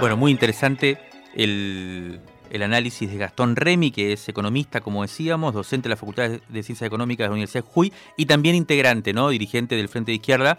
Bueno, 0.00 0.16
muy 0.16 0.32
interesante 0.32 0.98
el, 1.34 2.18
el 2.50 2.62
análisis 2.62 3.10
de 3.10 3.18
Gastón 3.18 3.56
Remy, 3.56 3.90
que 3.90 4.12
es 4.12 4.28
economista, 4.28 4.80
como 4.80 5.02
decíamos, 5.02 5.54
docente 5.54 5.88
de 5.88 5.90
la 5.90 5.96
Facultad 5.96 6.30
de 6.30 6.62
Ciencias 6.62 6.86
Económicas 6.86 7.24
de 7.24 7.28
la 7.28 7.34
Universidad 7.34 7.64
de 7.64 7.68
Jujuy 7.68 7.92
y 8.16 8.26
también 8.26 8.54
integrante, 8.54 9.12
¿no? 9.12 9.28
dirigente 9.28 9.76
del 9.76 9.88
Frente 9.88 10.12
de 10.12 10.16
Izquierda, 10.16 10.58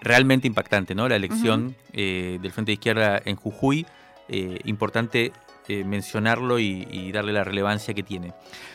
realmente 0.00 0.46
impactante, 0.46 0.94
¿no? 0.94 1.08
La 1.08 1.16
elección 1.16 1.74
eh, 1.92 2.38
del 2.40 2.52
Frente 2.52 2.70
de 2.70 2.74
Izquierda 2.74 3.20
en 3.24 3.36
Jujuy, 3.36 3.86
eh, 4.28 4.58
importante 4.64 5.32
eh, 5.68 5.84
mencionarlo 5.84 6.58
y, 6.58 7.12
darle 7.12 7.32
la 7.32 7.44
relevancia 7.44 7.94
que 7.94 8.02
tiene. 8.02 8.32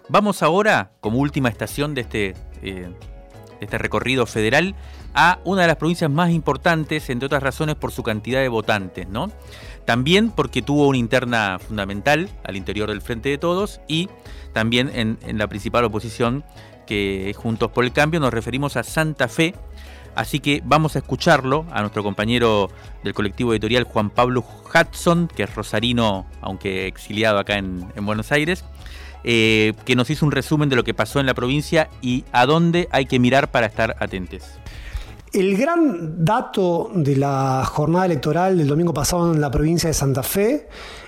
Vamos 0.10 0.44
ahora, 0.44 0.92
como 1.00 1.20
última 1.20 1.50
estación 1.50 1.96
de 1.96 2.02
este, 2.02 2.36
este 3.62 3.78
recorrido 3.78 4.26
federal, 4.26 4.76
a 5.16 5.40
una 5.44 5.62
de 5.62 5.68
las 5.68 5.78
provincias 5.78 6.10
más 6.10 6.32
importantes, 6.32 7.10
entre 7.10 7.28
otras 7.28 7.44
razones 7.44 7.76
por 7.76 7.92
su 7.92 8.04
cantidad 8.04 8.42
de 8.42 8.50
votantes, 8.50 9.08
¿no? 9.08 9.32
También 9.86 10.32
porque 10.32 10.62
tuvo 10.62 10.88
una 10.88 10.98
interna 10.98 11.60
fundamental 11.60 12.30
al 12.44 12.56
interior 12.56 12.90
del 12.90 13.02
Frente 13.02 13.30
de 13.30 13.38
Todos 13.38 13.82
y 13.88 14.10
también 14.54 14.90
en, 14.94 15.20
en 15.26 15.38
la 15.38 15.48
principal 15.48 15.84
oposición 15.84 16.44
que 16.86 17.30
es 17.30 17.38
Juntos 17.38 17.72
por 17.72 17.84
el 17.84 17.92
Cambio, 17.92 18.20
nos 18.20 18.34
referimos 18.34 18.78
a 18.78 18.84
Santa 18.84 19.28
Fe, 19.28 19.54
Así 20.16 20.40
que 20.40 20.62
vamos 20.66 20.96
a 20.96 21.00
escucharlo 21.00 21.66
a 21.72 21.82
nuestro 21.82 22.04
compañero 22.04 22.70
del 23.04 23.14
colectivo 23.14 23.54
editorial 23.54 23.84
Juan 23.84 24.10
Pablo 24.10 24.44
Hudson, 24.44 25.28
que 25.28 25.44
es 25.44 25.56
rosarino, 25.56 26.26
aunque 26.42 26.88
exiliado 26.88 27.40
acá 27.40 27.58
en, 27.58 27.88
Buenos 28.02 28.32
Aires, 28.32 28.64
eh, 29.24 29.74
que 29.86 29.96
nos 29.96 30.10
hizo 30.10 30.26
un 30.26 30.32
resumen 30.32 30.70
de 30.70 30.76
lo 30.76 30.84
que 30.84 30.94
pasó 30.94 31.20
en 31.20 31.26
la 31.26 31.34
provincia 31.34 31.90
y 32.02 32.26
a 32.32 32.46
dónde 32.46 32.88
hay 32.92 33.06
que 33.06 33.20
mirar 33.20 33.52
para 33.52 33.68
estar 33.68 33.96
atentos. 34.00 34.44
El 35.32 35.58
gran 35.58 36.24
dato 36.24 36.92
de 36.94 37.16
la 37.16 37.66
jornada 37.66 38.06
electoral 38.06 38.56
del 38.56 38.68
domingo 38.68 38.94
pasado 38.94 39.34
en 39.34 39.42
la 39.42 39.50
provincia 39.50 39.90
de 39.90 39.96
Santa 39.96 40.22
Fe 40.22 40.68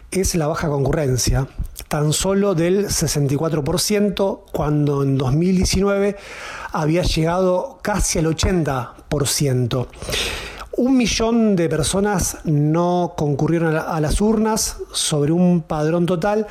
es 0.10 0.34
la 0.34 0.48
baja 0.48 0.68
concurrencia, 0.68 1.48
tan 1.96 2.12
solo 2.12 2.56
del 2.56 2.88
64%, 2.88 4.42
cuando 4.52 5.02
en 5.02 5.18
2019 5.18 6.18
había 6.74 7.04
llegado 7.04 7.80
casi 7.82 8.20
al 8.20 8.26
80%. 8.26 9.88
Un 10.76 10.98
millón 10.98 11.56
de 11.56 11.70
personas 11.70 12.40
no 12.44 13.14
concurrieron 13.16 13.78
a, 13.78 13.98
las 14.02 14.20
urnas 14.20 14.76
sobre 14.92 15.32
un 15.32 15.62
padrón 15.62 16.06
total 16.06 16.48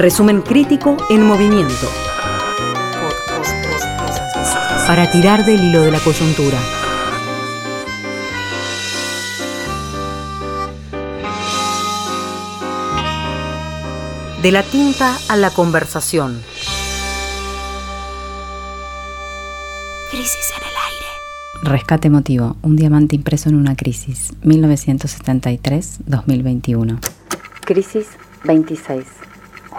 Resumen 0.00 0.40
crítico 0.40 0.96
en 1.10 1.26
movimiento. 1.26 1.86
Para 4.86 5.10
tirar 5.10 5.44
del 5.44 5.62
hilo 5.62 5.82
de 5.82 5.90
la 5.90 6.00
coyuntura. 6.00 6.56
De 14.40 14.50
la 14.50 14.62
tinta 14.62 15.18
a 15.28 15.36
la 15.36 15.50
conversación. 15.50 16.40
Crisis 20.10 20.54
en 20.56 20.62
el 20.62 20.74
aire. 20.88 21.08
Rescate 21.62 22.08
emotivo, 22.08 22.56
un 22.62 22.76
diamante 22.76 23.16
impreso 23.16 23.50
en 23.50 23.56
una 23.56 23.76
crisis, 23.76 24.32
1973-2021. 24.44 26.98
Crisis 27.66 28.06
26 28.44 29.19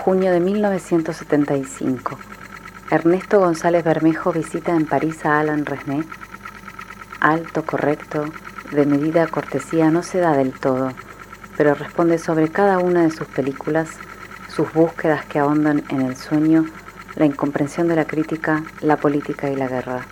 junio 0.04 0.32
de 0.32 0.40
1975. 0.40 2.18
Ernesto 2.90 3.40
González 3.40 3.84
Bermejo 3.84 4.32
visita 4.32 4.76
en 4.76 4.88
París 4.88 5.24
a 5.28 5.40
Alan 5.40 5.64
Resné. 5.64 6.04
Alto, 7.20 7.64
correcto, 7.64 8.26
de 8.72 8.88
medida 8.88 9.28
cortesía 9.28 9.92
no 9.92 10.02
se 10.02 10.18
da 10.18 10.36
del 10.36 10.54
todo, 10.54 10.92
pero 11.56 11.76
responde 11.76 12.18
sobre 12.18 12.50
cada 12.50 12.80
una 12.80 13.04
de 13.04 13.12
sus 13.12 13.28
películas, 13.28 13.90
sus 14.50 14.74
búsquedas 14.74 15.24
que 15.26 15.38
ahondan 15.38 15.84
en 15.90 16.02
el 16.02 16.16
sueño, 16.16 16.66
la 17.16 17.26
incomprensión 17.26 17.88
de 17.88 17.98
la 17.98 18.06
crítica, 18.06 18.64
la 18.82 18.98
política 18.98 19.52
y 19.52 19.56
la 19.56 19.68
guerra. 19.68 20.08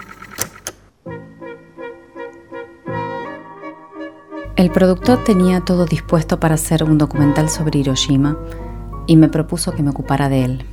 El 4.55 4.69
productor 4.69 5.23
tenía 5.23 5.61
todo 5.61 5.87
dispuesto 5.87 6.39
para 6.39 6.55
hacer 6.55 6.83
un 6.83 6.99
documental 6.99 7.49
sobre 7.49 7.79
Hiroshima, 7.79 8.37
y 9.09 9.15
me 9.15 9.27
propuso 9.27 9.71
que 9.71 9.81
me 9.81 9.89
ocupara 9.89 10.29
de 10.29 10.45
él. 10.45 10.65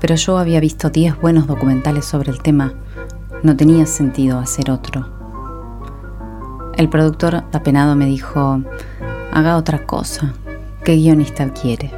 Pero 0.00 0.14
yo 0.14 0.38
había 0.38 0.60
visto 0.60 0.88
10 0.88 1.20
buenos 1.20 1.48
documentales 1.48 2.04
sobre 2.04 2.30
el 2.30 2.40
tema, 2.40 2.74
no 3.42 3.56
tenía 3.56 3.86
sentido 3.86 4.38
hacer 4.38 4.70
otro. 4.70 5.12
El 6.76 6.88
productor 6.88 7.42
apenado 7.52 7.96
me 7.96 8.06
dijo, 8.06 8.62
haga 9.32 9.56
otra 9.56 9.84
cosa, 9.84 10.32
¿qué 10.84 10.94
guionista 10.94 11.52
quiere? 11.52 11.90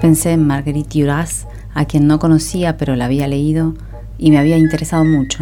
Pensé 0.00 0.32
en 0.32 0.44
Marguerite 0.44 0.98
Duras, 0.98 1.46
a 1.72 1.84
quien 1.84 2.08
no 2.08 2.18
conocía 2.18 2.76
pero 2.76 2.96
la 2.96 3.04
había 3.04 3.28
leído 3.28 3.74
y 4.18 4.32
me 4.32 4.38
había 4.38 4.58
interesado 4.58 5.04
mucho. 5.04 5.38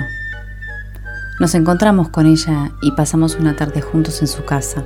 Nos 1.40 1.54
encontramos 1.54 2.10
con 2.10 2.26
ella 2.26 2.70
y 2.82 2.92
pasamos 2.92 3.36
una 3.36 3.56
tarde 3.56 3.80
juntos 3.80 4.20
en 4.20 4.28
su 4.28 4.44
casa. 4.44 4.84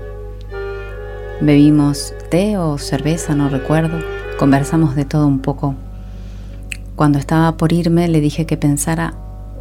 Bebimos 1.43 2.15
té 2.31 2.57
o 2.57 2.79
cerveza, 2.79 3.35
no 3.35 3.49
recuerdo. 3.49 3.99
Conversamos 4.39 4.95
de 4.95 5.05
todo 5.05 5.27
un 5.27 5.41
poco. 5.41 5.75
Cuando 6.95 7.19
estaba 7.19 7.57
por 7.57 7.73
irme 7.73 8.07
le 8.07 8.21
dije 8.21 8.47
que 8.47 8.57
pensara 8.57 9.15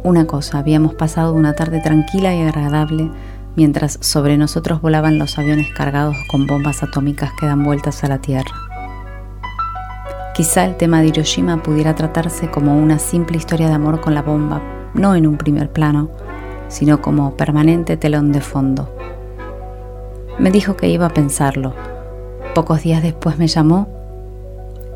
una 0.04 0.28
cosa. 0.28 0.60
Habíamos 0.60 0.94
pasado 0.94 1.34
una 1.34 1.54
tarde 1.54 1.80
tranquila 1.80 2.32
y 2.36 2.42
agradable 2.42 3.10
mientras 3.56 3.98
sobre 4.00 4.38
nosotros 4.38 4.80
volaban 4.80 5.18
los 5.18 5.36
aviones 5.40 5.72
cargados 5.74 6.14
con 6.30 6.46
bombas 6.46 6.84
atómicas 6.84 7.32
que 7.32 7.46
dan 7.46 7.64
vueltas 7.64 8.04
a 8.04 8.06
la 8.06 8.18
Tierra. 8.18 8.54
Quizá 10.36 10.66
el 10.66 10.76
tema 10.76 11.00
de 11.00 11.08
Hiroshima 11.08 11.64
pudiera 11.64 11.96
tratarse 11.96 12.48
como 12.48 12.78
una 12.78 13.00
simple 13.00 13.38
historia 13.38 13.66
de 13.66 13.74
amor 13.74 14.00
con 14.00 14.14
la 14.14 14.22
bomba, 14.22 14.62
no 14.94 15.16
en 15.16 15.26
un 15.26 15.36
primer 15.36 15.72
plano, 15.72 16.10
sino 16.68 17.02
como 17.02 17.36
permanente 17.36 17.96
telón 17.96 18.30
de 18.30 18.40
fondo. 18.40 18.88
Me 20.38 20.50
dijo 20.50 20.76
que 20.76 20.88
iba 20.88 21.06
a 21.06 21.14
pensarlo. 21.14 21.74
Pocos 22.54 22.82
días 22.82 23.02
después 23.02 23.38
me 23.38 23.46
llamó 23.46 23.88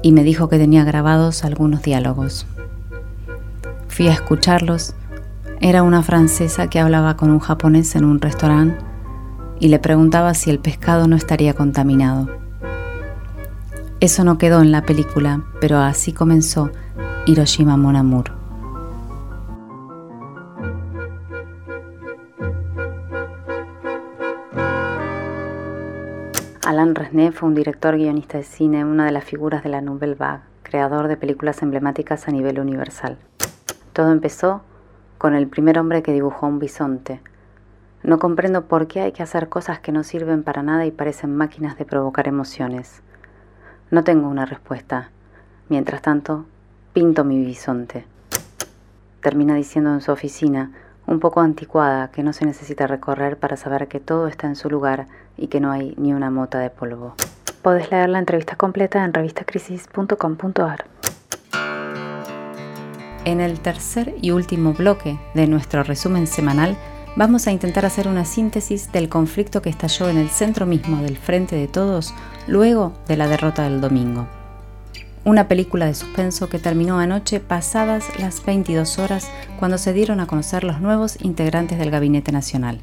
y 0.03 0.13
me 0.13 0.25
dijo 0.25 0.49
que 0.49 0.59
tenía 0.59 0.85
grabados 0.85 1.45
algunos 1.45 1.83
diálogos. 1.83 2.47
Fui 3.89 4.09
a 4.09 4.13
escucharlos. 4.13 4.95
Era 5.61 5.83
una 5.83 6.03
francesa 6.03 6.69
que 6.69 6.81
hablaba 6.81 7.17
con 7.17 7.31
un 7.31 7.41
japonés 7.41 7.97
en 7.97 8.05
un 8.05 8.21
restaurante 8.21 8.79
y 9.59 9.69
le 9.69 9.79
preguntaba 9.79 10.35
si 10.35 10.51
el 10.51 10.59
pescado 10.59 11.09
no 11.09 11.17
estaría 11.17 11.55
contaminado. 11.55 12.29
Eso 14.01 14.25
no 14.25 14.37
quedó 14.37 14.61
en 14.61 14.73
la 14.73 14.83
película, 14.83 15.43
pero 15.61 15.79
así 15.79 16.13
comenzó 16.13 16.71
Hiroshima 17.25 17.79
Mon 17.79 17.97
Amour. 17.97 18.36
Alain 26.67 26.97
Resnais 26.97 27.33
fue 27.33 27.49
un 27.49 27.55
director 27.55 27.97
guionista 27.97 28.39
de 28.39 28.43
cine, 28.43 28.85
una 28.85 29.05
de 29.05 29.13
las 29.13 29.23
figuras 29.23 29.63
de 29.63 29.69
la 29.69 29.81
Nouvelle 29.81 30.17
Vague, 30.17 30.43
creador 30.65 31.07
de 31.07 31.17
películas 31.17 31.63
emblemáticas 31.63 32.27
a 32.27 32.33
nivel 32.33 32.59
universal. 32.59 33.19
Todo 33.93 34.11
empezó 34.11 34.63
con 35.17 35.37
el 35.37 35.47
primer 35.47 35.79
hombre 35.79 36.03
que 36.03 36.13
dibujó 36.13 36.49
un 36.49 36.59
bisonte. 36.59 37.21
No 38.03 38.19
comprendo 38.19 38.65
por 38.65 38.89
qué 38.89 39.03
hay 39.03 39.13
que 39.13 39.23
hacer 39.23 39.49
cosas 39.49 39.79
que 39.79 39.93
no 39.93 40.03
sirven 40.03 40.43
para 40.43 40.65
nada 40.65 40.87
y 40.87 40.91
parecen 40.91 41.37
máquinas 41.37 41.79
de 41.79 41.85
provocar 41.85 42.27
emociones. 42.27 43.01
No 43.93 44.03
tengo 44.03 44.29
una 44.29 44.45
respuesta. 44.45 45.11
Mientras 45.69 46.03
tanto, 46.03 46.47
pinto 46.93 47.23
mi 47.23 47.45
bisonte. 47.45 48.07
Termina 49.21 49.55
diciendo 49.55 49.95
en 49.95 50.01
su 50.01 50.11
oficina, 50.11 50.73
un 51.07 51.21
poco 51.21 51.43
anticuada, 51.43 52.11
que 52.11 52.25
no 52.25 52.33
se 52.33 52.45
necesita 52.45 52.89
recorrer 52.89 53.39
para 53.39 53.57
saber 53.57 53.87
que 53.87 54.01
todo 54.01 54.27
está 54.27 54.49
en 54.49 54.57
su 54.57 54.69
lugar 54.69 55.07
y 55.37 55.49
que 55.49 55.61
no 55.61 55.71
hay 55.71 55.95
ni 55.97 56.13
una 56.13 56.31
mota 56.31 56.59
de 56.59 56.71
polvo. 56.71 57.15
Podés 57.63 57.91
leer 57.91 58.09
la 58.09 58.19
entrevista 58.19 58.57
completa 58.57 59.05
en 59.05 59.13
revistacrisis.com.ar. 59.13 60.85
En 63.25 63.41
el 63.41 63.59
tercer 63.59 64.15
y 64.23 64.31
último 64.31 64.73
bloque 64.73 65.19
de 65.35 65.49
nuestro 65.49 65.83
resumen 65.83 66.29
semanal, 66.29 66.77
vamos 67.17 67.49
a 67.49 67.51
intentar 67.51 67.85
hacer 67.85 68.07
una 68.07 68.25
síntesis 68.25 68.93
del 68.93 69.09
conflicto 69.09 69.63
que 69.63 69.71
estalló 69.71 70.09
en 70.09 70.17
el 70.17 70.29
centro 70.29 70.65
mismo 70.65 71.03
del 71.03 71.17
Frente 71.17 71.57
de 71.57 71.67
Todos 71.67 72.15
luego 72.47 72.93
de 73.09 73.17
la 73.17 73.27
derrota 73.27 73.65
del 73.65 73.81
domingo. 73.81 74.29
Una 75.25 75.49
película 75.49 75.87
de 75.87 75.95
suspenso 75.95 76.49
que 76.49 76.61
terminó 76.61 77.01
anoche 77.01 77.41
pasadas 77.41 78.05
las 78.21 78.47
22 78.47 79.01
horas 79.01 79.29
cuando 79.59 79.77
se 79.77 79.93
dieron 79.93 80.21
a 80.21 80.29
conocer 80.29 80.63
los 80.63 80.81
nuevos 80.81 81.21
integrantes 81.21 81.81
del 81.81 81.91
Gabinete 81.91 82.31
Nacional 82.31 82.81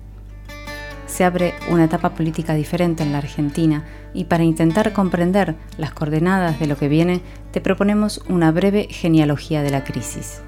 se 1.13 1.23
abre 1.23 1.53
una 1.69 1.83
etapa 1.83 2.15
política 2.15 2.55
diferente 2.55 3.03
en 3.03 3.11
la 3.11 3.19
Argentina 3.19 3.85
y 4.15 4.25
para 4.25 4.43
intentar 4.43 4.93
comprender 4.93 5.55
las 5.77 5.93
coordenadas 5.93 6.59
de 6.59 6.65
lo 6.65 6.75
que 6.75 6.87
viene, 6.87 7.21
te 7.51 7.61
proponemos 7.61 8.23
una 8.29 8.51
breve 8.51 8.87
genealogía 8.89 9.61
de 9.61 9.69
la 9.69 9.83
crisis. 9.83 10.41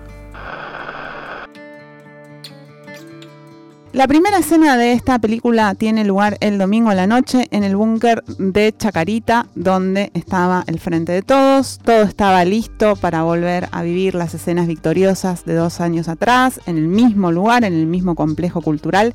La 3.93 4.07
primera 4.07 4.39
escena 4.39 4.75
de 4.75 4.91
esta 4.91 5.19
película 5.19 5.73
tiene 5.75 6.03
lugar 6.03 6.35
el 6.41 6.57
domingo 6.57 6.89
a 6.89 6.95
la 6.95 7.07
noche 7.07 7.47
en 7.51 7.63
el 7.63 7.75
búnker 7.77 8.23
de 8.39 8.73
Chacarita, 8.75 9.45
donde 9.55 10.09
estaba 10.15 10.63
el 10.67 10.79
frente 10.79 11.13
de 11.13 11.21
todos. 11.21 11.79
Todo 11.81 12.01
estaba 12.01 12.43
listo 12.43 12.95
para 12.97 13.21
volver 13.21 13.69
a 13.71 13.83
vivir 13.83 14.15
las 14.15 14.33
escenas 14.33 14.67
victoriosas 14.67 15.45
de 15.45 15.53
dos 15.53 15.79
años 15.79 16.09
atrás, 16.09 16.59
en 16.65 16.77
el 16.77 16.87
mismo 16.87 17.31
lugar, 17.31 17.63
en 17.63 17.73
el 17.73 17.85
mismo 17.85 18.15
complejo 18.15 18.61
cultural 18.61 19.13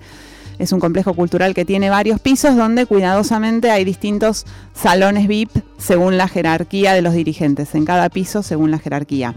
Es 0.60 0.72
un 0.72 0.78
complejo 0.78 1.14
cultural 1.14 1.54
que 1.54 1.64
tiene 1.64 1.88
varios 1.88 2.20
pisos 2.20 2.54
donde 2.54 2.84
cuidadosamente 2.84 3.70
hay 3.70 3.82
distintos 3.82 4.44
salones 4.74 5.26
VIP 5.26 5.50
según 5.78 6.18
la 6.18 6.28
jerarquía 6.28 6.92
de 6.92 7.00
los 7.00 7.14
dirigentes, 7.14 7.74
en 7.74 7.86
cada 7.86 8.10
piso 8.10 8.42
según 8.42 8.70
la 8.70 8.78
jerarquía. 8.78 9.34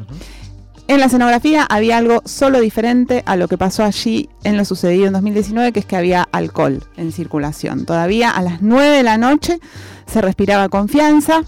En 0.89 0.99
la 0.99 1.05
escenografía 1.05 1.63
había 1.63 1.95
algo 1.95 2.21
solo 2.25 2.59
diferente 2.59 3.23
a 3.25 3.37
lo 3.37 3.47
que 3.47 3.57
pasó 3.57 3.85
allí 3.85 4.27
en 4.43 4.57
lo 4.57 4.65
sucedido 4.65 5.07
en 5.07 5.13
2019, 5.13 5.71
que 5.71 5.79
es 5.79 5.85
que 5.85 5.95
había 5.95 6.27
alcohol 6.33 6.83
en 6.97 7.13
circulación. 7.13 7.85
Todavía 7.85 8.29
a 8.29 8.41
las 8.41 8.61
9 8.61 8.97
de 8.97 9.03
la 9.03 9.17
noche 9.17 9.59
se 10.05 10.21
respiraba 10.21 10.67
confianza, 10.67 11.45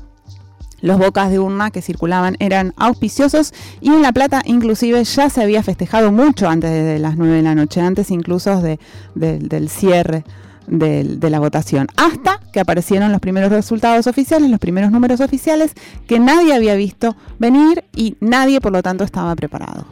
los 0.86 1.00
bocas 1.00 1.32
de 1.32 1.40
urna 1.40 1.72
que 1.72 1.82
circulaban 1.82 2.36
eran 2.40 2.72
auspiciosos 2.78 3.54
y 3.82 3.90
en 3.90 4.04
La 4.04 4.14
Plata 4.14 4.44
inclusive 4.46 5.04
ya 5.04 5.32
se 5.32 5.42
había 5.42 5.64
festejado 5.64 6.12
mucho 6.12 6.48
antes 6.48 6.70
de 6.70 7.00
las 7.00 7.18
9 7.18 7.38
de 7.38 7.42
la 7.42 7.56
noche, 7.56 7.82
antes 7.82 8.12
incluso 8.12 8.62
de, 8.62 8.80
del 9.16 9.70
cierre 9.70 10.24
de, 10.68 11.30
la 11.30 11.40
votación, 11.40 11.88
hasta 11.98 12.40
que 12.54 12.60
aparecieron 12.60 13.12
los 13.12 13.20
primeros 13.20 13.52
resultados 13.52 14.06
oficiales, 14.06 14.50
los 14.52 14.60
primeros 14.60 14.92
números 14.92 15.22
oficiales 15.22 15.74
que 16.08 16.20
nadie 16.20 16.54
había 16.54 16.76
visto 16.76 17.16
venir 17.40 17.84
y 17.96 18.16
nadie 18.20 18.62
por 18.62 18.72
lo 18.72 18.84
tanto 18.84 19.04
estaba 19.04 19.36
preparado. 19.36 19.88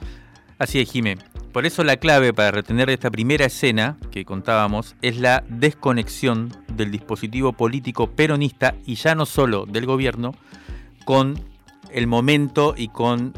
Así 0.59 0.79
es, 0.79 0.91
Jimé. 0.91 1.17
Por 1.51 1.65
eso 1.65 1.83
la 1.83 1.97
clave 1.97 2.33
para 2.33 2.51
retener 2.51 2.89
esta 2.91 3.09
primera 3.09 3.45
escena 3.45 3.97
que 4.11 4.25
contábamos 4.25 4.95
es 5.01 5.17
la 5.17 5.43
desconexión 5.49 6.51
del 6.75 6.91
dispositivo 6.91 7.53
político 7.53 8.07
peronista 8.07 8.75
y 8.85 8.95
ya 8.95 9.13
no 9.15 9.25
solo 9.25 9.65
del 9.67 9.85
gobierno 9.85 10.33
con 11.05 11.39
el 11.91 12.07
momento 12.07 12.73
y 12.77 12.87
con 12.87 13.33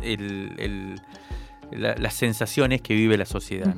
las 1.71 2.13
sensaciones 2.13 2.81
que 2.81 2.93
vive 2.93 3.17
la 3.17 3.25
sociedad. 3.25 3.75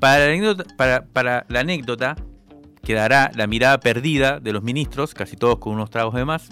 para, 0.00 0.18
la 0.18 0.24
anécdota, 0.26 0.64
para, 0.76 1.04
para 1.06 1.46
la 1.48 1.60
anécdota, 1.60 2.16
quedará 2.82 3.30
la 3.34 3.46
mirada 3.46 3.80
perdida 3.80 4.40
de 4.40 4.52
los 4.52 4.62
ministros, 4.62 5.14
casi 5.14 5.36
todos 5.36 5.58
con 5.58 5.74
unos 5.74 5.90
tragos 5.90 6.14
de 6.14 6.24
más. 6.24 6.48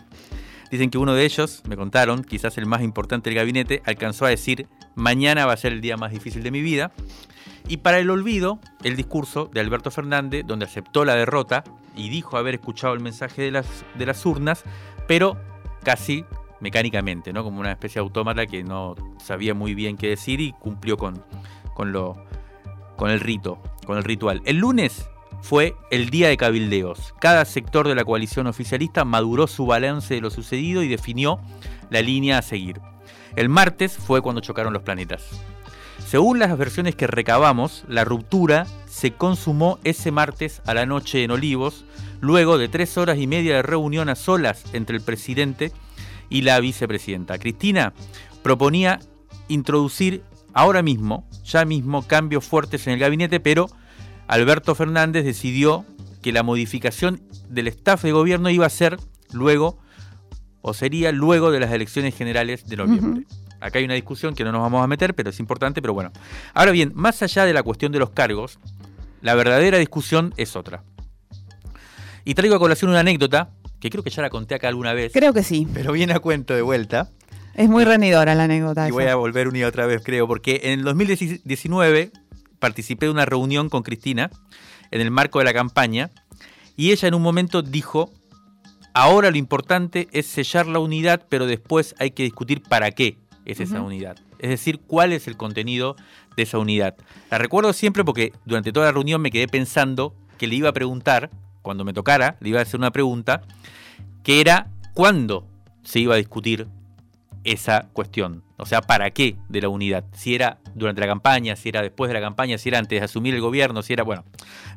Dicen 0.70 0.90
que 0.90 0.98
uno 0.98 1.14
de 1.14 1.24
ellos, 1.24 1.62
me 1.68 1.76
contaron, 1.76 2.24
quizás 2.24 2.58
el 2.58 2.66
más 2.66 2.82
importante 2.82 3.30
del 3.30 3.38
gabinete, 3.38 3.82
alcanzó 3.86 4.26
a 4.26 4.30
decir, 4.30 4.68
mañana 4.94 5.46
va 5.46 5.52
a 5.52 5.56
ser 5.56 5.72
el 5.72 5.80
día 5.80 5.96
más 5.96 6.10
difícil 6.10 6.42
de 6.42 6.50
mi 6.50 6.60
vida. 6.60 6.92
Y 7.68 7.78
para 7.78 7.98
el 7.98 8.10
olvido, 8.10 8.60
el 8.84 8.96
discurso 8.96 9.48
de 9.52 9.60
Alberto 9.60 9.90
Fernández, 9.90 10.44
donde 10.46 10.66
aceptó 10.66 11.04
la 11.04 11.14
derrota 11.14 11.64
y 11.96 12.08
dijo 12.08 12.36
haber 12.36 12.54
escuchado 12.54 12.94
el 12.94 13.00
mensaje 13.00 13.42
de 13.42 13.50
las, 13.50 13.66
de 13.96 14.06
las 14.06 14.24
urnas, 14.26 14.64
pero 15.06 15.40
casi 15.82 16.24
mecánicamente, 16.60 17.32
¿no? 17.32 17.44
Como 17.44 17.60
una 17.60 17.72
especie 17.72 18.00
de 18.00 18.04
autómata 18.04 18.46
que 18.46 18.62
no 18.62 18.94
sabía 19.22 19.54
muy 19.54 19.74
bien 19.74 19.96
qué 19.96 20.08
decir 20.08 20.40
y 20.40 20.52
cumplió 20.52 20.96
con, 20.96 21.22
con, 21.74 21.92
lo, 21.92 22.16
con 22.96 23.10
el 23.10 23.20
rito, 23.20 23.58
con 23.86 23.98
el 23.98 24.04
ritual. 24.04 24.42
El 24.44 24.58
lunes 24.58 25.08
fue 25.42 25.76
el 25.90 26.10
día 26.10 26.28
de 26.28 26.36
cabildeos. 26.36 27.14
Cada 27.20 27.44
sector 27.44 27.86
de 27.86 27.94
la 27.94 28.04
coalición 28.04 28.46
oficialista 28.46 29.04
maduró 29.04 29.46
su 29.46 29.66
balance 29.66 30.14
de 30.14 30.20
lo 30.20 30.30
sucedido 30.30 30.82
y 30.82 30.88
definió 30.88 31.40
la 31.90 32.02
línea 32.02 32.38
a 32.38 32.42
seguir. 32.42 32.80
El 33.36 33.48
martes 33.48 33.96
fue 33.96 34.22
cuando 34.22 34.40
chocaron 34.40 34.72
los 34.72 34.82
planetas. 34.82 35.28
Según 36.06 36.38
las 36.38 36.56
versiones 36.56 36.94
que 36.94 37.06
recabamos, 37.06 37.84
la 37.88 38.04
ruptura 38.04 38.66
se 38.86 39.12
consumó 39.12 39.78
ese 39.84 40.10
martes 40.10 40.62
a 40.64 40.72
la 40.72 40.86
noche 40.86 41.22
en 41.24 41.32
Olivos, 41.32 41.84
luego 42.20 42.58
de 42.58 42.68
tres 42.68 42.96
horas 42.96 43.18
y 43.18 43.26
media 43.26 43.56
de 43.56 43.62
reunión 43.62 44.08
a 44.08 44.14
solas 44.14 44.64
entre 44.72 44.96
el 44.96 45.02
presidente 45.02 45.72
y 46.28 46.42
la 46.42 46.60
vicepresidenta. 46.60 47.38
Cristina 47.38 47.92
proponía 48.42 49.00
introducir 49.48 50.22
ahora 50.52 50.82
mismo, 50.82 51.28
ya 51.44 51.64
mismo, 51.64 52.06
cambios 52.06 52.44
fuertes 52.44 52.86
en 52.86 52.94
el 52.94 52.98
gabinete, 52.98 53.40
pero 53.40 53.68
Alberto 54.26 54.74
Fernández 54.74 55.24
decidió 55.24 55.84
que 56.22 56.32
la 56.32 56.42
modificación 56.42 57.20
del 57.48 57.68
staff 57.68 58.02
de 58.02 58.12
gobierno 58.12 58.50
iba 58.50 58.66
a 58.66 58.70
ser 58.70 58.98
luego, 59.32 59.78
o 60.62 60.74
sería 60.74 61.12
luego 61.12 61.50
de 61.50 61.60
las 61.60 61.70
elecciones 61.70 62.16
generales 62.16 62.66
de 62.66 62.76
noviembre. 62.76 63.24
Acá 63.60 63.78
hay 63.78 63.84
una 63.84 63.94
discusión 63.94 64.34
que 64.34 64.44
no 64.44 64.52
nos 64.52 64.60
vamos 64.60 64.82
a 64.82 64.86
meter, 64.86 65.14
pero 65.14 65.30
es 65.30 65.38
importante, 65.38 65.80
pero 65.80 65.94
bueno. 65.94 66.10
Ahora 66.54 66.72
bien, 66.72 66.92
más 66.94 67.22
allá 67.22 67.44
de 67.44 67.52
la 67.52 67.62
cuestión 67.62 67.92
de 67.92 67.98
los 67.98 68.10
cargos, 68.10 68.58
la 69.22 69.34
verdadera 69.34 69.78
discusión 69.78 70.34
es 70.36 70.56
otra. 70.56 70.82
Y 72.24 72.34
traigo 72.34 72.56
a 72.56 72.58
colación 72.58 72.90
una 72.90 73.00
anécdota, 73.00 73.50
que 73.80 73.90
creo 73.90 74.02
que 74.02 74.10
ya 74.10 74.22
la 74.22 74.30
conté 74.30 74.54
acá 74.54 74.68
alguna 74.68 74.92
vez. 74.92 75.12
Creo 75.12 75.32
que 75.32 75.42
sí. 75.42 75.66
Pero 75.72 75.92
viene 75.92 76.12
a 76.14 76.20
cuento 76.20 76.54
de 76.54 76.62
vuelta. 76.62 77.10
Es 77.54 77.68
muy 77.68 77.84
rendidora 77.84 78.34
la 78.34 78.44
anécdota. 78.44 78.88
Y 78.88 78.90
voy 78.90 79.04
a 79.04 79.16
volver 79.16 79.48
una 79.48 79.58
y 79.58 79.64
otra 79.64 79.86
vez, 79.86 80.02
creo, 80.04 80.26
porque 80.28 80.60
en 80.64 80.80
el 80.80 80.84
2019 80.84 82.10
participé 82.58 83.06
de 83.06 83.12
una 83.12 83.24
reunión 83.24 83.68
con 83.68 83.82
Cristina 83.82 84.30
en 84.90 85.00
el 85.00 85.10
marco 85.10 85.38
de 85.38 85.46
la 85.46 85.54
campaña 85.54 86.10
y 86.76 86.92
ella 86.92 87.08
en 87.08 87.14
un 87.14 87.22
momento 87.22 87.62
dijo, 87.62 88.12
ahora 88.92 89.30
lo 89.30 89.38
importante 89.38 90.08
es 90.12 90.26
sellar 90.26 90.66
la 90.66 90.78
unidad, 90.78 91.26
pero 91.28 91.46
después 91.46 91.94
hay 91.98 92.10
que 92.10 92.22
discutir 92.22 92.62
para 92.62 92.90
qué 92.90 93.18
es 93.46 93.60
esa 93.60 93.80
unidad. 93.80 94.18
Es 94.38 94.50
decir, 94.50 94.80
cuál 94.86 95.12
es 95.12 95.26
el 95.26 95.36
contenido 95.36 95.96
de 96.36 96.42
esa 96.42 96.58
unidad. 96.58 96.96
La 97.30 97.38
recuerdo 97.38 97.72
siempre 97.72 98.04
porque 98.04 98.32
durante 98.44 98.72
toda 98.72 98.86
la 98.86 98.92
reunión 98.92 99.22
me 99.22 99.30
quedé 99.30 99.48
pensando 99.48 100.14
que 100.36 100.46
le 100.46 100.56
iba 100.56 100.68
a 100.68 100.72
preguntar, 100.72 101.30
cuando 101.66 101.84
me 101.84 101.92
tocara, 101.92 102.36
le 102.38 102.50
iba 102.50 102.60
a 102.60 102.62
hacer 102.62 102.78
una 102.78 102.92
pregunta, 102.92 103.42
que 104.22 104.40
era 104.40 104.68
cuándo 104.94 105.44
se 105.82 105.98
iba 105.98 106.14
a 106.14 106.16
discutir 106.16 106.68
esa 107.42 107.88
cuestión. 107.92 108.44
O 108.56 108.66
sea, 108.66 108.82
¿para 108.82 109.10
qué 109.10 109.36
de 109.48 109.62
la 109.62 109.68
unidad? 109.68 110.04
Si 110.12 110.36
era 110.36 110.58
durante 110.76 111.00
la 111.00 111.08
campaña, 111.08 111.56
si 111.56 111.68
era 111.68 111.82
después 111.82 112.08
de 112.08 112.14
la 112.14 112.20
campaña, 112.20 112.56
si 112.56 112.68
era 112.68 112.78
antes 112.78 113.00
de 113.00 113.04
asumir 113.04 113.34
el 113.34 113.40
gobierno, 113.40 113.82
si 113.82 113.94
era, 113.94 114.04
bueno, 114.04 114.24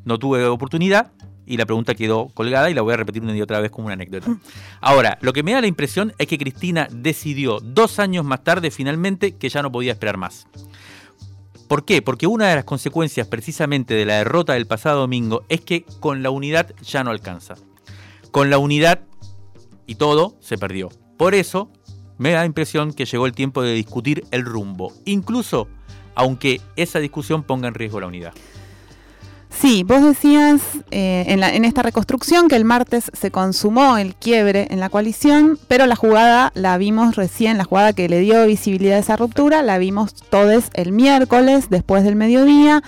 no 0.04 0.18
tuve 0.18 0.44
oportunidad 0.48 1.12
y 1.46 1.58
la 1.58 1.68
pregunta 1.68 1.94
quedó 1.94 2.30
colgada 2.30 2.72
y 2.72 2.74
la 2.74 2.82
voy 2.82 2.96
a 2.96 2.98
repetir 2.98 3.22
una 3.22 3.38
y 3.38 3.42
otra 3.44 3.60
vez 3.60 3.70
como 3.70 3.86
una 3.86 3.94
anécdota. 3.94 4.36
Ahora, 4.82 5.20
lo 5.22 5.32
que 5.32 5.44
me 5.44 5.52
da 5.52 5.62
la 5.62 5.68
impresión 5.68 6.14
es 6.18 6.26
que 6.26 6.40
Cristina 6.40 6.88
decidió 6.92 7.60
dos 7.60 8.00
años 8.00 8.26
más 8.26 8.44
tarde 8.44 8.72
finalmente 8.72 9.36
que 9.36 9.50
ya 9.50 9.62
no 9.62 9.72
podía 9.72 9.92
esperar 9.92 10.18
más. 10.18 10.48
¿Por 11.70 11.86
qué? 11.86 12.02
Porque 12.02 12.26
una 12.26 12.48
de 12.50 12.56
las 12.56 12.64
consecuencias 12.64 13.28
precisamente 13.28 13.94
de 13.94 14.04
la 14.04 14.16
derrota 14.16 14.54
del 14.54 14.66
pasado 14.66 15.02
domingo 15.02 15.44
es 15.50 15.62
que 15.62 15.86
con 16.00 16.24
la 16.24 16.32
unidad 16.32 16.74
ya 16.82 17.04
no 17.04 17.12
alcanza. 17.12 17.54
Con 18.32 18.50
la 18.50 18.58
unidad 18.58 19.02
y 19.86 19.94
todo 19.94 20.36
se 20.40 20.58
perdió. 20.58 20.90
Por 21.16 21.36
eso 21.36 21.70
me 22.18 22.32
da 22.32 22.40
la 22.40 22.48
impresión 22.48 22.92
que 22.92 23.06
llegó 23.06 23.28
el 23.28 23.34
tiempo 23.34 23.62
de 23.62 23.74
discutir 23.74 24.24
el 24.32 24.46
rumbo, 24.46 24.92
incluso 25.06 25.68
aunque 26.16 26.60
esa 26.76 26.98
discusión 26.98 27.44
ponga 27.44 27.68
en 27.68 27.76
riesgo 27.76 28.00
la 28.00 28.08
unidad. 28.08 28.34
Sí, 29.50 29.84
vos 29.84 30.04
decías 30.04 30.62
eh, 30.92 31.26
en, 31.28 31.66
esta 31.66 31.82
reconstrucción 31.82 32.48
que 32.48 32.56
el 32.56 32.66
martes 32.66 33.12
se 33.14 33.32
consumó 33.32 33.98
el 33.98 34.16
quiebre 34.16 34.68
en 34.70 34.80
la 34.80 34.90
coalición, 34.90 35.60
pero 35.68 35.86
la 35.86 35.96
jugada 35.96 36.52
la 36.54 36.78
vimos 36.78 37.16
recién, 37.16 37.58
la 37.58 37.66
jugada 37.66 37.94
que 37.94 38.08
le 38.08 38.20
dio 38.20 38.46
visibilidad 38.46 38.98
a 38.98 39.02
esa 39.02 39.18
ruptura, 39.18 39.62
la 39.62 39.78
vimos 39.78 40.14
todos 40.14 40.66
el 40.74 40.92
miércoles 40.92 41.70
después 41.70 42.04
del 42.04 42.16
mediodía, 42.16 42.84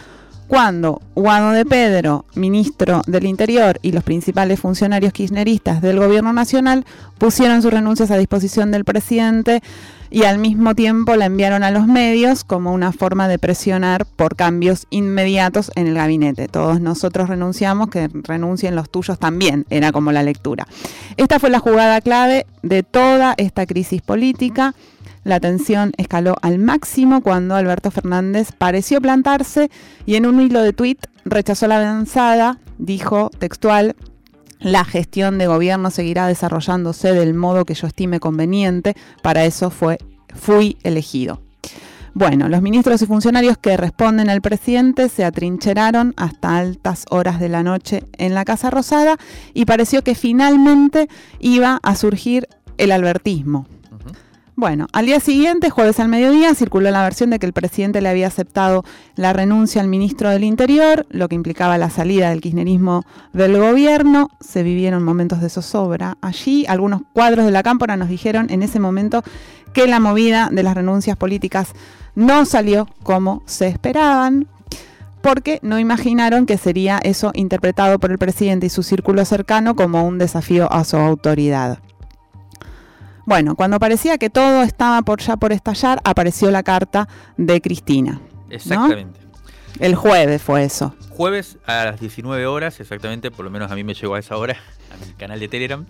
cuando 0.52 1.02
Guado 1.16 1.52
de 1.52 1.64
Pedro, 1.66 2.26
ministro 2.36 3.04
del 3.08 3.26
Interior, 3.26 3.80
y 3.82 3.94
los 3.94 4.04
principales 4.04 4.60
funcionarios 4.60 5.14
kirchneristas 5.14 5.82
del 5.82 5.98
gobierno 5.98 6.34
nacional 6.34 6.84
pusieron 7.18 7.62
sus 7.62 7.72
renuncias 7.72 8.12
a 8.12 8.18
disposición 8.18 8.70
del 8.70 8.84
presidente 8.84 9.64
y 10.10 10.24
al 10.24 10.40
mismo 10.40 10.76
tiempo 10.76 11.16
la 11.16 11.28
enviaron 11.28 11.64
a 11.64 11.72
los 11.72 11.88
medios 11.88 12.44
como 12.44 12.74
una 12.74 12.92
forma 12.92 13.30
de 13.30 13.40
presionar 13.40 14.06
por 14.06 14.36
cambios 14.36 14.88
inmediatos 14.90 15.72
en 15.76 15.88
el 15.88 15.94
gabinete. 15.94 16.50
Todos 16.50 16.82
nosotros 16.82 17.30
renunciamos, 17.30 17.88
que 17.88 18.10
renuncien 18.12 18.76
los 18.76 18.92
tuyos 18.92 19.20
también, 19.20 19.66
era 19.70 19.94
como 19.94 20.12
la 20.12 20.22
lectura. 20.22 20.68
Esta 21.16 21.40
fue 21.40 21.50
la 21.50 21.60
jugada 21.60 22.02
clave 22.02 22.46
de 22.62 22.84
toda 22.84 23.36
esta 23.38 23.66
crisis 23.66 24.02
política. 24.02 24.76
La 25.24 25.40
tensión 25.40 25.92
escaló 25.98 26.36
al 26.42 26.58
máximo 26.58 27.22
cuando 27.22 27.56
Alberto 27.56 27.92
Fernández 27.92 28.52
pareció 28.58 29.02
plantarse 29.02 29.70
y 30.06 30.16
en 30.16 30.26
un 30.26 30.42
hilo 30.42 30.62
de 30.62 30.74
tuit 30.74 31.06
rechazó 31.26 31.68
la 31.68 31.78
avanzada, 31.78 32.58
dijo 32.80 33.30
textual, 33.38 33.96
la 34.60 34.84
gestión 34.84 35.38
de 35.38 35.48
gobierno 35.48 35.92
seguirá 35.92 36.28
desarrollándose 36.28 37.14
del 37.14 37.34
modo 37.34 37.66
que 37.66 37.74
yo 37.74 37.88
estime 37.88 38.20
conveniente, 38.20 38.96
para 39.22 39.46
eso 39.46 39.70
fue, 39.70 39.98
fui 40.36 40.78
elegido. 40.84 41.42
Bueno, 42.14 42.50
los 42.50 42.62
ministros 42.62 43.02
y 43.02 43.06
funcionarios 43.06 43.58
que 43.58 43.78
responden 43.78 44.30
al 44.30 44.42
presidente 44.42 45.08
se 45.08 45.24
atrincheraron 45.24 46.14
hasta 46.18 46.58
altas 46.58 47.06
horas 47.10 47.40
de 47.40 47.48
la 47.48 47.64
noche 47.64 48.04
en 48.18 48.34
la 48.34 48.44
Casa 48.44 48.70
Rosada 48.70 49.18
y 49.54 49.66
pareció 49.66 50.04
que 50.04 50.14
finalmente 50.14 51.08
iba 51.40 51.80
a 51.82 51.96
surgir 51.96 52.50
el 52.78 52.92
albertismo. 52.92 53.66
Bueno, 54.56 54.88
al 54.92 55.06
día 55.06 55.20
siguiente, 55.22 55.70
jueves 55.70 56.00
al 56.00 56.10
mediodía, 56.10 56.54
circuló 56.54 56.92
la 56.92 57.04
versión 57.04 57.30
de 57.30 57.40
que 57.40 57.46
el 57.46 57.54
presidente 57.54 58.02
le 58.02 58.10
había 58.10 58.28
aceptado 58.28 58.84
la 59.16 59.32
renuncia 59.32 59.82
al 59.82 59.88
ministro 59.88 60.30
del 60.30 60.44
Interior, 60.44 61.08
lo 61.10 61.30
que 61.30 61.36
implicaba 61.36 61.78
la 61.78 61.90
salida 61.90 62.30
del 62.30 62.42
kirchnerismo 62.42 63.04
del 63.32 63.58
gobierno. 63.58 64.30
Se 64.42 64.62
vivieron 64.62 65.04
momentos 65.04 65.40
de 65.40 65.50
zozobra. 65.50 66.18
Allí, 66.22 66.66
algunos 66.68 67.02
cuadros 67.14 67.46
de 67.46 67.52
la 67.52 67.64
cámpora 67.64 67.96
nos 67.96 68.10
dijeron 68.10 68.48
en 68.50 68.62
ese 68.62 68.80
momento 68.80 69.24
que 69.74 69.88
la 69.88 70.02
movida 70.02 70.50
de 70.52 70.64
las 70.64 70.76
renuncias 70.76 71.16
políticas 71.16 71.70
no 72.14 72.44
salió 72.46 72.88
como 73.04 73.44
se 73.46 73.68
esperaban. 73.68 74.48
porque 75.22 75.60
no 75.62 75.78
imaginaron 75.78 76.48
que 76.48 76.58
sería 76.58 77.00
eso 77.04 77.32
interpretado 77.36 78.00
por 78.00 78.12
el 78.12 78.18
presidente 78.18 78.66
y 78.66 78.70
su 78.70 78.82
círculo 78.82 79.24
cercano 79.24 79.76
como 79.76 80.04
un 80.04 80.18
desafío 80.18 80.72
a 80.74 80.84
su 80.84 80.98
autoridad. 80.98 81.78
Bueno, 83.26 83.56
cuando 83.56 83.80
parecía 83.80 84.18
que 84.18 84.30
todo 84.30 84.64
estaba 84.64 85.02
por 85.04 85.22
ya 85.22 85.38
por 85.38 85.52
estallar, 85.52 86.00
apareció 86.04 86.52
la 86.52 86.64
carta 86.64 87.08
de 87.38 87.62
Cristina. 87.62 88.20
Exactamente. 88.50 89.20
El 89.80 89.96
jueves 89.96 90.42
fue 90.42 90.64
eso. 90.64 90.94
Jueves 91.10 91.58
a 91.66 91.86
las 91.86 92.00
19 92.00 92.46
horas, 92.46 92.80
exactamente, 92.80 93.32
por 93.32 93.46
lo 93.46 93.52
menos 93.52 93.72
a 93.72 93.76
mí 93.76 93.84
me 93.84 93.94
llegó 93.94 94.16
a 94.16 94.20
esa 94.20 94.38
hora, 94.38 94.58
a 94.94 95.06
mi 95.06 95.14
canal 95.14 95.40
de 95.40 95.48
Telegram. 95.48 95.86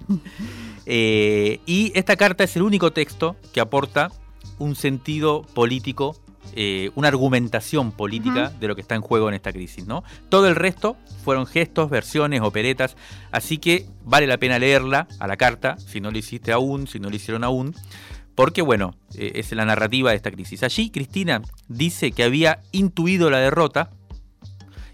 Eh, 0.85 1.59
y 1.65 1.91
esta 1.95 2.15
carta 2.15 2.43
es 2.43 2.55
el 2.55 2.61
único 2.61 2.91
texto 2.91 3.35
que 3.53 3.59
aporta 3.59 4.11
un 4.59 4.75
sentido 4.75 5.41
político, 5.53 6.15
eh, 6.53 6.91
una 6.95 7.07
argumentación 7.07 7.91
política 7.91 8.49
de 8.49 8.67
lo 8.67 8.75
que 8.75 8.81
está 8.81 8.95
en 8.95 9.01
juego 9.01 9.29
en 9.29 9.35
esta 9.35 9.53
crisis. 9.53 9.87
¿no? 9.87 10.03
Todo 10.29 10.47
el 10.47 10.55
resto 10.55 10.97
fueron 11.23 11.45
gestos, 11.45 11.89
versiones, 11.89 12.41
operetas, 12.41 12.97
así 13.31 13.57
que 13.57 13.85
vale 14.03 14.27
la 14.27 14.37
pena 14.37 14.59
leerla 14.59 15.07
a 15.19 15.27
la 15.27 15.37
carta, 15.37 15.77
si 15.77 16.01
no 16.01 16.11
lo 16.11 16.17
hiciste 16.17 16.51
aún, 16.51 16.87
si 16.87 16.99
no 16.99 17.09
lo 17.09 17.15
hicieron 17.15 17.43
aún, 17.43 17.73
porque 18.35 18.61
bueno, 18.61 18.95
eh, 19.15 19.33
es 19.35 19.51
la 19.51 19.65
narrativa 19.65 20.11
de 20.11 20.17
esta 20.17 20.31
crisis. 20.31 20.63
Allí 20.63 20.89
Cristina 20.89 21.41
dice 21.67 22.11
que 22.11 22.23
había 22.23 22.59
intuido 22.71 23.29
la 23.29 23.39
derrota 23.39 23.91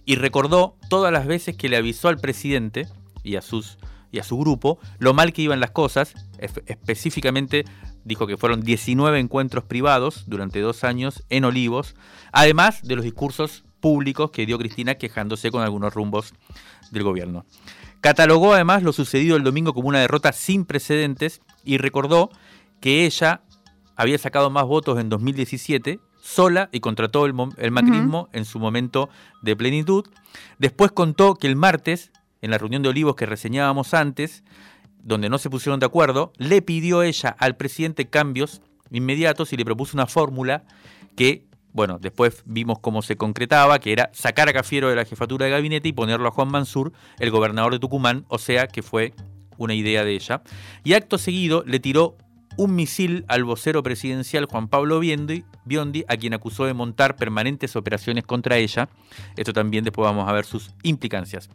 y 0.05 0.15
recordó 0.15 0.77
todas 0.89 1.11
las 1.11 1.25
veces 1.25 1.55
que 1.55 1.69
le 1.69 1.77
avisó 1.77 2.07
al 2.07 2.19
presidente 2.19 2.87
y 3.23 3.35
a 3.35 3.41
sus 3.41 3.77
y 4.11 4.19
a 4.19 4.23
su 4.23 4.37
grupo 4.37 4.79
lo 4.99 5.13
mal 5.13 5.33
que 5.33 5.41
iban 5.41 5.59
las 5.59 5.71
cosas, 5.71 6.13
específicamente 6.39 7.65
dijo 8.07 8.25
que 8.25 8.37
fueron 8.37 8.61
19 8.61 9.19
encuentros 9.19 9.65
privados 9.65 10.23
durante 10.27 10.61
dos 10.61 10.83
años 10.83 11.23
en 11.29 11.43
Olivos, 11.43 11.95
además 12.31 12.81
de 12.81 12.95
los 12.95 13.03
discursos 13.03 13.65
públicos 13.79 14.31
que 14.31 14.45
dio 14.45 14.57
Cristina 14.57 14.95
quejándose 14.95 15.51
con 15.51 15.61
algunos 15.61 15.93
rumbos 15.93 16.33
del 16.91 17.03
gobierno. 17.03 17.45
Catalogó 18.01 18.53
además 18.53 18.83
lo 18.83 18.93
sucedido 18.93 19.35
el 19.35 19.43
domingo 19.43 19.73
como 19.73 19.89
una 19.89 19.99
derrota 19.99 20.31
sin 20.31 20.65
precedentes 20.65 21.41
y 21.63 21.77
recordó 21.77 22.31
que 22.79 23.05
ella 23.05 23.41
había 23.95 24.17
sacado 24.17 24.49
más 24.49 24.65
votos 24.65 24.99
en 24.99 25.09
2017 25.09 25.99
sola 26.21 26.69
y 26.71 26.79
contra 26.79 27.09
todo 27.09 27.25
el, 27.25 27.33
macrismo 27.71 28.29
en 28.33 28.45
su 28.45 28.59
momento 28.59 29.09
de 29.41 29.55
plenitud. 29.55 30.05
Después 30.59 30.91
contó 30.91 31.35
que 31.35 31.47
el 31.47 31.55
martes, 31.55 32.11
en 32.41 32.51
la 32.51 32.57
reunión 32.57 32.83
de 32.83 32.89
Olivos 32.89 33.15
que 33.15 33.25
reseñábamos 33.25 33.93
antes, 33.93 34.43
donde 35.07 35.29
no 35.29 35.37
se 35.37 35.49
pusieron 35.49 35.79
de 35.79 35.85
acuerdo, 35.85 36.33
le 36.37 36.61
pidió 36.61 37.01
ella 37.01 37.29
al 37.39 37.55
presidente 37.55 38.09
cambios 38.09 38.61
inmediatos 38.91 39.53
y 39.53 39.57
le 39.57 39.63
propuso 39.63 39.95
una 39.95 40.05
fórmula 40.05 40.65
que, 41.15 41.45
bueno, 41.71 41.97
después 41.97 42.43
vimos 42.45 42.79
cómo 42.79 43.01
se 43.01 43.15
concretaba, 43.15 43.79
que 43.79 43.93
era 43.93 44.09
sacar 44.13 44.49
a 44.49 44.53
Cafiero 44.53 44.89
de 44.89 44.97
la 44.97 45.05
jefatura 45.05 45.45
de 45.45 45.51
gabinete 45.51 45.87
y 45.87 45.93
ponerlo 45.93 46.27
a 46.27 46.31
Juan 46.31 46.49
Mansur, 46.49 46.91
el 47.19 47.31
gobernador 47.31 47.71
de 47.71 47.79
Tucumán, 47.79 48.25
o 48.27 48.37
sea 48.37 48.67
que 48.67 48.83
fue 48.83 49.13
una 49.57 49.73
idea 49.73 50.03
de 50.03 50.13
ella. 50.13 50.41
Y 50.83 50.91
acto 50.91 51.17
seguido 51.17 51.63
le 51.65 51.79
tiró 51.79 52.17
un 52.57 52.75
misil 52.75 53.23
al 53.29 53.45
vocero 53.45 53.83
presidencial 53.83 54.43
Juan 54.43 54.67
Pablo 54.67 54.99
Biondi, 54.99 55.45
Biondi, 55.63 56.03
a 56.09 56.17
quien 56.17 56.33
acusó 56.33 56.65
de 56.65 56.73
montar 56.73 57.15
permanentes 57.15 57.77
operaciones 57.77 58.25
contra 58.25 58.57
ella. 58.57 58.89
Esto 59.37 59.53
también 59.53 59.85
después 59.85 60.03
vamos 60.03 60.27
a 60.27 60.33
ver 60.33 60.43
sus 60.43 60.71
implicancias. 60.83 61.49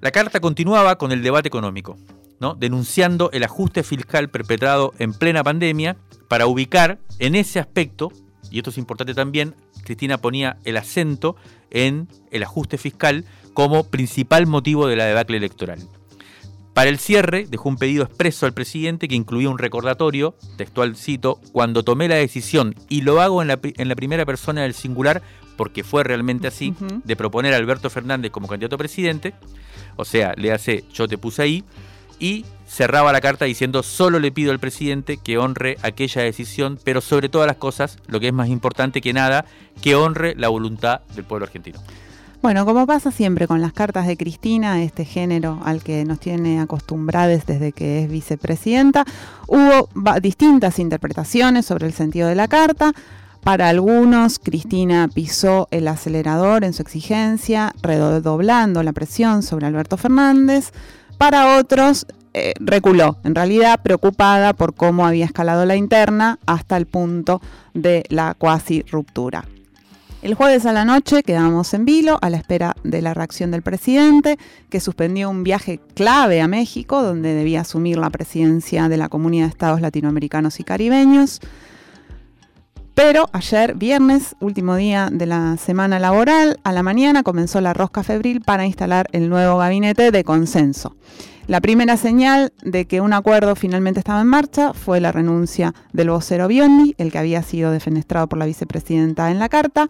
La 0.00 0.10
carta 0.10 0.40
continuaba 0.40 0.96
con 0.96 1.12
el 1.12 1.22
debate 1.22 1.46
económico, 1.46 1.96
¿no? 2.42 2.56
denunciando 2.56 3.30
el 3.30 3.44
ajuste 3.44 3.84
fiscal 3.84 4.28
perpetrado 4.28 4.92
en 4.98 5.14
plena 5.14 5.44
pandemia 5.44 5.96
para 6.26 6.48
ubicar 6.48 6.98
en 7.20 7.36
ese 7.36 7.60
aspecto, 7.60 8.12
y 8.50 8.58
esto 8.58 8.70
es 8.70 8.78
importante 8.78 9.14
también, 9.14 9.54
Cristina 9.84 10.18
ponía 10.18 10.58
el 10.64 10.76
acento 10.76 11.36
en 11.70 12.08
el 12.32 12.42
ajuste 12.42 12.78
fiscal 12.78 13.24
como 13.54 13.84
principal 13.84 14.48
motivo 14.48 14.88
de 14.88 14.96
la 14.96 15.04
debacle 15.04 15.36
electoral. 15.36 15.78
Para 16.74 16.90
el 16.90 16.98
cierre, 16.98 17.46
dejó 17.48 17.68
un 17.68 17.76
pedido 17.76 18.02
expreso 18.02 18.44
al 18.46 18.54
presidente 18.54 19.06
que 19.06 19.14
incluía 19.14 19.48
un 19.48 19.58
recordatorio, 19.58 20.34
textual 20.56 20.96
cito, 20.96 21.38
cuando 21.52 21.84
tomé 21.84 22.08
la 22.08 22.16
decisión, 22.16 22.74
y 22.88 23.02
lo 23.02 23.20
hago 23.20 23.40
en 23.40 23.48
la, 23.48 23.94
primera 23.94 24.26
persona 24.26 24.62
del 24.62 24.74
singular, 24.74 25.22
porque 25.56 25.84
fue 25.84 26.02
realmente 26.02 26.48
así, 26.48 26.74
de 27.04 27.14
proponer 27.14 27.54
a 27.54 27.58
Alberto 27.58 27.88
Fernández 27.88 28.32
como 28.32 28.48
candidato 28.48 28.74
a 28.74 28.78
presidente, 28.78 29.32
o 29.94 30.04
sea, 30.04 30.34
le 30.36 30.50
hace 30.50 30.84
yo 30.92 31.06
te 31.06 31.18
puse 31.18 31.42
ahí, 31.42 31.64
y 32.22 32.44
cerraba 32.68 33.12
la 33.12 33.20
carta 33.20 33.46
diciendo 33.46 33.82
solo 33.82 34.20
le 34.20 34.30
pido 34.30 34.52
al 34.52 34.60
presidente 34.60 35.16
que 35.16 35.38
honre 35.38 35.76
aquella 35.82 36.22
decisión, 36.22 36.78
pero 36.84 37.00
sobre 37.00 37.28
todas 37.28 37.48
las 37.48 37.56
cosas, 37.56 37.98
lo 38.06 38.20
que 38.20 38.28
es 38.28 38.32
más 38.32 38.48
importante 38.48 39.00
que 39.00 39.12
nada, 39.12 39.44
que 39.82 39.96
honre 39.96 40.36
la 40.36 40.48
voluntad 40.48 41.00
del 41.16 41.24
pueblo 41.24 41.46
argentino. 41.46 41.80
Bueno, 42.40 42.64
como 42.64 42.86
pasa 42.86 43.10
siempre 43.10 43.48
con 43.48 43.60
las 43.60 43.72
cartas 43.72 44.06
de 44.06 44.16
Cristina, 44.16 44.82
este 44.82 45.04
género 45.04 45.60
al 45.64 45.82
que 45.82 46.04
nos 46.04 46.20
tiene 46.20 46.60
acostumbrados 46.60 47.44
desde 47.44 47.72
que 47.72 48.04
es 48.04 48.10
vicepresidenta, 48.10 49.04
hubo 49.48 49.88
distintas 50.20 50.78
interpretaciones 50.78 51.66
sobre 51.66 51.86
el 51.86 51.92
sentido 51.92 52.28
de 52.28 52.36
la 52.36 52.46
carta. 52.46 52.92
Para 53.42 53.68
algunos, 53.68 54.38
Cristina 54.38 55.08
pisó 55.12 55.66
el 55.72 55.88
acelerador 55.88 56.62
en 56.62 56.72
su 56.72 56.82
exigencia, 56.82 57.74
redoblando 57.82 58.84
la 58.84 58.92
presión 58.92 59.42
sobre 59.42 59.66
Alberto 59.66 59.96
Fernández. 59.96 60.72
Para 61.18 61.58
otros, 61.58 62.06
eh, 62.34 62.54
reculó, 62.60 63.18
en 63.24 63.34
realidad 63.34 63.80
preocupada 63.82 64.54
por 64.54 64.74
cómo 64.74 65.06
había 65.06 65.26
escalado 65.26 65.66
la 65.66 65.76
interna 65.76 66.38
hasta 66.46 66.76
el 66.76 66.86
punto 66.86 67.40
de 67.74 68.04
la 68.08 68.34
cuasi 68.34 68.82
ruptura. 68.90 69.44
El 70.22 70.34
jueves 70.34 70.66
a 70.66 70.72
la 70.72 70.84
noche 70.84 71.24
quedamos 71.24 71.74
en 71.74 71.84
vilo 71.84 72.16
a 72.22 72.30
la 72.30 72.36
espera 72.36 72.76
de 72.84 73.02
la 73.02 73.12
reacción 73.12 73.50
del 73.50 73.62
presidente, 73.62 74.38
que 74.70 74.78
suspendió 74.78 75.28
un 75.28 75.42
viaje 75.42 75.80
clave 75.94 76.40
a 76.40 76.46
México, 76.46 77.02
donde 77.02 77.34
debía 77.34 77.62
asumir 77.62 77.98
la 77.98 78.08
presidencia 78.08 78.88
de 78.88 78.96
la 78.96 79.08
Comunidad 79.08 79.46
de 79.46 79.50
Estados 79.50 79.80
Latinoamericanos 79.80 80.60
y 80.60 80.64
Caribeños. 80.64 81.40
Pero 82.94 83.28
ayer, 83.32 83.74
viernes, 83.74 84.36
último 84.40 84.76
día 84.76 85.08
de 85.10 85.26
la 85.26 85.56
semana 85.56 85.98
laboral, 85.98 86.60
a 86.62 86.72
la 86.72 86.82
mañana 86.82 87.22
comenzó 87.22 87.60
la 87.60 87.72
rosca 87.72 88.02
febril 88.02 88.42
para 88.42 88.66
instalar 88.66 89.08
el 89.12 89.30
nuevo 89.30 89.56
gabinete 89.56 90.10
de 90.10 90.24
consenso. 90.24 90.94
La 91.46 91.60
primera 91.60 91.96
señal 91.96 92.52
de 92.62 92.84
que 92.86 93.00
un 93.00 93.12
acuerdo 93.12 93.56
finalmente 93.56 93.98
estaba 93.98 94.20
en 94.20 94.28
marcha 94.28 94.74
fue 94.74 95.00
la 95.00 95.10
renuncia 95.10 95.74
del 95.92 96.10
vocero 96.10 96.46
Biondi, 96.46 96.94
el 96.98 97.10
que 97.10 97.18
había 97.18 97.42
sido 97.42 97.72
defenestrado 97.72 98.28
por 98.28 98.38
la 98.38 98.46
vicepresidenta 98.46 99.30
en 99.30 99.40
la 99.40 99.48
carta, 99.48 99.88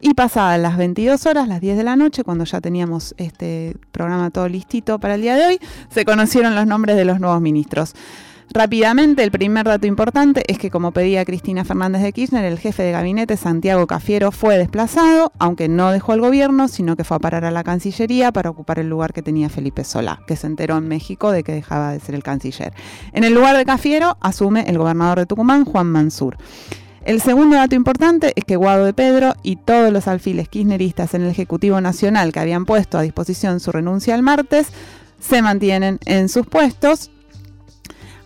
y 0.00 0.12
pasadas 0.14 0.60
las 0.60 0.76
22 0.76 1.24
horas, 1.26 1.48
las 1.48 1.60
10 1.60 1.78
de 1.78 1.84
la 1.84 1.96
noche, 1.96 2.24
cuando 2.24 2.44
ya 2.44 2.60
teníamos 2.60 3.14
este 3.16 3.76
programa 3.92 4.30
todo 4.30 4.48
listito 4.48 4.98
para 4.98 5.14
el 5.14 5.22
día 5.22 5.36
de 5.36 5.46
hoy, 5.46 5.60
se 5.88 6.04
conocieron 6.04 6.54
los 6.54 6.66
nombres 6.66 6.96
de 6.96 7.04
los 7.06 7.18
nuevos 7.18 7.40
ministros. 7.40 7.94
Rápidamente, 8.52 9.22
el 9.22 9.30
primer 9.30 9.64
dato 9.64 9.86
importante 9.86 10.42
es 10.48 10.58
que, 10.58 10.70
como 10.70 10.90
pedía 10.90 11.24
Cristina 11.24 11.64
Fernández 11.64 12.02
de 12.02 12.12
Kirchner, 12.12 12.44
el 12.44 12.58
jefe 12.58 12.82
de 12.82 12.90
gabinete, 12.90 13.36
Santiago 13.36 13.86
Cafiero, 13.86 14.32
fue 14.32 14.58
desplazado, 14.58 15.30
aunque 15.38 15.68
no 15.68 15.92
dejó 15.92 16.14
el 16.14 16.20
gobierno, 16.20 16.66
sino 16.66 16.96
que 16.96 17.04
fue 17.04 17.16
a 17.16 17.20
parar 17.20 17.44
a 17.44 17.52
la 17.52 17.62
Cancillería 17.62 18.32
para 18.32 18.50
ocupar 18.50 18.80
el 18.80 18.88
lugar 18.88 19.12
que 19.12 19.22
tenía 19.22 19.48
Felipe 19.50 19.84
Solá, 19.84 20.22
que 20.26 20.34
se 20.34 20.48
enteró 20.48 20.78
en 20.78 20.88
México 20.88 21.30
de 21.30 21.44
que 21.44 21.52
dejaba 21.52 21.92
de 21.92 22.00
ser 22.00 22.16
el 22.16 22.24
canciller. 22.24 22.72
En 23.12 23.22
el 23.22 23.34
lugar 23.34 23.56
de 23.56 23.64
Cafiero 23.64 24.16
asume 24.20 24.64
el 24.66 24.78
gobernador 24.78 25.20
de 25.20 25.26
Tucumán, 25.26 25.64
Juan 25.64 25.86
Mansur. 25.86 26.36
El 27.04 27.20
segundo 27.20 27.54
dato 27.54 27.76
importante 27.76 28.32
es 28.34 28.44
que 28.44 28.56
Guado 28.56 28.84
de 28.84 28.92
Pedro 28.92 29.34
y 29.44 29.56
todos 29.56 29.92
los 29.92 30.08
alfiles 30.08 30.48
kirchneristas 30.48 31.14
en 31.14 31.22
el 31.22 31.30
Ejecutivo 31.30 31.80
Nacional 31.80 32.32
que 32.32 32.40
habían 32.40 32.66
puesto 32.66 32.98
a 32.98 33.02
disposición 33.02 33.60
su 33.60 33.70
renuncia 33.70 34.16
el 34.16 34.22
martes 34.22 34.72
se 35.20 35.40
mantienen 35.40 36.00
en 36.04 36.28
sus 36.28 36.46
puestos 36.46 37.12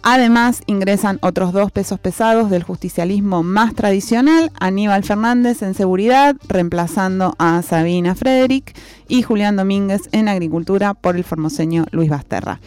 Además, 0.07 0.61
ingresan 0.67 1.19
otros 1.23 1.55
dos 1.55 1.73
pesos 1.73 1.99
pesados 1.99 2.51
del 2.51 2.63
justicialismo 2.63 3.43
más 3.43 3.75
tradicional, 3.75 4.53
Aníbal 4.61 5.03
Fernández 5.03 5.63
en 5.63 5.73
seguridad, 5.73 6.37
reemplazando 6.47 7.35
a 7.39 7.63
Sabina 7.63 8.15
Frederick, 8.15 8.77
y 9.09 9.23
Julián 9.23 9.57
Domínguez 9.57 10.03
en 10.13 10.29
agricultura 10.29 10.93
por 10.93 11.17
el 11.17 11.25
formoseño 11.25 11.87
Luis 11.91 12.11
Basterra. 12.11 12.61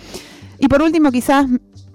Y 0.58 0.68
por 0.68 0.82
último, 0.82 1.12
quizás 1.12 1.46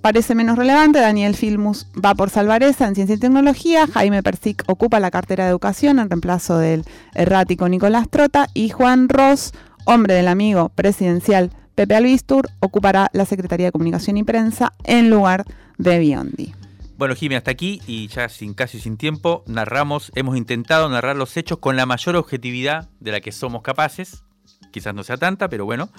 parece 0.00 0.36
menos 0.36 0.56
relevante, 0.56 1.00
Daniel 1.00 1.34
Filmus 1.34 1.88
va 1.92 2.14
por 2.14 2.30
Salvareza 2.30 2.86
en 2.86 2.94
Ciencia 2.94 3.16
y 3.16 3.18
Tecnología, 3.18 3.88
Jaime 3.88 4.22
Persic 4.22 4.62
ocupa 4.68 5.00
la 5.00 5.10
cartera 5.10 5.42
de 5.42 5.50
Educación 5.50 5.98
en 5.98 6.08
reemplazo 6.08 6.58
del 6.58 6.84
errático 7.14 7.68
Nicolás 7.68 8.08
Trota, 8.08 8.46
y 8.54 8.68
Juan 8.68 9.08
Ross, 9.08 9.52
hombre 9.86 10.14
del 10.14 10.28
amigo 10.28 10.68
presidencial 10.68 11.50
Pepe 11.74 11.94
Albistur 11.94 12.48
ocupará 12.60 13.08
la 13.14 13.24
Secretaría 13.24 13.66
de 13.66 13.72
Comunicación 13.72 14.18
y 14.18 14.24
Prensa 14.24 14.74
en 14.84 15.08
lugar 15.08 15.44
de 15.78 15.98
Biondi. 15.98 16.54
Bueno, 16.98 17.14
Jimmy, 17.14 17.34
hasta 17.34 17.50
aquí 17.50 17.80
y 17.86 18.08
ya 18.08 18.28
sin 18.28 18.52
casi 18.52 18.78
sin 18.78 18.98
tiempo, 18.98 19.42
narramos, 19.46 20.12
hemos 20.14 20.36
intentado 20.36 20.88
narrar 20.88 21.16
los 21.16 21.36
hechos 21.36 21.58
con 21.58 21.76
la 21.76 21.86
mayor 21.86 22.16
objetividad 22.16 22.90
de 23.00 23.12
la 23.12 23.20
que 23.20 23.32
somos 23.32 23.62
capaces. 23.62 24.22
Quizás 24.70 24.94
no 24.94 25.02
sea 25.02 25.16
tanta, 25.16 25.48
pero 25.48 25.64
bueno. 25.64 25.90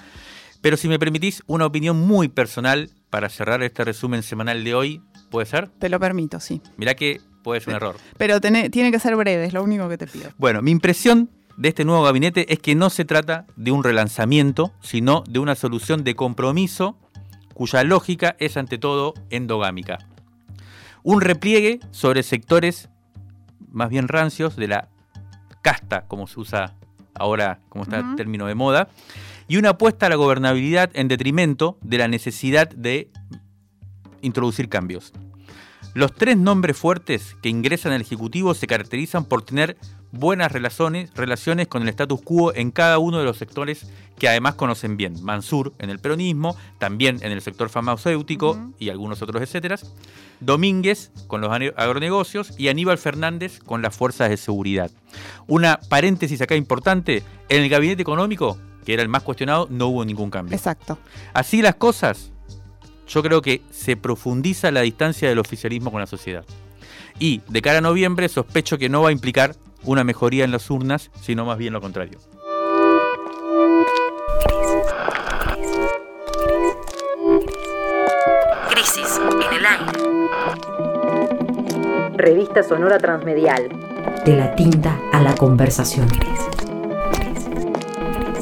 Pero 0.60 0.76
si 0.76 0.88
me 0.88 0.98
permitís, 0.98 1.42
una 1.46 1.66
opinión 1.66 1.98
muy 1.98 2.28
personal 2.28 2.90
para 3.10 3.28
cerrar 3.28 3.62
este 3.62 3.84
resumen 3.84 4.22
semanal 4.22 4.64
de 4.64 4.74
hoy, 4.74 5.02
¿puede 5.30 5.46
ser? 5.46 5.68
Te 5.68 5.88
lo 5.88 5.98
permito, 6.00 6.40
sí. 6.40 6.62
Mirá 6.76 6.94
que 6.94 7.20
puede 7.42 7.60
ser 7.60 7.70
un 7.70 7.76
error. 7.76 7.96
Pero 8.16 8.40
tiene 8.40 8.70
que 8.70 8.98
ser 8.98 9.16
breve, 9.16 9.44
es 9.44 9.52
lo 9.52 9.62
único 9.62 9.88
que 9.88 9.98
te 9.98 10.06
pido. 10.06 10.30
Bueno, 10.38 10.62
mi 10.62 10.70
impresión 10.70 11.28
de 11.56 11.68
este 11.68 11.84
nuevo 11.84 12.02
gabinete 12.02 12.52
es 12.52 12.58
que 12.58 12.74
no 12.74 12.90
se 12.90 13.04
trata 13.04 13.46
de 13.56 13.70
un 13.70 13.84
relanzamiento, 13.84 14.72
sino 14.80 15.22
de 15.28 15.38
una 15.38 15.54
solución 15.54 16.04
de 16.04 16.14
compromiso 16.14 16.98
cuya 17.54 17.84
lógica 17.84 18.36
es 18.38 18.56
ante 18.56 18.78
todo 18.78 19.14
endogámica. 19.30 19.98
Un 21.02 21.20
repliegue 21.20 21.80
sobre 21.90 22.22
sectores 22.22 22.88
más 23.70 23.90
bien 23.90 24.08
rancios 24.08 24.56
de 24.56 24.68
la 24.68 24.88
casta, 25.62 26.06
como 26.06 26.26
se 26.26 26.40
usa 26.40 26.74
ahora, 27.14 27.60
como 27.68 27.84
está 27.84 27.98
el 27.98 28.16
término 28.16 28.46
de 28.46 28.54
moda, 28.54 28.88
y 29.46 29.56
una 29.56 29.70
apuesta 29.70 30.06
a 30.06 30.08
la 30.08 30.16
gobernabilidad 30.16 30.90
en 30.94 31.08
detrimento 31.08 31.78
de 31.82 31.98
la 31.98 32.08
necesidad 32.08 32.68
de 32.68 33.10
introducir 34.22 34.68
cambios. 34.68 35.12
Los 35.94 36.12
tres 36.12 36.36
nombres 36.36 36.76
fuertes 36.76 37.36
que 37.40 37.48
ingresan 37.48 37.92
al 37.92 38.00
Ejecutivo 38.00 38.52
se 38.54 38.66
caracterizan 38.66 39.26
por 39.26 39.42
tener 39.42 39.76
buenas 40.10 40.50
relaciones, 40.50 41.12
relaciones 41.14 41.68
con 41.68 41.82
el 41.82 41.88
status 41.88 42.20
quo 42.20 42.52
en 42.52 42.72
cada 42.72 42.98
uno 42.98 43.18
de 43.18 43.24
los 43.24 43.36
sectores 43.36 43.86
que 44.18 44.28
además 44.28 44.56
conocen 44.56 44.96
bien. 44.96 45.22
Mansur 45.22 45.72
en 45.78 45.90
el 45.90 46.00
peronismo, 46.00 46.56
también 46.78 47.18
en 47.22 47.30
el 47.30 47.40
sector 47.42 47.68
farmacéutico 47.68 48.72
y 48.78 48.90
algunos 48.90 49.22
otros 49.22 49.40
etcétera. 49.40 49.76
Domínguez 50.40 51.12
con 51.28 51.40
los 51.40 51.52
agronegocios 51.52 52.58
y 52.58 52.68
Aníbal 52.68 52.98
Fernández 52.98 53.60
con 53.60 53.80
las 53.80 53.96
fuerzas 53.96 54.30
de 54.30 54.36
seguridad. 54.36 54.90
Una 55.46 55.78
paréntesis 55.88 56.40
acá 56.40 56.56
importante, 56.56 57.22
en 57.48 57.62
el 57.62 57.68
gabinete 57.68 58.02
económico, 58.02 58.58
que 58.84 58.94
era 58.94 59.02
el 59.02 59.08
más 59.08 59.22
cuestionado, 59.22 59.68
no 59.70 59.86
hubo 59.86 60.04
ningún 60.04 60.30
cambio. 60.30 60.56
Exacto. 60.56 60.98
Así 61.32 61.62
las 61.62 61.76
cosas, 61.76 62.32
yo 63.06 63.22
creo 63.22 63.42
que 63.42 63.62
se 63.70 63.96
profundiza 63.96 64.70
la 64.70 64.80
distancia 64.82 65.28
del 65.28 65.38
oficialismo 65.38 65.90
con 65.90 66.00
la 66.00 66.06
sociedad. 66.06 66.44
Y 67.18 67.42
de 67.48 67.62
cara 67.62 67.78
a 67.78 67.80
noviembre 67.80 68.28
sospecho 68.28 68.78
que 68.78 68.88
no 68.88 69.02
va 69.02 69.10
a 69.10 69.12
implicar 69.12 69.54
una 69.84 70.04
mejoría 70.04 70.44
en 70.44 70.50
las 70.50 70.70
urnas, 70.70 71.10
sino 71.20 71.44
más 71.44 71.58
bien 71.58 71.72
lo 71.72 71.80
contrario. 71.80 72.18
Crisis 78.70 79.20
en 79.20 79.56
el 79.56 79.66
aire. 79.66 80.14
Revista 82.16 82.62
Sonora 82.62 82.98
Transmedial. 82.98 83.68
De 84.24 84.36
la 84.36 84.54
tinta 84.54 84.98
a 85.12 85.20
la 85.20 85.34
conversación. 85.34 86.08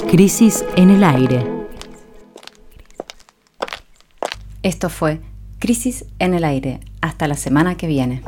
Crisis 0.09 0.65
en 0.77 0.91
el 0.91 1.03
aire. 1.05 1.62
Esto 4.63 4.89
fue 4.89 5.21
Crisis 5.59 6.05
en 6.19 6.35
el 6.35 6.45
aire. 6.45 6.81
Hasta 7.01 7.27
la 7.27 7.37
semana 7.37 7.77
que 7.77 7.87
viene. 7.89 8.23